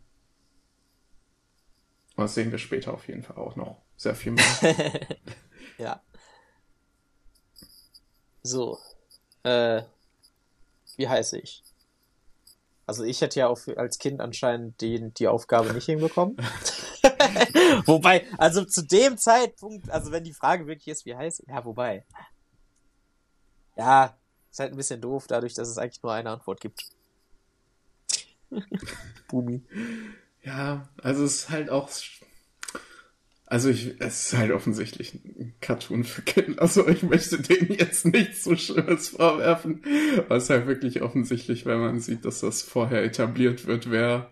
Und 2.16 2.24
das 2.24 2.36
sehen 2.36 2.52
wir 2.52 2.58
später 2.58 2.94
auf 2.94 3.08
jeden 3.08 3.24
Fall 3.24 3.38
auch 3.38 3.56
noch 3.56 3.82
sehr 3.98 4.16
viel 4.16 4.32
mehr. 4.32 4.46
ja. 5.78 6.02
So. 8.44 8.80
Äh, 9.44 9.84
wie 10.98 11.08
heiße 11.08 11.40
ich? 11.40 11.64
Also 12.86 13.04
ich 13.04 13.22
hätte 13.22 13.40
ja 13.40 13.48
auch 13.48 13.60
als 13.78 14.00
Kind 14.00 14.20
anscheinend 14.20 14.82
die, 14.82 15.12
die 15.12 15.28
Aufgabe 15.28 15.74
nicht 15.74 15.86
hinbekommen. 15.86 16.36
wobei, 17.86 18.28
also 18.38 18.66
zu 18.66 18.86
dem 18.86 19.18
Zeitpunkt, 19.18 19.90
also 19.90 20.12
wenn 20.12 20.24
die 20.24 20.34
Frage 20.34 20.68
wirklich 20.68 20.90
ist, 20.90 21.06
wie 21.06 21.16
heißt, 21.16 21.44
ja, 21.48 21.64
wobei. 21.64 22.06
Ja, 23.78 24.18
ist 24.52 24.60
halt 24.60 24.74
ein 24.74 24.78
bisschen 24.78 25.00
doof, 25.00 25.28
dadurch, 25.28 25.54
dass 25.54 25.70
es 25.70 25.78
eigentlich 25.78 26.04
nur 26.04 26.14
eine 26.14 26.32
Antwort 26.32 26.60
gibt. 26.60 26.84
Bumi. 29.30 29.64
Ja, 30.44 30.90
also 31.02 31.24
es 31.24 31.36
ist 31.36 31.50
halt 31.50 31.70
auch 31.70 31.90
also 33.52 33.68
ich, 33.68 33.96
es 34.00 34.28
ist 34.32 34.38
halt 34.38 34.52
offensichtlich 34.52 35.14
ein 35.14 35.54
Cartoon 35.60 36.06
für 36.06 36.22
Kinder. 36.22 36.62
Also 36.62 36.88
ich 36.88 37.04
möchte 37.04 37.38
denen 37.42 37.74
jetzt 37.78 38.06
nichts 38.06 38.46
so 38.46 38.56
Schlimmes 38.56 39.10
vorwerfen. 39.10 39.82
Aber 40.20 40.38
es 40.38 40.44
ist 40.46 40.50
halt 40.52 40.68
wirklich 40.68 41.02
offensichtlich, 41.02 41.66
wenn 41.66 41.82
man 41.82 42.00
sieht, 42.00 42.24
dass 42.24 42.40
das 42.40 42.62
vorher 42.62 43.04
etabliert 43.04 43.68
wird, 43.68 43.92
wer, 43.92 44.32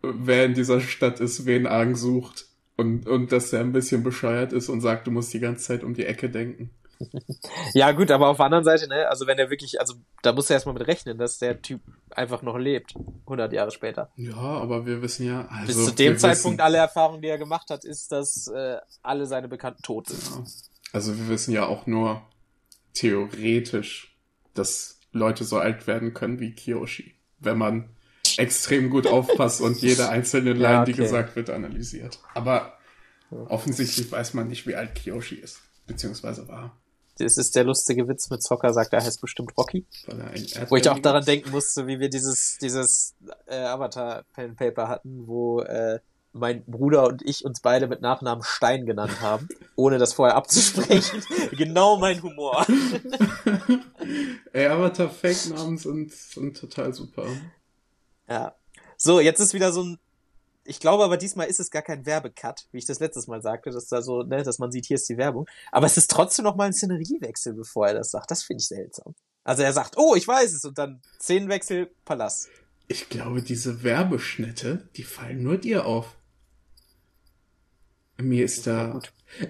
wer 0.00 0.44
in 0.44 0.54
dieser 0.54 0.80
Stadt 0.80 1.18
ist, 1.18 1.44
wen 1.44 1.66
Argen 1.66 1.96
sucht. 1.96 2.46
Und, 2.76 3.08
und 3.08 3.32
dass 3.32 3.52
er 3.52 3.62
ein 3.62 3.72
bisschen 3.72 4.04
bescheuert 4.04 4.52
ist 4.52 4.68
und 4.68 4.80
sagt, 4.80 5.08
du 5.08 5.10
musst 5.10 5.34
die 5.34 5.40
ganze 5.40 5.64
Zeit 5.64 5.82
um 5.82 5.94
die 5.94 6.06
Ecke 6.06 6.30
denken 6.30 6.70
ja, 7.74 7.92
gut, 7.92 8.10
aber 8.10 8.28
auf 8.28 8.36
der 8.36 8.46
anderen 8.46 8.64
Seite, 8.64 8.88
ne, 8.88 9.08
also 9.08 9.26
wenn 9.26 9.38
er 9.38 9.50
wirklich, 9.50 9.80
also 9.80 9.94
da 10.22 10.32
muss 10.32 10.50
er 10.50 10.54
erstmal 10.54 10.74
mit 10.74 10.86
rechnen, 10.86 11.18
dass 11.18 11.38
der 11.38 11.62
Typ 11.62 11.80
einfach 12.10 12.42
noch 12.42 12.58
lebt, 12.58 12.94
100 13.22 13.52
Jahre 13.52 13.70
später. 13.70 14.10
Ja, 14.16 14.36
aber 14.36 14.86
wir 14.86 15.02
wissen 15.02 15.26
ja, 15.26 15.46
also. 15.48 15.66
Bis 15.66 15.86
zu 15.86 15.94
dem 15.94 16.18
Zeitpunkt 16.18 16.58
wissen, 16.58 16.64
alle 16.64 16.78
Erfahrungen, 16.78 17.22
die 17.22 17.28
er 17.28 17.38
gemacht 17.38 17.70
hat, 17.70 17.84
ist, 17.84 18.12
dass 18.12 18.48
äh, 18.48 18.78
alle 19.02 19.26
seine 19.26 19.48
Bekannten 19.48 19.82
tot 19.82 20.08
sind. 20.08 20.22
Ja. 20.24 20.44
Also 20.92 21.16
wir 21.16 21.28
wissen 21.28 21.52
ja 21.52 21.66
auch 21.66 21.86
nur 21.86 22.22
theoretisch, 22.94 24.16
dass 24.54 24.98
Leute 25.12 25.44
so 25.44 25.58
alt 25.58 25.86
werden 25.86 26.14
können 26.14 26.40
wie 26.40 26.52
Kiyoshi, 26.52 27.14
wenn 27.38 27.58
man 27.58 27.90
extrem 28.36 28.90
gut 28.90 29.06
aufpasst 29.06 29.60
und 29.60 29.80
jede 29.80 30.08
einzelne 30.10 30.52
Line, 30.52 30.62
ja, 30.62 30.82
okay. 30.82 30.92
die 30.92 30.98
gesagt 30.98 31.36
wird, 31.36 31.50
analysiert. 31.50 32.18
Aber 32.34 32.78
offensichtlich 33.30 34.10
weiß 34.10 34.34
man 34.34 34.48
nicht, 34.48 34.66
wie 34.66 34.74
alt 34.74 34.94
Kiyoshi 34.94 35.36
ist, 35.36 35.60
beziehungsweise 35.86 36.48
war. 36.48 36.76
Das 37.18 37.36
ist 37.36 37.56
der 37.56 37.64
lustige 37.64 38.08
Witz 38.08 38.30
mit 38.30 38.42
Zocker, 38.42 38.72
sagt 38.72 38.92
er 38.92 39.02
heißt 39.02 39.20
bestimmt 39.20 39.56
Rocky. 39.56 39.86
Wo 40.68 40.76
ich 40.76 40.88
auch 40.88 40.98
daran 40.98 41.24
denken 41.24 41.50
musste, 41.50 41.86
wie 41.86 41.98
wir 42.00 42.08
dieses, 42.08 42.58
dieses 42.58 43.14
äh, 43.46 43.56
Avatar 43.56 44.24
Pen 44.34 44.56
Paper 44.56 44.88
hatten, 44.88 45.26
wo 45.26 45.60
äh, 45.60 45.98
mein 46.32 46.64
Bruder 46.64 47.06
und 47.08 47.22
ich 47.22 47.44
uns 47.44 47.60
beide 47.60 47.86
mit 47.86 48.00
Nachnamen 48.00 48.42
Stein 48.44 48.86
genannt 48.86 49.20
haben, 49.20 49.48
ohne 49.76 49.98
das 49.98 50.12
vorher 50.12 50.36
abzusprechen. 50.36 51.22
genau 51.52 51.98
mein 51.98 52.22
Humor. 52.22 52.66
Ey, 54.52 54.66
Avatar 54.66 55.10
Fake-Namen 55.10 55.78
sind, 55.78 56.12
sind 56.12 56.56
total 56.56 56.94
super. 56.94 57.26
Ja. 58.28 58.54
So, 58.96 59.20
jetzt 59.20 59.40
ist 59.40 59.54
wieder 59.54 59.72
so 59.72 59.82
ein 59.82 59.98
ich 60.68 60.80
glaube 60.80 61.02
aber 61.02 61.16
diesmal 61.16 61.46
ist 61.46 61.60
es 61.60 61.70
gar 61.70 61.82
kein 61.82 62.04
Werbecut, 62.04 62.68
wie 62.72 62.78
ich 62.78 62.84
das 62.84 63.00
letztes 63.00 63.26
Mal 63.26 63.40
sagte, 63.40 63.70
dass 63.70 63.86
da 63.86 64.02
so, 64.02 64.22
ne, 64.22 64.42
dass 64.42 64.58
man 64.58 64.70
sieht, 64.70 64.86
hier 64.86 64.96
ist 64.96 65.08
die 65.08 65.16
Werbung. 65.16 65.48
Aber 65.72 65.86
es 65.86 65.96
ist 65.96 66.10
trotzdem 66.10 66.44
noch 66.44 66.56
mal 66.56 66.66
ein 66.66 66.72
Szeneriewechsel, 66.74 67.54
bevor 67.54 67.88
er 67.88 67.94
das 67.94 68.10
sagt. 68.10 68.30
Das 68.30 68.42
finde 68.42 68.60
ich 68.60 68.68
seltsam. 68.68 69.14
Also 69.44 69.62
er 69.62 69.72
sagt, 69.72 69.96
oh, 69.96 70.14
ich 70.14 70.28
weiß 70.28 70.52
es, 70.52 70.64
und 70.64 70.76
dann 70.76 71.00
Szenenwechsel, 71.20 71.90
Palast. 72.04 72.50
Ich 72.86 73.08
glaube, 73.08 73.42
diese 73.42 73.82
Werbeschnitte, 73.82 74.88
die 74.96 75.04
fallen 75.04 75.42
nur 75.42 75.56
dir 75.56 75.86
auf. 75.86 76.16
Mir 78.18 78.44
ist 78.44 78.66
da. 78.66 79.00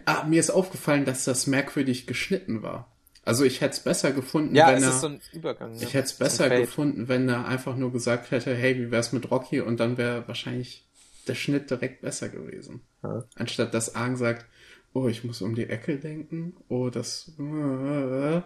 Ah, 0.05 0.25
mir 0.25 0.41
ist 0.41 0.51
aufgefallen, 0.51 1.05
dass 1.05 1.25
das 1.25 1.47
merkwürdig 1.47 2.07
geschnitten 2.07 2.63
war. 2.63 2.93
Also 3.25 3.45
ich 3.45 3.61
hätte 3.61 3.75
es 3.75 3.81
besser 3.81 4.13
gefunden, 4.13 4.55
ja, 4.55 4.69
wenn 4.69 4.83
er. 4.83 4.93
So 4.93 5.11
Übergang, 5.33 5.73
ne? 5.73 5.83
Ich 5.83 5.95
hätte 5.95 6.07
es 6.07 6.15
besser 6.15 6.49
gefunden, 6.49 7.09
wenn 7.09 7.29
er 7.29 7.47
einfach 7.47 7.77
nur 7.77 7.93
gesagt 7.93 8.31
hätte, 8.31 8.55
hey, 8.55 8.77
wie 8.79 8.91
wär's 8.91 9.13
mit 9.13 9.31
Rocky? 9.31 9.61
Und 9.61 9.81
dann 9.81 9.97
wäre 9.97 10.27
wahrscheinlich 10.29 10.88
der 11.29 11.35
Schnitt 11.35 11.71
direkt 11.71 12.01
besser 12.01 12.29
gewesen. 12.29 12.83
Ja. 13.03 13.25
Anstatt 13.37 13.75
dass 13.75 13.95
Aang 13.95 14.17
sagt, 14.17 14.47
oh, 14.93 15.09
ich 15.09 15.25
muss 15.25 15.43
um 15.43 15.55
die 15.55 15.69
Ecke 15.69 15.99
denken, 15.99 16.57
oh, 16.69 16.91
das, 16.91 17.33
ah, 17.39 18.43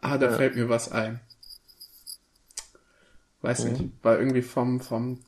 da 0.00 0.30
ja. 0.30 0.32
fällt 0.32 0.56
mir 0.56 0.68
was 0.68 0.90
ein. 0.90 1.20
Weiß 3.42 3.64
mhm. 3.64 3.72
nicht, 3.72 3.84
war 4.02 4.18
irgendwie 4.18 4.42
vom, 4.42 4.80
vom, 4.80 5.20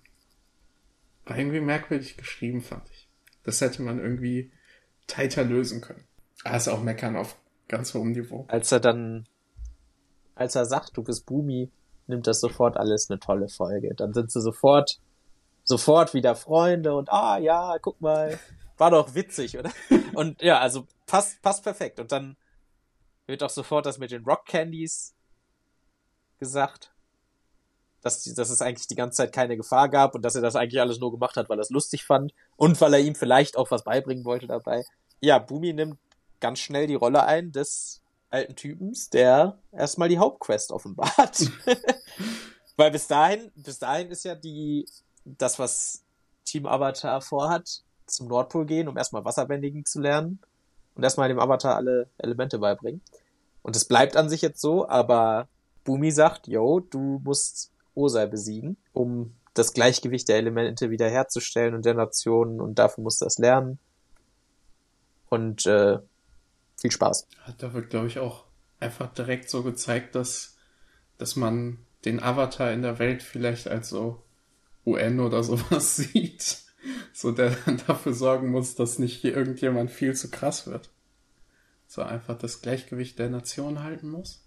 war 1.27 1.37
irgendwie 1.37 1.61
merkwürdig 1.61 2.17
geschrieben, 2.17 2.63
fand 2.63 2.89
ich. 2.91 3.09
Das 3.45 3.61
hätte 3.61 3.83
man 3.83 3.99
irgendwie 3.99 4.51
tighter 5.07 5.45
lösen 5.45 5.81
können. 5.81 6.05
Ah, 6.45 6.57
ist 6.57 6.69
auch 6.69 6.83
meckern 6.83 7.17
auf 7.17 7.37
ganz 7.69 7.95
hohem 7.95 8.13
Niveau. 8.13 8.45
Als 8.49 8.73
er 8.73 8.81
dann, 8.81 9.27
als 10.35 10.55
er 10.55 10.67
sagt, 10.67 10.97
du 10.97 11.03
bist 11.03 11.27
Bumi, 11.27 11.71
nimmt 12.07 12.27
das 12.27 12.41
sofort 12.41 12.77
alles 12.77 13.11
eine 13.11 13.19
tolle 13.19 13.49
Folge. 13.49 13.95
Dann 13.95 14.13
sind 14.15 14.31
sie 14.31 14.41
sofort 14.41 15.01
sofort 15.67 16.15
wieder 16.15 16.35
Freunde 16.35 16.95
und 16.95 17.13
ah 17.13 17.39
ja, 17.39 17.77
guck 17.81 18.01
mal, 18.01 18.39
war 18.79 18.91
doch 18.91 19.15
witzig, 19.15 19.59
oder? 19.59 19.71
Und 20.15 20.41
ja, 20.43 20.61
also 20.61 20.87
passt, 21.07 21.43
passt 21.43 21.63
perfekt. 21.63 21.99
Und 21.99 22.13
dann 22.13 22.37
wird 23.27 23.43
auch 23.43 23.51
sofort 23.51 23.87
das 23.87 23.99
mit 23.99 24.11
den 24.11 24.25
Rock 24.25 24.47
Candies 24.47 25.15
gesagt, 26.39 26.93
dass, 28.03 28.23
dass 28.23 28.51
es 28.51 28.63
eigentlich 28.63 28.87
die 28.87 28.95
ganze 28.95 29.17
Zeit 29.17 29.33
keine 29.33 29.57
Gefahr 29.57 29.89
gab 29.89 30.15
und 30.15 30.23
dass 30.23 30.37
er 30.37 30.43
das 30.43 30.57
eigentlich 30.57 30.81
alles 30.81 31.01
nur 31.01 31.11
gemacht 31.11 31.37
hat, 31.37 31.49
weil 31.49 31.59
er 31.59 31.63
es 31.63 31.71
lustig 31.71 32.05
fand 32.05 32.33
und 32.57 32.81
weil 32.81 32.95
er 32.95 33.01
ihm 33.01 33.15
vielleicht 33.15 33.57
auch 33.57 33.71
was 33.71 33.83
beibringen 33.83 34.25
wollte 34.25 34.47
dabei. 34.47 34.85
Ja, 35.21 35.39
Bumi 35.39 35.73
nimmt 35.73 35.99
ganz 36.39 36.61
schnell 36.61 36.87
die 36.87 36.95
Rolle 36.95 37.25
ein 37.25 37.51
des 37.51 38.03
alten 38.31 38.55
Typens, 38.55 39.11
der 39.11 39.59
erstmal 39.73 40.09
die 40.09 40.19
Hauptquest 40.19 40.71
offenbart. 40.71 41.51
weil 42.77 42.91
bis 42.91 43.07
dahin, 43.07 43.51
bis 43.55 43.79
dahin 43.79 44.11
ist 44.11 44.25
ja 44.25 44.35
die 44.35 44.87
das, 45.27 45.59
was 45.59 46.03
Team 46.45 46.67
Avatar 46.67 47.21
vorhat, 47.21 47.83
zum 48.07 48.29
Nordpol 48.29 48.67
gehen, 48.67 48.89
um 48.89 48.97
erstmal 48.97 49.25
Wasserbändigen 49.25 49.85
zu 49.85 50.01
lernen 50.01 50.39
und 50.95 51.03
erstmal 51.03 51.29
dem 51.29 51.41
Avatar 51.41 51.77
alle 51.77 52.09
Elemente 52.19 52.59
beibringen. 52.59 53.03
Und 53.63 53.75
es 53.75 53.85
bleibt 53.85 54.17
an 54.17 54.29
sich 54.29 54.43
jetzt 54.43 54.61
so, 54.61 54.89
aber 54.89 55.49
Bumi 55.85 56.13
sagt, 56.13 56.47
yo, 56.47 56.81
du 56.81 57.21
musst 57.25 57.73
Osei 57.95 58.27
besiegen, 58.27 58.77
um 58.93 59.35
das 59.55 59.73
Gleichgewicht 59.73 60.29
der 60.29 60.37
Elemente 60.37 60.91
wiederherzustellen 60.91 61.75
und 61.75 61.85
der 61.85 61.95
Nationen 61.95 62.61
und 62.61 62.79
dafür 62.79 63.03
musst 63.03 63.21
du 63.21 63.25
das 63.25 63.39
lernen. 63.39 63.79
Und 65.29 65.67
äh, 65.67 65.99
viel 66.77 66.91
Spaß. 66.93 67.27
Da 67.59 67.73
wird, 67.73 67.91
glaube 67.91 68.07
ich, 68.07 68.19
auch 68.19 68.45
einfach 68.79 69.13
direkt 69.13 69.51
so 69.51 69.63
gezeigt, 69.63 70.15
dass, 70.15 70.57
dass 71.19 71.35
man 71.35 71.79
den 72.05 72.23
Avatar 72.23 72.71
in 72.71 72.83
der 72.83 72.99
Welt 72.99 73.23
vielleicht 73.23 73.67
als 73.67 73.89
so 73.89 74.23
UN 74.87 75.21
oder 75.21 75.43
sowas 75.43 75.97
sieht. 75.97 76.59
So 77.13 77.33
der 77.33 77.51
dann 77.65 77.83
dafür 77.87 78.15
sorgen 78.15 78.51
muss, 78.51 78.77
dass 78.77 78.99
nicht 78.99 79.21
hier 79.21 79.37
irgendjemand 79.37 79.91
viel 79.91 80.15
zu 80.15 80.31
krass 80.31 80.67
wird. 80.67 80.91
So 81.89 82.03
einfach 82.03 82.39
das 82.39 82.63
Gleichgewicht 82.63 83.19
der 83.19 83.29
Nation 83.29 83.83
halten 83.83 84.09
muss. 84.09 84.45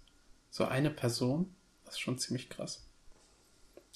So 0.50 0.64
eine 0.64 0.90
Person, 0.90 1.54
das 1.84 1.94
ist 1.94 2.00
schon 2.00 2.18
ziemlich 2.18 2.48
krass. 2.48 2.86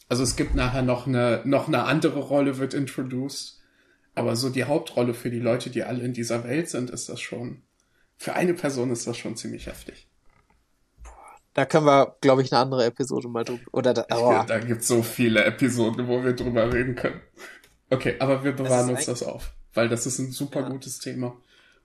Also 0.08 0.22
es 0.22 0.36
gibt 0.36 0.54
nachher 0.54 0.82
noch 0.82 1.06
eine, 1.06 1.42
noch 1.44 1.68
eine 1.68 1.84
andere 1.84 2.20
Rolle 2.20 2.58
wird 2.58 2.74
introduced. 2.74 3.60
Aber 4.14 4.36
so 4.36 4.50
die 4.50 4.64
Hauptrolle 4.64 5.14
für 5.14 5.30
die 5.30 5.40
Leute, 5.40 5.70
die 5.70 5.82
alle 5.82 6.04
in 6.04 6.12
dieser 6.12 6.44
Welt 6.44 6.68
sind, 6.68 6.90
ist 6.90 7.08
das 7.08 7.20
schon, 7.20 7.62
für 8.16 8.34
eine 8.34 8.54
Person 8.54 8.90
ist 8.90 9.06
das 9.06 9.16
schon 9.16 9.36
ziemlich 9.36 9.66
heftig. 9.66 10.06
Da 11.54 11.64
können 11.64 11.86
wir, 11.86 12.16
glaube 12.20 12.42
ich, 12.42 12.52
eine 12.52 12.60
andere 12.60 12.84
Episode 12.84 13.28
mal 13.28 13.44
drüber. 13.44 13.62
Oder 13.72 13.94
da, 13.94 14.06
oh. 14.12 14.44
da 14.46 14.58
gibt 14.58 14.82
es 14.82 14.88
so 14.88 15.02
viele 15.02 15.44
Episoden, 15.44 16.08
wo 16.08 16.22
wir 16.22 16.34
drüber 16.34 16.72
reden 16.72 16.96
können. 16.96 17.20
Okay, 17.90 18.16
aber 18.18 18.42
wir 18.42 18.52
bewahren 18.52 18.88
das 18.88 19.08
uns 19.08 19.20
das 19.20 19.22
auf, 19.22 19.54
weil 19.72 19.88
das 19.88 20.04
ist 20.04 20.18
ein 20.18 20.32
super 20.32 20.62
ja. 20.62 20.68
gutes 20.68 20.98
Thema. 20.98 21.36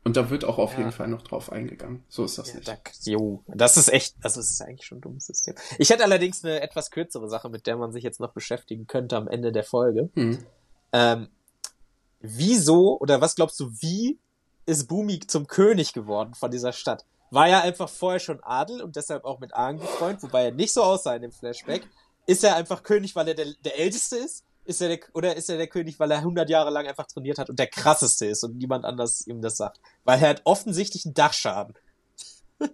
Und 0.03 0.17
da 0.17 0.29
wird 0.29 0.45
auch 0.45 0.57
auf 0.57 0.73
ja. 0.73 0.79
jeden 0.79 0.91
Fall 0.91 1.07
noch 1.07 1.21
drauf 1.21 1.51
eingegangen. 1.51 2.03
So 2.07 2.23
ist 2.23 2.37
das 2.37 2.49
ja, 2.49 2.55
nicht. 2.55 2.67
Da, 2.67 2.77
jo, 3.03 3.43
das 3.47 3.77
ist 3.77 3.91
echt, 3.91 4.15
also 4.23 4.39
es 4.39 4.49
ist 4.49 4.61
eigentlich 4.61 4.87
schon 4.87 4.99
ein 4.99 5.01
dummes 5.01 5.27
System. 5.27 5.55
Ich 5.77 5.89
hätte 5.89 6.03
allerdings 6.03 6.43
eine 6.43 6.61
etwas 6.61 6.89
kürzere 6.89 7.29
Sache, 7.29 7.49
mit 7.49 7.67
der 7.67 7.77
man 7.77 7.91
sich 7.91 8.03
jetzt 8.03 8.19
noch 8.19 8.31
beschäftigen 8.31 8.87
könnte 8.87 9.17
am 9.17 9.27
Ende 9.27 9.51
der 9.51 9.63
Folge. 9.63 10.09
Hm. 10.15 10.39
Ähm, 10.93 11.27
wieso 12.21 12.97
oder 12.99 13.21
was 13.21 13.35
glaubst 13.35 13.59
du, 13.59 13.71
wie 13.81 14.17
ist 14.65 14.87
Bumi 14.87 15.19
zum 15.19 15.47
König 15.47 15.93
geworden 15.93 16.33
von 16.33 16.49
dieser 16.49 16.71
Stadt? 16.71 17.05
War 17.31 17.47
ja 17.47 17.61
einfach 17.61 17.89
vorher 17.89 18.19
schon 18.19 18.43
Adel 18.43 18.81
und 18.81 18.95
deshalb 18.95 19.25
auch 19.25 19.39
mit 19.39 19.53
Argen 19.53 19.79
befreundet, 19.79 20.23
wobei 20.23 20.45
er 20.45 20.51
nicht 20.51 20.73
so 20.73 20.83
aussah 20.83 21.15
in 21.15 21.21
dem 21.21 21.31
Flashback. 21.31 21.87
Ist 22.25 22.43
er 22.43 22.55
einfach 22.55 22.83
König, 22.83 23.15
weil 23.15 23.27
er 23.27 23.33
der, 23.35 23.53
der 23.63 23.79
Älteste 23.79 24.17
ist? 24.17 24.43
Ist 24.65 24.81
er 24.81 24.89
der, 24.89 24.99
oder 25.13 25.35
ist 25.35 25.49
er 25.49 25.57
der 25.57 25.67
König, 25.67 25.99
weil 25.99 26.11
er 26.11 26.17
100 26.17 26.49
Jahre 26.49 26.69
lang 26.69 26.85
einfach 26.87 27.07
trainiert 27.07 27.39
hat 27.39 27.49
und 27.49 27.57
der 27.57 27.67
krasseste 27.67 28.27
ist 28.27 28.43
und 28.43 28.57
niemand 28.57 28.85
anders 28.85 29.25
ihm 29.25 29.41
das 29.41 29.57
sagt? 29.57 29.79
Weil 30.03 30.21
er 30.21 30.29
hat 30.29 30.41
offensichtlich 30.43 31.05
einen 31.05 31.15
Dachschaden. 31.15 31.73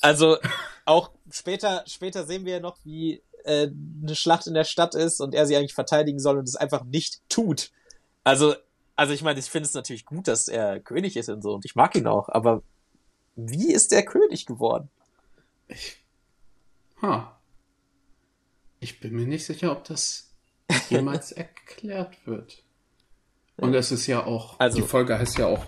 also 0.00 0.38
auch 0.86 1.10
später, 1.30 1.84
später 1.86 2.24
sehen 2.24 2.44
wir 2.44 2.54
ja 2.54 2.60
noch, 2.60 2.78
wie 2.84 3.22
äh, 3.44 3.68
eine 4.02 4.16
Schlacht 4.16 4.46
in 4.46 4.54
der 4.54 4.64
Stadt 4.64 4.94
ist 4.94 5.20
und 5.20 5.34
er 5.34 5.46
sie 5.46 5.56
eigentlich 5.56 5.74
verteidigen 5.74 6.18
soll 6.18 6.38
und 6.38 6.48
es 6.48 6.56
einfach 6.56 6.84
nicht 6.84 7.20
tut. 7.28 7.70
Also, 8.24 8.54
also 8.96 9.12
ich 9.12 9.22
meine, 9.22 9.38
ich 9.38 9.50
finde 9.50 9.66
es 9.66 9.74
natürlich 9.74 10.06
gut, 10.06 10.28
dass 10.28 10.48
er 10.48 10.80
König 10.80 11.16
ist 11.16 11.28
und 11.28 11.42
so 11.42 11.54
und 11.54 11.64
ich 11.64 11.74
mag 11.74 11.94
ihn 11.94 12.06
auch, 12.06 12.28
aber 12.28 12.62
wie 13.36 13.72
ist 13.72 13.92
der 13.92 14.04
König 14.04 14.46
geworden? 14.46 14.88
Ich. 15.68 16.04
Ha. 17.02 17.38
Ich 18.80 19.00
bin 19.00 19.14
mir 19.14 19.26
nicht 19.26 19.44
sicher, 19.44 19.72
ob 19.72 19.84
das 19.84 20.30
jemals 20.88 21.32
erklärt 21.32 22.26
wird. 22.26 22.62
Und 23.56 23.74
es 23.74 23.92
ist 23.92 24.06
ja 24.06 24.24
auch. 24.24 24.58
Also, 24.58 24.78
die 24.78 24.86
Folge 24.86 25.18
heißt 25.18 25.38
ja 25.38 25.46
auch. 25.46 25.64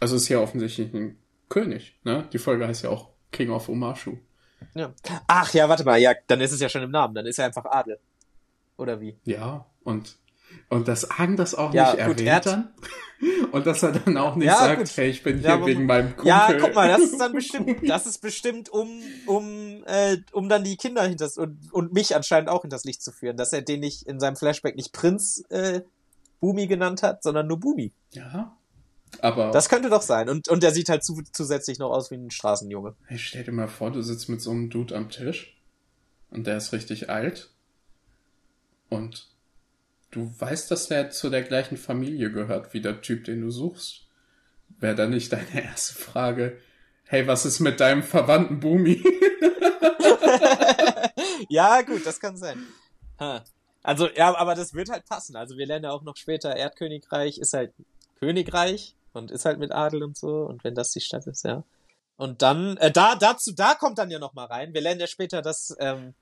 Also 0.00 0.16
es 0.16 0.22
ist 0.22 0.28
ja 0.28 0.40
offensichtlich 0.40 0.92
ein 0.92 1.18
König, 1.48 1.96
ne? 2.02 2.28
Die 2.32 2.38
Folge 2.38 2.66
heißt 2.66 2.82
ja 2.82 2.90
auch 2.90 3.10
King 3.30 3.50
of 3.50 3.68
Omashu. 3.68 4.18
Ja. 4.74 4.92
Ach 5.26 5.52
ja, 5.54 5.68
warte 5.68 5.84
mal, 5.84 5.98
ja, 6.00 6.14
dann 6.26 6.40
ist 6.40 6.52
es 6.52 6.60
ja 6.60 6.68
schon 6.68 6.82
im 6.82 6.90
Namen, 6.90 7.14
dann 7.14 7.26
ist 7.26 7.38
er 7.38 7.46
einfach 7.46 7.64
Adel. 7.66 7.98
Oder 8.76 9.00
wie? 9.00 9.16
Ja, 9.24 9.66
und 9.84 10.16
und 10.68 10.88
dass 10.88 11.10
Argen 11.10 11.36
das 11.36 11.54
auch 11.54 11.72
ja, 11.72 11.92
nicht 11.92 12.06
gut, 12.06 12.20
erwähnt 12.20 12.46
dann. 12.46 12.72
Und 13.52 13.66
dass 13.66 13.82
er 13.82 13.92
dann 13.92 14.16
auch 14.18 14.34
nicht 14.34 14.48
ja, 14.48 14.56
sagt, 14.56 14.78
gut. 14.80 14.96
hey, 14.96 15.08
ich 15.08 15.22
bin 15.22 15.38
hier 15.38 15.48
ja, 15.50 15.64
wegen 15.64 15.86
meinem 15.86 16.08
Kumpel. 16.16 16.26
Ja, 16.26 16.52
guck 16.60 16.74
mal, 16.74 16.88
das 16.88 17.00
ist 17.00 17.18
dann 17.18 17.32
bestimmt, 17.34 17.88
das 17.88 18.06
ist 18.06 18.18
bestimmt, 18.18 18.68
um, 18.68 19.00
um, 19.26 19.84
äh, 19.86 20.18
um 20.32 20.48
dann 20.48 20.64
die 20.64 20.76
Kinder 20.76 21.04
hinters 21.04 21.38
und, 21.38 21.72
und 21.72 21.92
mich 21.92 22.16
anscheinend 22.16 22.50
auch 22.50 22.62
hinters 22.62 22.84
Licht 22.84 23.02
zu 23.02 23.12
führen, 23.12 23.36
dass 23.36 23.52
er 23.52 23.62
den 23.62 23.80
nicht 23.80 24.02
in 24.02 24.18
seinem 24.18 24.36
Flashback 24.36 24.76
nicht 24.76 24.92
Prinz 24.92 25.44
äh, 25.48 25.82
Bumi 26.40 26.66
genannt 26.66 27.02
hat, 27.02 27.22
sondern 27.22 27.46
nur 27.46 27.60
Bumi. 27.60 27.92
Ja. 28.10 28.56
Aber. 29.20 29.52
Das 29.52 29.68
könnte 29.68 29.88
doch 29.88 30.02
sein. 30.02 30.28
Und, 30.28 30.48
und 30.48 30.62
der 30.62 30.72
sieht 30.72 30.88
halt 30.88 31.04
zu, 31.04 31.22
zusätzlich 31.32 31.78
noch 31.78 31.90
aus 31.90 32.10
wie 32.10 32.16
ein 32.16 32.30
Straßenjunge. 32.30 32.94
Hey, 33.06 33.18
stell 33.18 33.44
dir 33.44 33.52
mal 33.52 33.68
vor, 33.68 33.92
du 33.92 34.02
sitzt 34.02 34.28
mit 34.28 34.42
so 34.42 34.50
einem 34.50 34.70
Dude 34.70 34.96
am 34.96 35.08
Tisch 35.08 35.56
und 36.30 36.46
der 36.46 36.56
ist 36.56 36.72
richtig 36.72 37.08
alt 37.10 37.50
und 38.88 39.33
du 40.14 40.32
weißt, 40.38 40.70
dass 40.70 40.88
der 40.88 41.10
zu 41.10 41.30
der 41.30 41.42
gleichen 41.42 41.76
Familie 41.76 42.30
gehört 42.30 42.74
wie 42.74 42.80
der 42.80 43.02
Typ, 43.02 43.24
den 43.24 43.40
du 43.40 43.50
suchst. 43.50 44.06
Wäre 44.78 44.94
dann 44.94 45.10
nicht 45.10 45.32
deine 45.32 45.64
erste 45.64 45.94
Frage, 45.94 46.58
hey, 47.04 47.26
was 47.26 47.46
ist 47.46 47.60
mit 47.60 47.80
deinem 47.80 48.02
Verwandten 48.02 48.60
Bumi? 48.60 49.02
ja, 51.48 51.82
gut, 51.82 52.06
das 52.06 52.20
kann 52.20 52.36
sein. 52.36 52.62
Also, 53.82 54.08
ja, 54.08 54.34
aber 54.36 54.54
das 54.54 54.74
wird 54.74 54.90
halt 54.90 55.06
passen. 55.06 55.36
Also, 55.36 55.56
wir 55.56 55.66
lernen 55.66 55.84
ja 55.84 55.90
auch 55.90 56.02
noch 56.02 56.16
später, 56.16 56.56
Erdkönigreich 56.56 57.38
ist 57.38 57.52
halt 57.52 57.72
Königreich 58.18 58.94
und 59.12 59.30
ist 59.30 59.44
halt 59.44 59.58
mit 59.58 59.72
Adel 59.72 60.02
und 60.02 60.16
so. 60.16 60.44
Und 60.44 60.64
wenn 60.64 60.74
das 60.74 60.90
die 60.90 61.00
Stadt 61.00 61.26
ist, 61.26 61.44
ja. 61.44 61.64
Und 62.16 62.42
dann, 62.42 62.76
äh, 62.78 62.90
da, 62.90 63.16
dazu, 63.16 63.52
da 63.52 63.74
kommt 63.74 63.98
dann 63.98 64.10
ja 64.10 64.18
noch 64.18 64.34
mal 64.34 64.46
rein. 64.46 64.72
Wir 64.72 64.80
lernen 64.80 65.00
ja 65.00 65.06
später, 65.06 65.42
dass 65.42 65.76
ähm, 65.80 66.14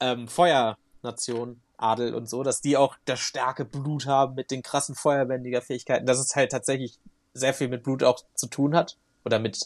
ähm, 0.00 0.28
Feuernation 0.28 1.60
Adel 1.78 2.14
und 2.14 2.28
so, 2.28 2.42
dass 2.42 2.60
die 2.60 2.76
auch 2.76 2.96
das 3.04 3.20
starke 3.20 3.64
Blut 3.64 4.06
haben 4.06 4.34
mit 4.34 4.50
den 4.50 4.62
krassen 4.62 4.94
Feuerbändiger-Fähigkeiten, 4.94 6.06
dass 6.06 6.18
es 6.18 6.36
halt 6.36 6.50
tatsächlich 6.50 6.98
sehr 7.32 7.54
viel 7.54 7.68
mit 7.68 7.84
Blut 7.84 8.02
auch 8.02 8.22
zu 8.34 8.48
tun 8.48 8.76
hat 8.76 8.98
oder 9.24 9.38
mit 9.38 9.58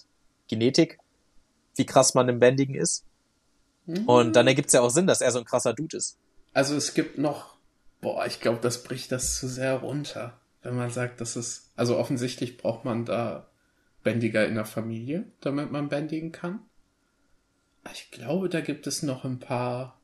Genetik, 0.49 0.99
wie 1.77 1.87
krass 1.87 2.15
man 2.15 2.29
im 2.29 2.39
Bändigen 2.39 2.75
ist. 2.75 3.05
Mhm. 3.87 4.07
Und 4.07 4.37
dann 4.37 4.47
ergibt 4.47 4.69
es 4.69 4.75
ja 4.75 4.83
auch 4.83 4.91
Sinn, 4.91 5.07
dass 5.07 5.21
er 5.21 5.33
so 5.33 5.39
ein 5.39 5.45
krasser 5.45 5.73
Dude 5.75 5.97
ist. 5.97 6.19
Also 6.53 6.77
es 6.77 6.95
gibt 6.95 7.19
noch, 7.19 7.57
boah, 8.01 8.27
ich 8.27 8.41
glaube, 8.41 8.61
das 8.61 8.83
bricht 8.83 9.11
das 9.11 9.39
zu 9.39 9.49
sehr 9.49 9.77
runter, 9.77 10.39
wenn 10.63 10.77
man 10.77 10.91
sagt, 10.91 11.21
dass 11.21 11.37
es, 11.37 11.73
also 11.77 11.97
offensichtlich 11.97 12.59
braucht 12.59 12.85
man 12.85 13.05
da 13.05 13.49
Bändiger 14.03 14.47
in 14.47 14.55
der 14.55 14.67
Familie, 14.67 15.25
damit 15.41 15.73
man 15.73 15.89
bändigen 15.89 16.33
kann. 16.33 16.61
Ich 17.93 18.11
glaube, 18.11 18.49
da 18.49 18.61
gibt 18.61 18.87
es 18.87 19.03
noch 19.03 19.25
ein 19.25 19.39
paar 19.39 19.99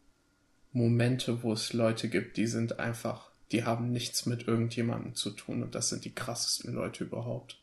Momente, 0.79 1.43
wo 1.43 1.53
es 1.53 1.73
Leute 1.73 2.09
gibt, 2.09 2.37
die 2.37 2.47
sind 2.47 2.79
einfach, 2.79 3.31
die 3.53 3.65
haben 3.65 3.93
nichts 3.93 4.27
mit 4.27 4.47
irgendjemandem 4.47 5.15
zu 5.15 5.31
tun 5.31 5.63
und 5.63 5.75
das 5.75 5.89
sind 5.89 6.05
die 6.05 6.15
krassesten 6.15 6.73
Leute 6.73 7.05
überhaupt. 7.05 7.59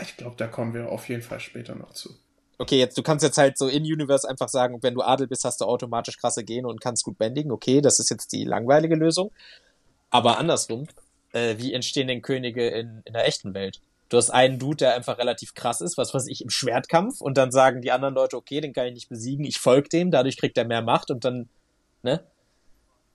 Ich 0.00 0.16
glaube, 0.16 0.36
da 0.36 0.46
kommen 0.46 0.74
wir 0.74 0.90
auf 0.90 1.08
jeden 1.08 1.22
Fall 1.22 1.40
später 1.40 1.74
noch 1.74 1.92
zu. 1.92 2.10
Okay, 2.58 2.78
jetzt, 2.78 2.98
du 2.98 3.02
kannst 3.02 3.24
jetzt 3.24 3.38
halt 3.38 3.56
so 3.56 3.68
in 3.68 3.82
Universe 3.82 4.28
einfach 4.28 4.48
sagen, 4.48 4.78
wenn 4.82 4.94
du 4.94 5.02
Adel 5.02 5.28
bist, 5.28 5.44
hast 5.44 5.60
du 5.60 5.64
automatisch 5.64 6.18
krasse 6.18 6.44
Gene 6.44 6.68
und 6.68 6.80
kannst 6.80 7.04
gut 7.04 7.16
bändigen. 7.16 7.52
Okay, 7.52 7.80
das 7.80 8.00
ist 8.00 8.10
jetzt 8.10 8.32
die 8.32 8.44
langweilige 8.44 8.96
Lösung. 8.96 9.30
Aber 10.10 10.38
andersrum, 10.38 10.88
äh, 11.32 11.56
wie 11.58 11.72
entstehen 11.72 12.08
denn 12.08 12.22
Könige 12.22 12.68
in, 12.68 13.02
in 13.04 13.12
der 13.12 13.26
echten 13.26 13.54
Welt? 13.54 13.80
Du 14.08 14.16
hast 14.16 14.30
einen 14.30 14.58
Dude, 14.58 14.78
der 14.78 14.94
einfach 14.94 15.18
relativ 15.18 15.54
krass 15.54 15.80
ist, 15.80 15.98
was 15.98 16.14
weiß 16.14 16.26
ich, 16.28 16.42
im 16.42 16.50
Schwertkampf 16.50 17.20
und 17.20 17.36
dann 17.36 17.52
sagen 17.52 17.82
die 17.82 17.92
anderen 17.92 18.14
Leute, 18.14 18.36
okay, 18.36 18.60
den 18.60 18.72
kann 18.72 18.86
ich 18.86 18.94
nicht 18.94 19.08
besiegen, 19.08 19.44
ich 19.44 19.58
folge 19.58 19.88
dem, 19.90 20.10
dadurch 20.10 20.38
kriegt 20.38 20.56
er 20.56 20.64
mehr 20.64 20.82
Macht 20.82 21.10
und 21.10 21.24
dann, 21.24 21.48
ne? 22.02 22.24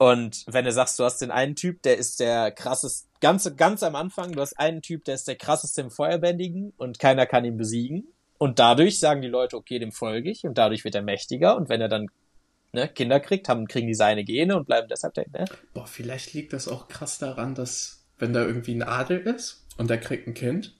Und 0.03 0.43
wenn 0.47 0.65
du 0.65 0.71
sagst, 0.73 0.99
du 0.99 1.05
hast 1.05 1.21
den 1.21 1.31
einen 1.31 1.55
Typ, 1.55 1.81
der 1.83 1.97
ist 1.97 2.19
der 2.19 2.51
krasseste, 2.51 3.07
ganz, 3.21 3.49
ganz 3.55 3.83
am 3.83 3.95
Anfang, 3.95 4.33
du 4.33 4.41
hast 4.41 4.59
einen 4.59 4.81
Typ, 4.81 5.05
der 5.05 5.15
ist 5.15 5.29
der 5.29 5.37
krasseste 5.37 5.79
im 5.79 5.91
Feuerbändigen 5.91 6.73
und 6.75 6.99
keiner 6.99 7.25
kann 7.25 7.45
ihn 7.45 7.55
besiegen. 7.55 8.09
Und 8.37 8.59
dadurch 8.59 8.99
sagen 8.99 9.21
die 9.21 9.29
Leute, 9.29 9.55
okay, 9.55 9.79
dem 9.79 9.93
folge 9.93 10.29
ich 10.29 10.43
und 10.43 10.57
dadurch 10.57 10.83
wird 10.83 10.95
er 10.95 11.03
mächtiger 11.03 11.55
und 11.55 11.69
wenn 11.69 11.79
er 11.79 11.87
dann 11.87 12.07
ne, 12.73 12.89
Kinder 12.89 13.21
kriegt, 13.21 13.47
haben, 13.47 13.65
kriegen 13.65 13.87
die 13.87 13.93
seine 13.93 14.25
Gene 14.25 14.57
und 14.57 14.65
bleiben 14.65 14.89
deshalb 14.89 15.13
der, 15.13 15.23
ne? 15.31 15.45
Boah, 15.73 15.87
vielleicht 15.87 16.33
liegt 16.33 16.51
das 16.51 16.67
auch 16.67 16.89
krass 16.89 17.17
daran, 17.17 17.55
dass 17.55 18.03
wenn 18.19 18.33
da 18.33 18.45
irgendwie 18.45 18.75
ein 18.75 18.83
Adel 18.83 19.19
ist 19.19 19.65
und 19.77 19.89
der 19.89 20.01
kriegt 20.01 20.27
ein 20.27 20.33
Kind 20.33 20.75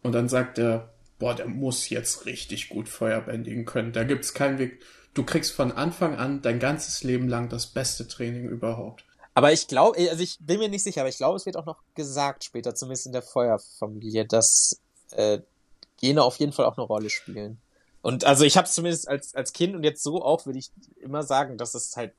und 0.00 0.12
dann 0.12 0.30
sagt 0.30 0.58
er, 0.58 0.94
boah, 1.18 1.34
der 1.34 1.46
muss 1.46 1.90
jetzt 1.90 2.24
richtig 2.24 2.70
gut 2.70 2.88
Feuerbändigen 2.88 3.66
können. 3.66 3.92
Da 3.92 4.04
gibt's 4.04 4.32
keinen 4.32 4.58
Weg 4.58 4.82
du 5.16 5.24
kriegst 5.24 5.52
von 5.52 5.72
Anfang 5.72 6.16
an 6.16 6.42
dein 6.42 6.60
ganzes 6.60 7.02
Leben 7.02 7.28
lang 7.28 7.48
das 7.48 7.66
beste 7.66 8.06
Training 8.06 8.48
überhaupt. 8.48 9.04
Aber 9.34 9.52
ich 9.52 9.66
glaube, 9.66 9.98
also 10.10 10.22
ich 10.22 10.38
bin 10.40 10.58
mir 10.58 10.68
nicht 10.68 10.82
sicher, 10.82 11.00
aber 11.00 11.08
ich 11.08 11.16
glaube, 11.16 11.36
es 11.36 11.46
wird 11.46 11.56
auch 11.56 11.66
noch 11.66 11.78
gesagt 11.94 12.44
später, 12.44 12.74
zumindest 12.74 13.06
in 13.06 13.12
der 13.12 13.22
Feuerfamilie, 13.22 14.26
dass 14.26 14.80
äh, 15.12 15.40
Gene 15.98 16.22
auf 16.22 16.36
jeden 16.36 16.52
Fall 16.52 16.66
auch 16.66 16.76
eine 16.76 16.86
Rolle 16.86 17.10
spielen. 17.10 17.58
Und 18.02 18.24
also 18.24 18.44
ich 18.44 18.56
habe 18.56 18.66
es 18.66 18.74
zumindest 18.74 19.08
als, 19.08 19.34
als 19.34 19.52
Kind 19.52 19.74
und 19.74 19.82
jetzt 19.82 20.02
so 20.02 20.22
auch, 20.22 20.46
würde 20.46 20.58
ich 20.58 20.70
immer 21.00 21.22
sagen, 21.22 21.58
dass 21.58 21.74
es 21.74 21.96
halt 21.96 22.12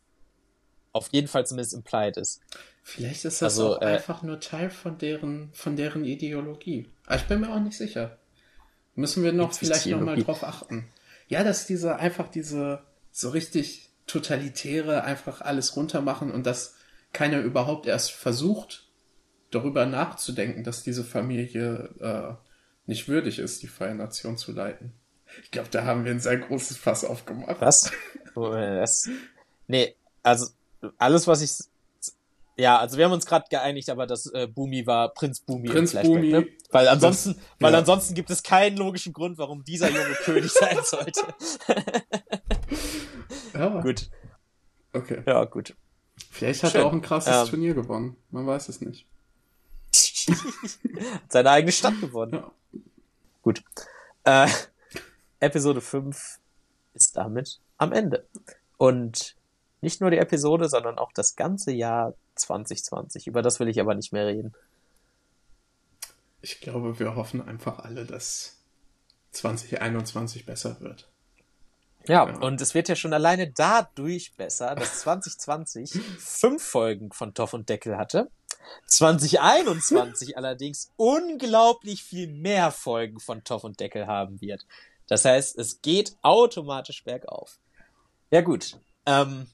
auf 0.92 1.10
jeden 1.12 1.28
Fall 1.28 1.46
zumindest 1.46 1.74
implied 1.74 2.18
ist. 2.18 2.42
Vielleicht 2.84 3.26
ist 3.26 3.42
das 3.42 3.54
also, 3.60 3.78
auch 3.78 3.82
äh, 3.82 3.86
einfach 3.86 4.22
nur 4.24 4.40
Teil 4.40 4.70
von 4.70 4.98
deren, 4.98 5.50
von 5.54 5.76
deren 5.76 6.04
Ideologie. 6.04 6.88
Aber 7.06 7.16
ich 7.16 7.24
bin 7.24 7.42
mir 7.42 7.54
auch 7.54 7.60
nicht 7.60 7.78
sicher. 7.78 8.18
Müssen 8.96 9.24
wir 9.24 9.34
noch 9.34 9.54
vielleicht 9.54 9.86
nochmal 9.88 10.22
drauf 10.22 10.44
achten. 10.44 10.90
Ja, 11.28 11.44
dass 11.44 11.68
diese, 11.68 11.98
einfach 11.98 12.28
diese, 12.28 12.84
so 13.12 13.30
richtig 13.30 13.90
totalitäre, 14.06 15.04
einfach 15.04 15.42
alles 15.42 15.76
runtermachen 15.76 16.32
und 16.32 16.46
dass 16.46 16.76
keiner 17.14 17.40
überhaupt 17.42 17.86
erst 17.86 18.12
versucht, 18.12 18.88
darüber 19.52 19.86
nachzudenken, 19.86 20.64
dass 20.64 20.84
diese 20.84 21.04
Familie 21.04 21.90
äh, 22.00 22.34
nicht 22.86 23.08
würdig 23.08 23.40
ist, 23.40 23.64
die 23.64 23.68
freie 23.68 23.96
Nation 23.96 24.38
zu 24.38 24.52
leiten. 24.52 24.94
Ich 25.44 25.52
glaube, 25.52 25.70
da 25.70 25.84
haben 25.84 26.06
wir 26.06 26.12
ein 26.12 26.20
sehr 26.20 26.38
großes 26.38 26.78
Fass 26.78 27.04
aufgemacht. 27.04 27.60
Was? 27.60 27.92
das? 28.34 29.10
Nee, 29.68 29.96
also 30.24 30.48
alles, 30.98 31.28
was 31.28 31.42
ich. 31.42 31.52
Ja, 32.60 32.80
also 32.80 32.98
wir 32.98 33.06
haben 33.06 33.12
uns 33.12 33.28
gerade 33.28 33.46
geeinigt, 33.50 33.90
aber 33.90 34.08
das 34.08 34.26
äh, 34.34 34.48
Bumi 34.48 34.88
war 34.88 35.14
Prinz 35.14 35.42
Bumi 35.42 35.68
Prinz 35.70 35.94
im 35.94 36.00
Flashback, 36.00 36.12
Bumi. 36.12 36.32
Ne? 36.32 36.48
Weil 36.72 36.88
ansonsten, 36.88 37.34
das, 37.34 37.44
weil 37.60 37.74
ja. 37.74 37.80
ansonsten 37.80 38.16
gibt 38.16 38.32
es 38.32 38.42
keinen 38.42 38.78
logischen 38.78 39.14
Grund, 39.14 39.38
warum 39.38 39.64
dieser 39.64 39.90
junge 39.90 40.16
König 40.24 40.52
sein 40.52 40.80
sollte. 40.84 41.22
ja. 43.54 43.82
Gut. 43.82 44.10
Okay. 44.92 45.22
Ja, 45.28 45.46
gut. 45.46 45.76
Vielleicht 46.32 46.64
hat 46.64 46.72
Schön. 46.72 46.82
er 46.82 46.88
auch 46.88 46.94
ein 46.94 47.02
krasses 47.04 47.36
ähm, 47.36 47.48
Turnier 47.48 47.76
gewonnen. 47.76 48.18
Man 48.32 48.48
weiß 48.48 48.70
es 48.70 48.82
nicht. 48.82 49.06
hat 50.28 51.32
seine 51.32 51.52
eigene 51.52 51.72
Stadt 51.72 52.00
gewonnen. 52.02 52.34
Ja. 52.34 52.52
Gut. 53.44 53.64
Äh, 54.24 54.48
Episode 55.40 55.82
5 55.82 56.40
ist 56.96 57.16
damit 57.16 57.60
am 57.78 57.94
Ende. 57.94 58.28
Und 58.78 59.36
nicht 59.82 60.02
nur 60.02 60.10
die 60.10 60.18
Episode, 60.18 60.70
sondern 60.70 60.98
auch 60.98 61.12
das 61.14 61.36
ganze 61.36 61.72
Jahr 61.72 62.16
2020. 62.38 63.28
Über 63.28 63.42
das 63.42 63.60
will 63.60 63.68
ich 63.68 63.80
aber 63.80 63.96
nicht 63.96 64.14
mehr 64.14 64.28
reden. 64.28 64.54
Ich 66.42 66.62
glaube, 66.62 67.00
wir 67.00 67.16
hoffen 67.16 67.42
einfach 67.42 67.80
alle, 67.80 68.06
dass 68.06 68.58
2021 69.32 70.46
besser 70.46 70.80
wird. 70.80 71.10
Ja, 72.08 72.26
ja, 72.26 72.38
und 72.40 72.62
es 72.62 72.74
wird 72.74 72.88
ja 72.88 72.96
schon 72.96 73.14
alleine 73.14 73.52
dadurch 73.52 74.34
besser, 74.36 74.76
dass 74.76 75.02
2020 75.02 75.92
fünf 76.20 76.64
Folgen 76.64 77.12
von 77.12 77.34
Toff 77.34 77.54
und 77.54 77.68
Deckel 77.68 77.98
hatte. 77.98 78.30
2021 78.86 80.38
allerdings 80.38 80.92
unglaublich 80.96 82.04
viel 82.04 82.28
mehr 82.28 82.72
Folgen 82.72 83.20
von 83.20 83.44
Toff 83.44 83.64
und 83.64 83.80
Deckel 83.80 84.08
haben 84.08 84.40
wird. 84.40 84.66
Das 85.08 85.26
heißt, 85.26 85.58
es 85.58 85.82
geht 85.82 86.16
automatisch 86.22 87.04
bergauf. 87.04 87.60
Ja 88.32 88.42
gut. 88.42 88.78
Ähm, 89.06 89.48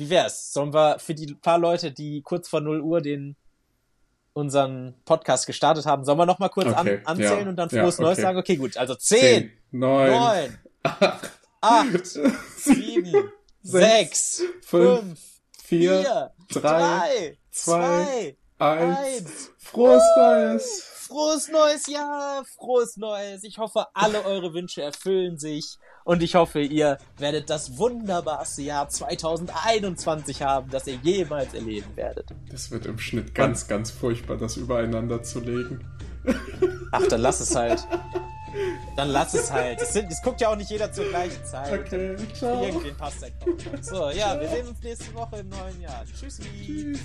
wie 0.00 0.10
wär's? 0.10 0.52
Sollen 0.52 0.74
wir 0.74 0.98
für 0.98 1.14
die 1.14 1.34
paar 1.34 1.58
Leute, 1.58 1.92
die 1.92 2.22
kurz 2.22 2.48
vor 2.48 2.60
0 2.60 2.80
Uhr 2.80 3.00
den 3.00 3.36
unseren 4.32 4.94
Podcast 5.04 5.46
gestartet 5.46 5.86
haben, 5.86 6.04
sollen 6.04 6.18
wir 6.18 6.26
noch 6.26 6.38
mal 6.38 6.48
kurz 6.48 6.68
okay, 6.68 7.00
an, 7.04 7.18
anzählen 7.18 7.42
ja, 7.42 7.48
und 7.48 7.56
dann 7.56 7.70
frohes 7.70 7.98
ja, 7.98 8.04
Neues 8.04 8.18
sagen? 8.18 8.38
Okay, 8.38 8.56
gut. 8.56 8.76
Also 8.76 8.94
10, 8.94 9.50
9, 9.72 10.58
8, 11.60 12.18
7, 12.56 13.32
6, 13.62 14.42
5, 14.62 15.20
4, 15.64 16.30
3, 16.48 17.38
2, 17.50 18.36
1. 18.58 19.52
Frohes 19.58 20.02
Neues! 20.16 20.82
Frohes 20.94 21.48
neues 21.48 21.86
Jahr! 21.86 22.44
Frohes 22.56 22.96
Neues! 22.96 23.44
Ich 23.44 23.58
hoffe, 23.58 23.86
alle 23.94 24.24
eure 24.24 24.54
Wünsche 24.54 24.82
erfüllen 24.82 25.38
sich. 25.38 25.78
Und 26.04 26.22
ich 26.22 26.34
hoffe, 26.34 26.60
ihr 26.60 26.98
werdet 27.18 27.50
das 27.50 27.78
wunderbarste 27.78 28.62
Jahr 28.62 28.88
2021 28.88 30.42
haben, 30.42 30.70
das 30.70 30.86
ihr 30.86 30.98
jemals 31.02 31.54
erleben 31.54 31.96
werdet. 31.96 32.28
Das 32.50 32.70
wird 32.70 32.86
im 32.86 32.98
Schnitt 32.98 33.34
ganz, 33.34 33.68
ganz 33.68 33.90
furchtbar, 33.90 34.36
das 34.36 34.56
übereinander 34.56 35.22
zu 35.22 35.40
legen. 35.40 35.84
Ach, 36.92 37.06
dann 37.06 37.20
lass 37.20 37.40
es 37.40 37.54
halt. 37.54 37.86
Dann 38.96 39.08
lass 39.10 39.34
es 39.34 39.50
halt. 39.50 39.80
Es, 39.80 39.92
sind, 39.92 40.10
es 40.10 40.20
guckt 40.22 40.40
ja 40.40 40.48
auch 40.48 40.56
nicht 40.56 40.70
jeder 40.70 40.92
zur 40.92 41.04
gleichen 41.08 41.44
Zeit. 41.44 41.80
Okay, 41.86 42.16
ciao. 42.34 42.64
Irgendwen 42.64 42.96
passt 42.96 43.22
der 43.22 43.30
Kopf. 43.30 43.62
So, 43.82 44.10
ja, 44.10 44.38
wir 44.40 44.48
sehen 44.48 44.68
uns 44.68 44.82
nächste 44.82 45.14
Woche 45.14 45.36
im 45.38 45.48
neuen 45.48 45.80
Jahr. 45.80 46.04
Tschüssi. 46.18 46.42
Tschüss. 46.66 47.00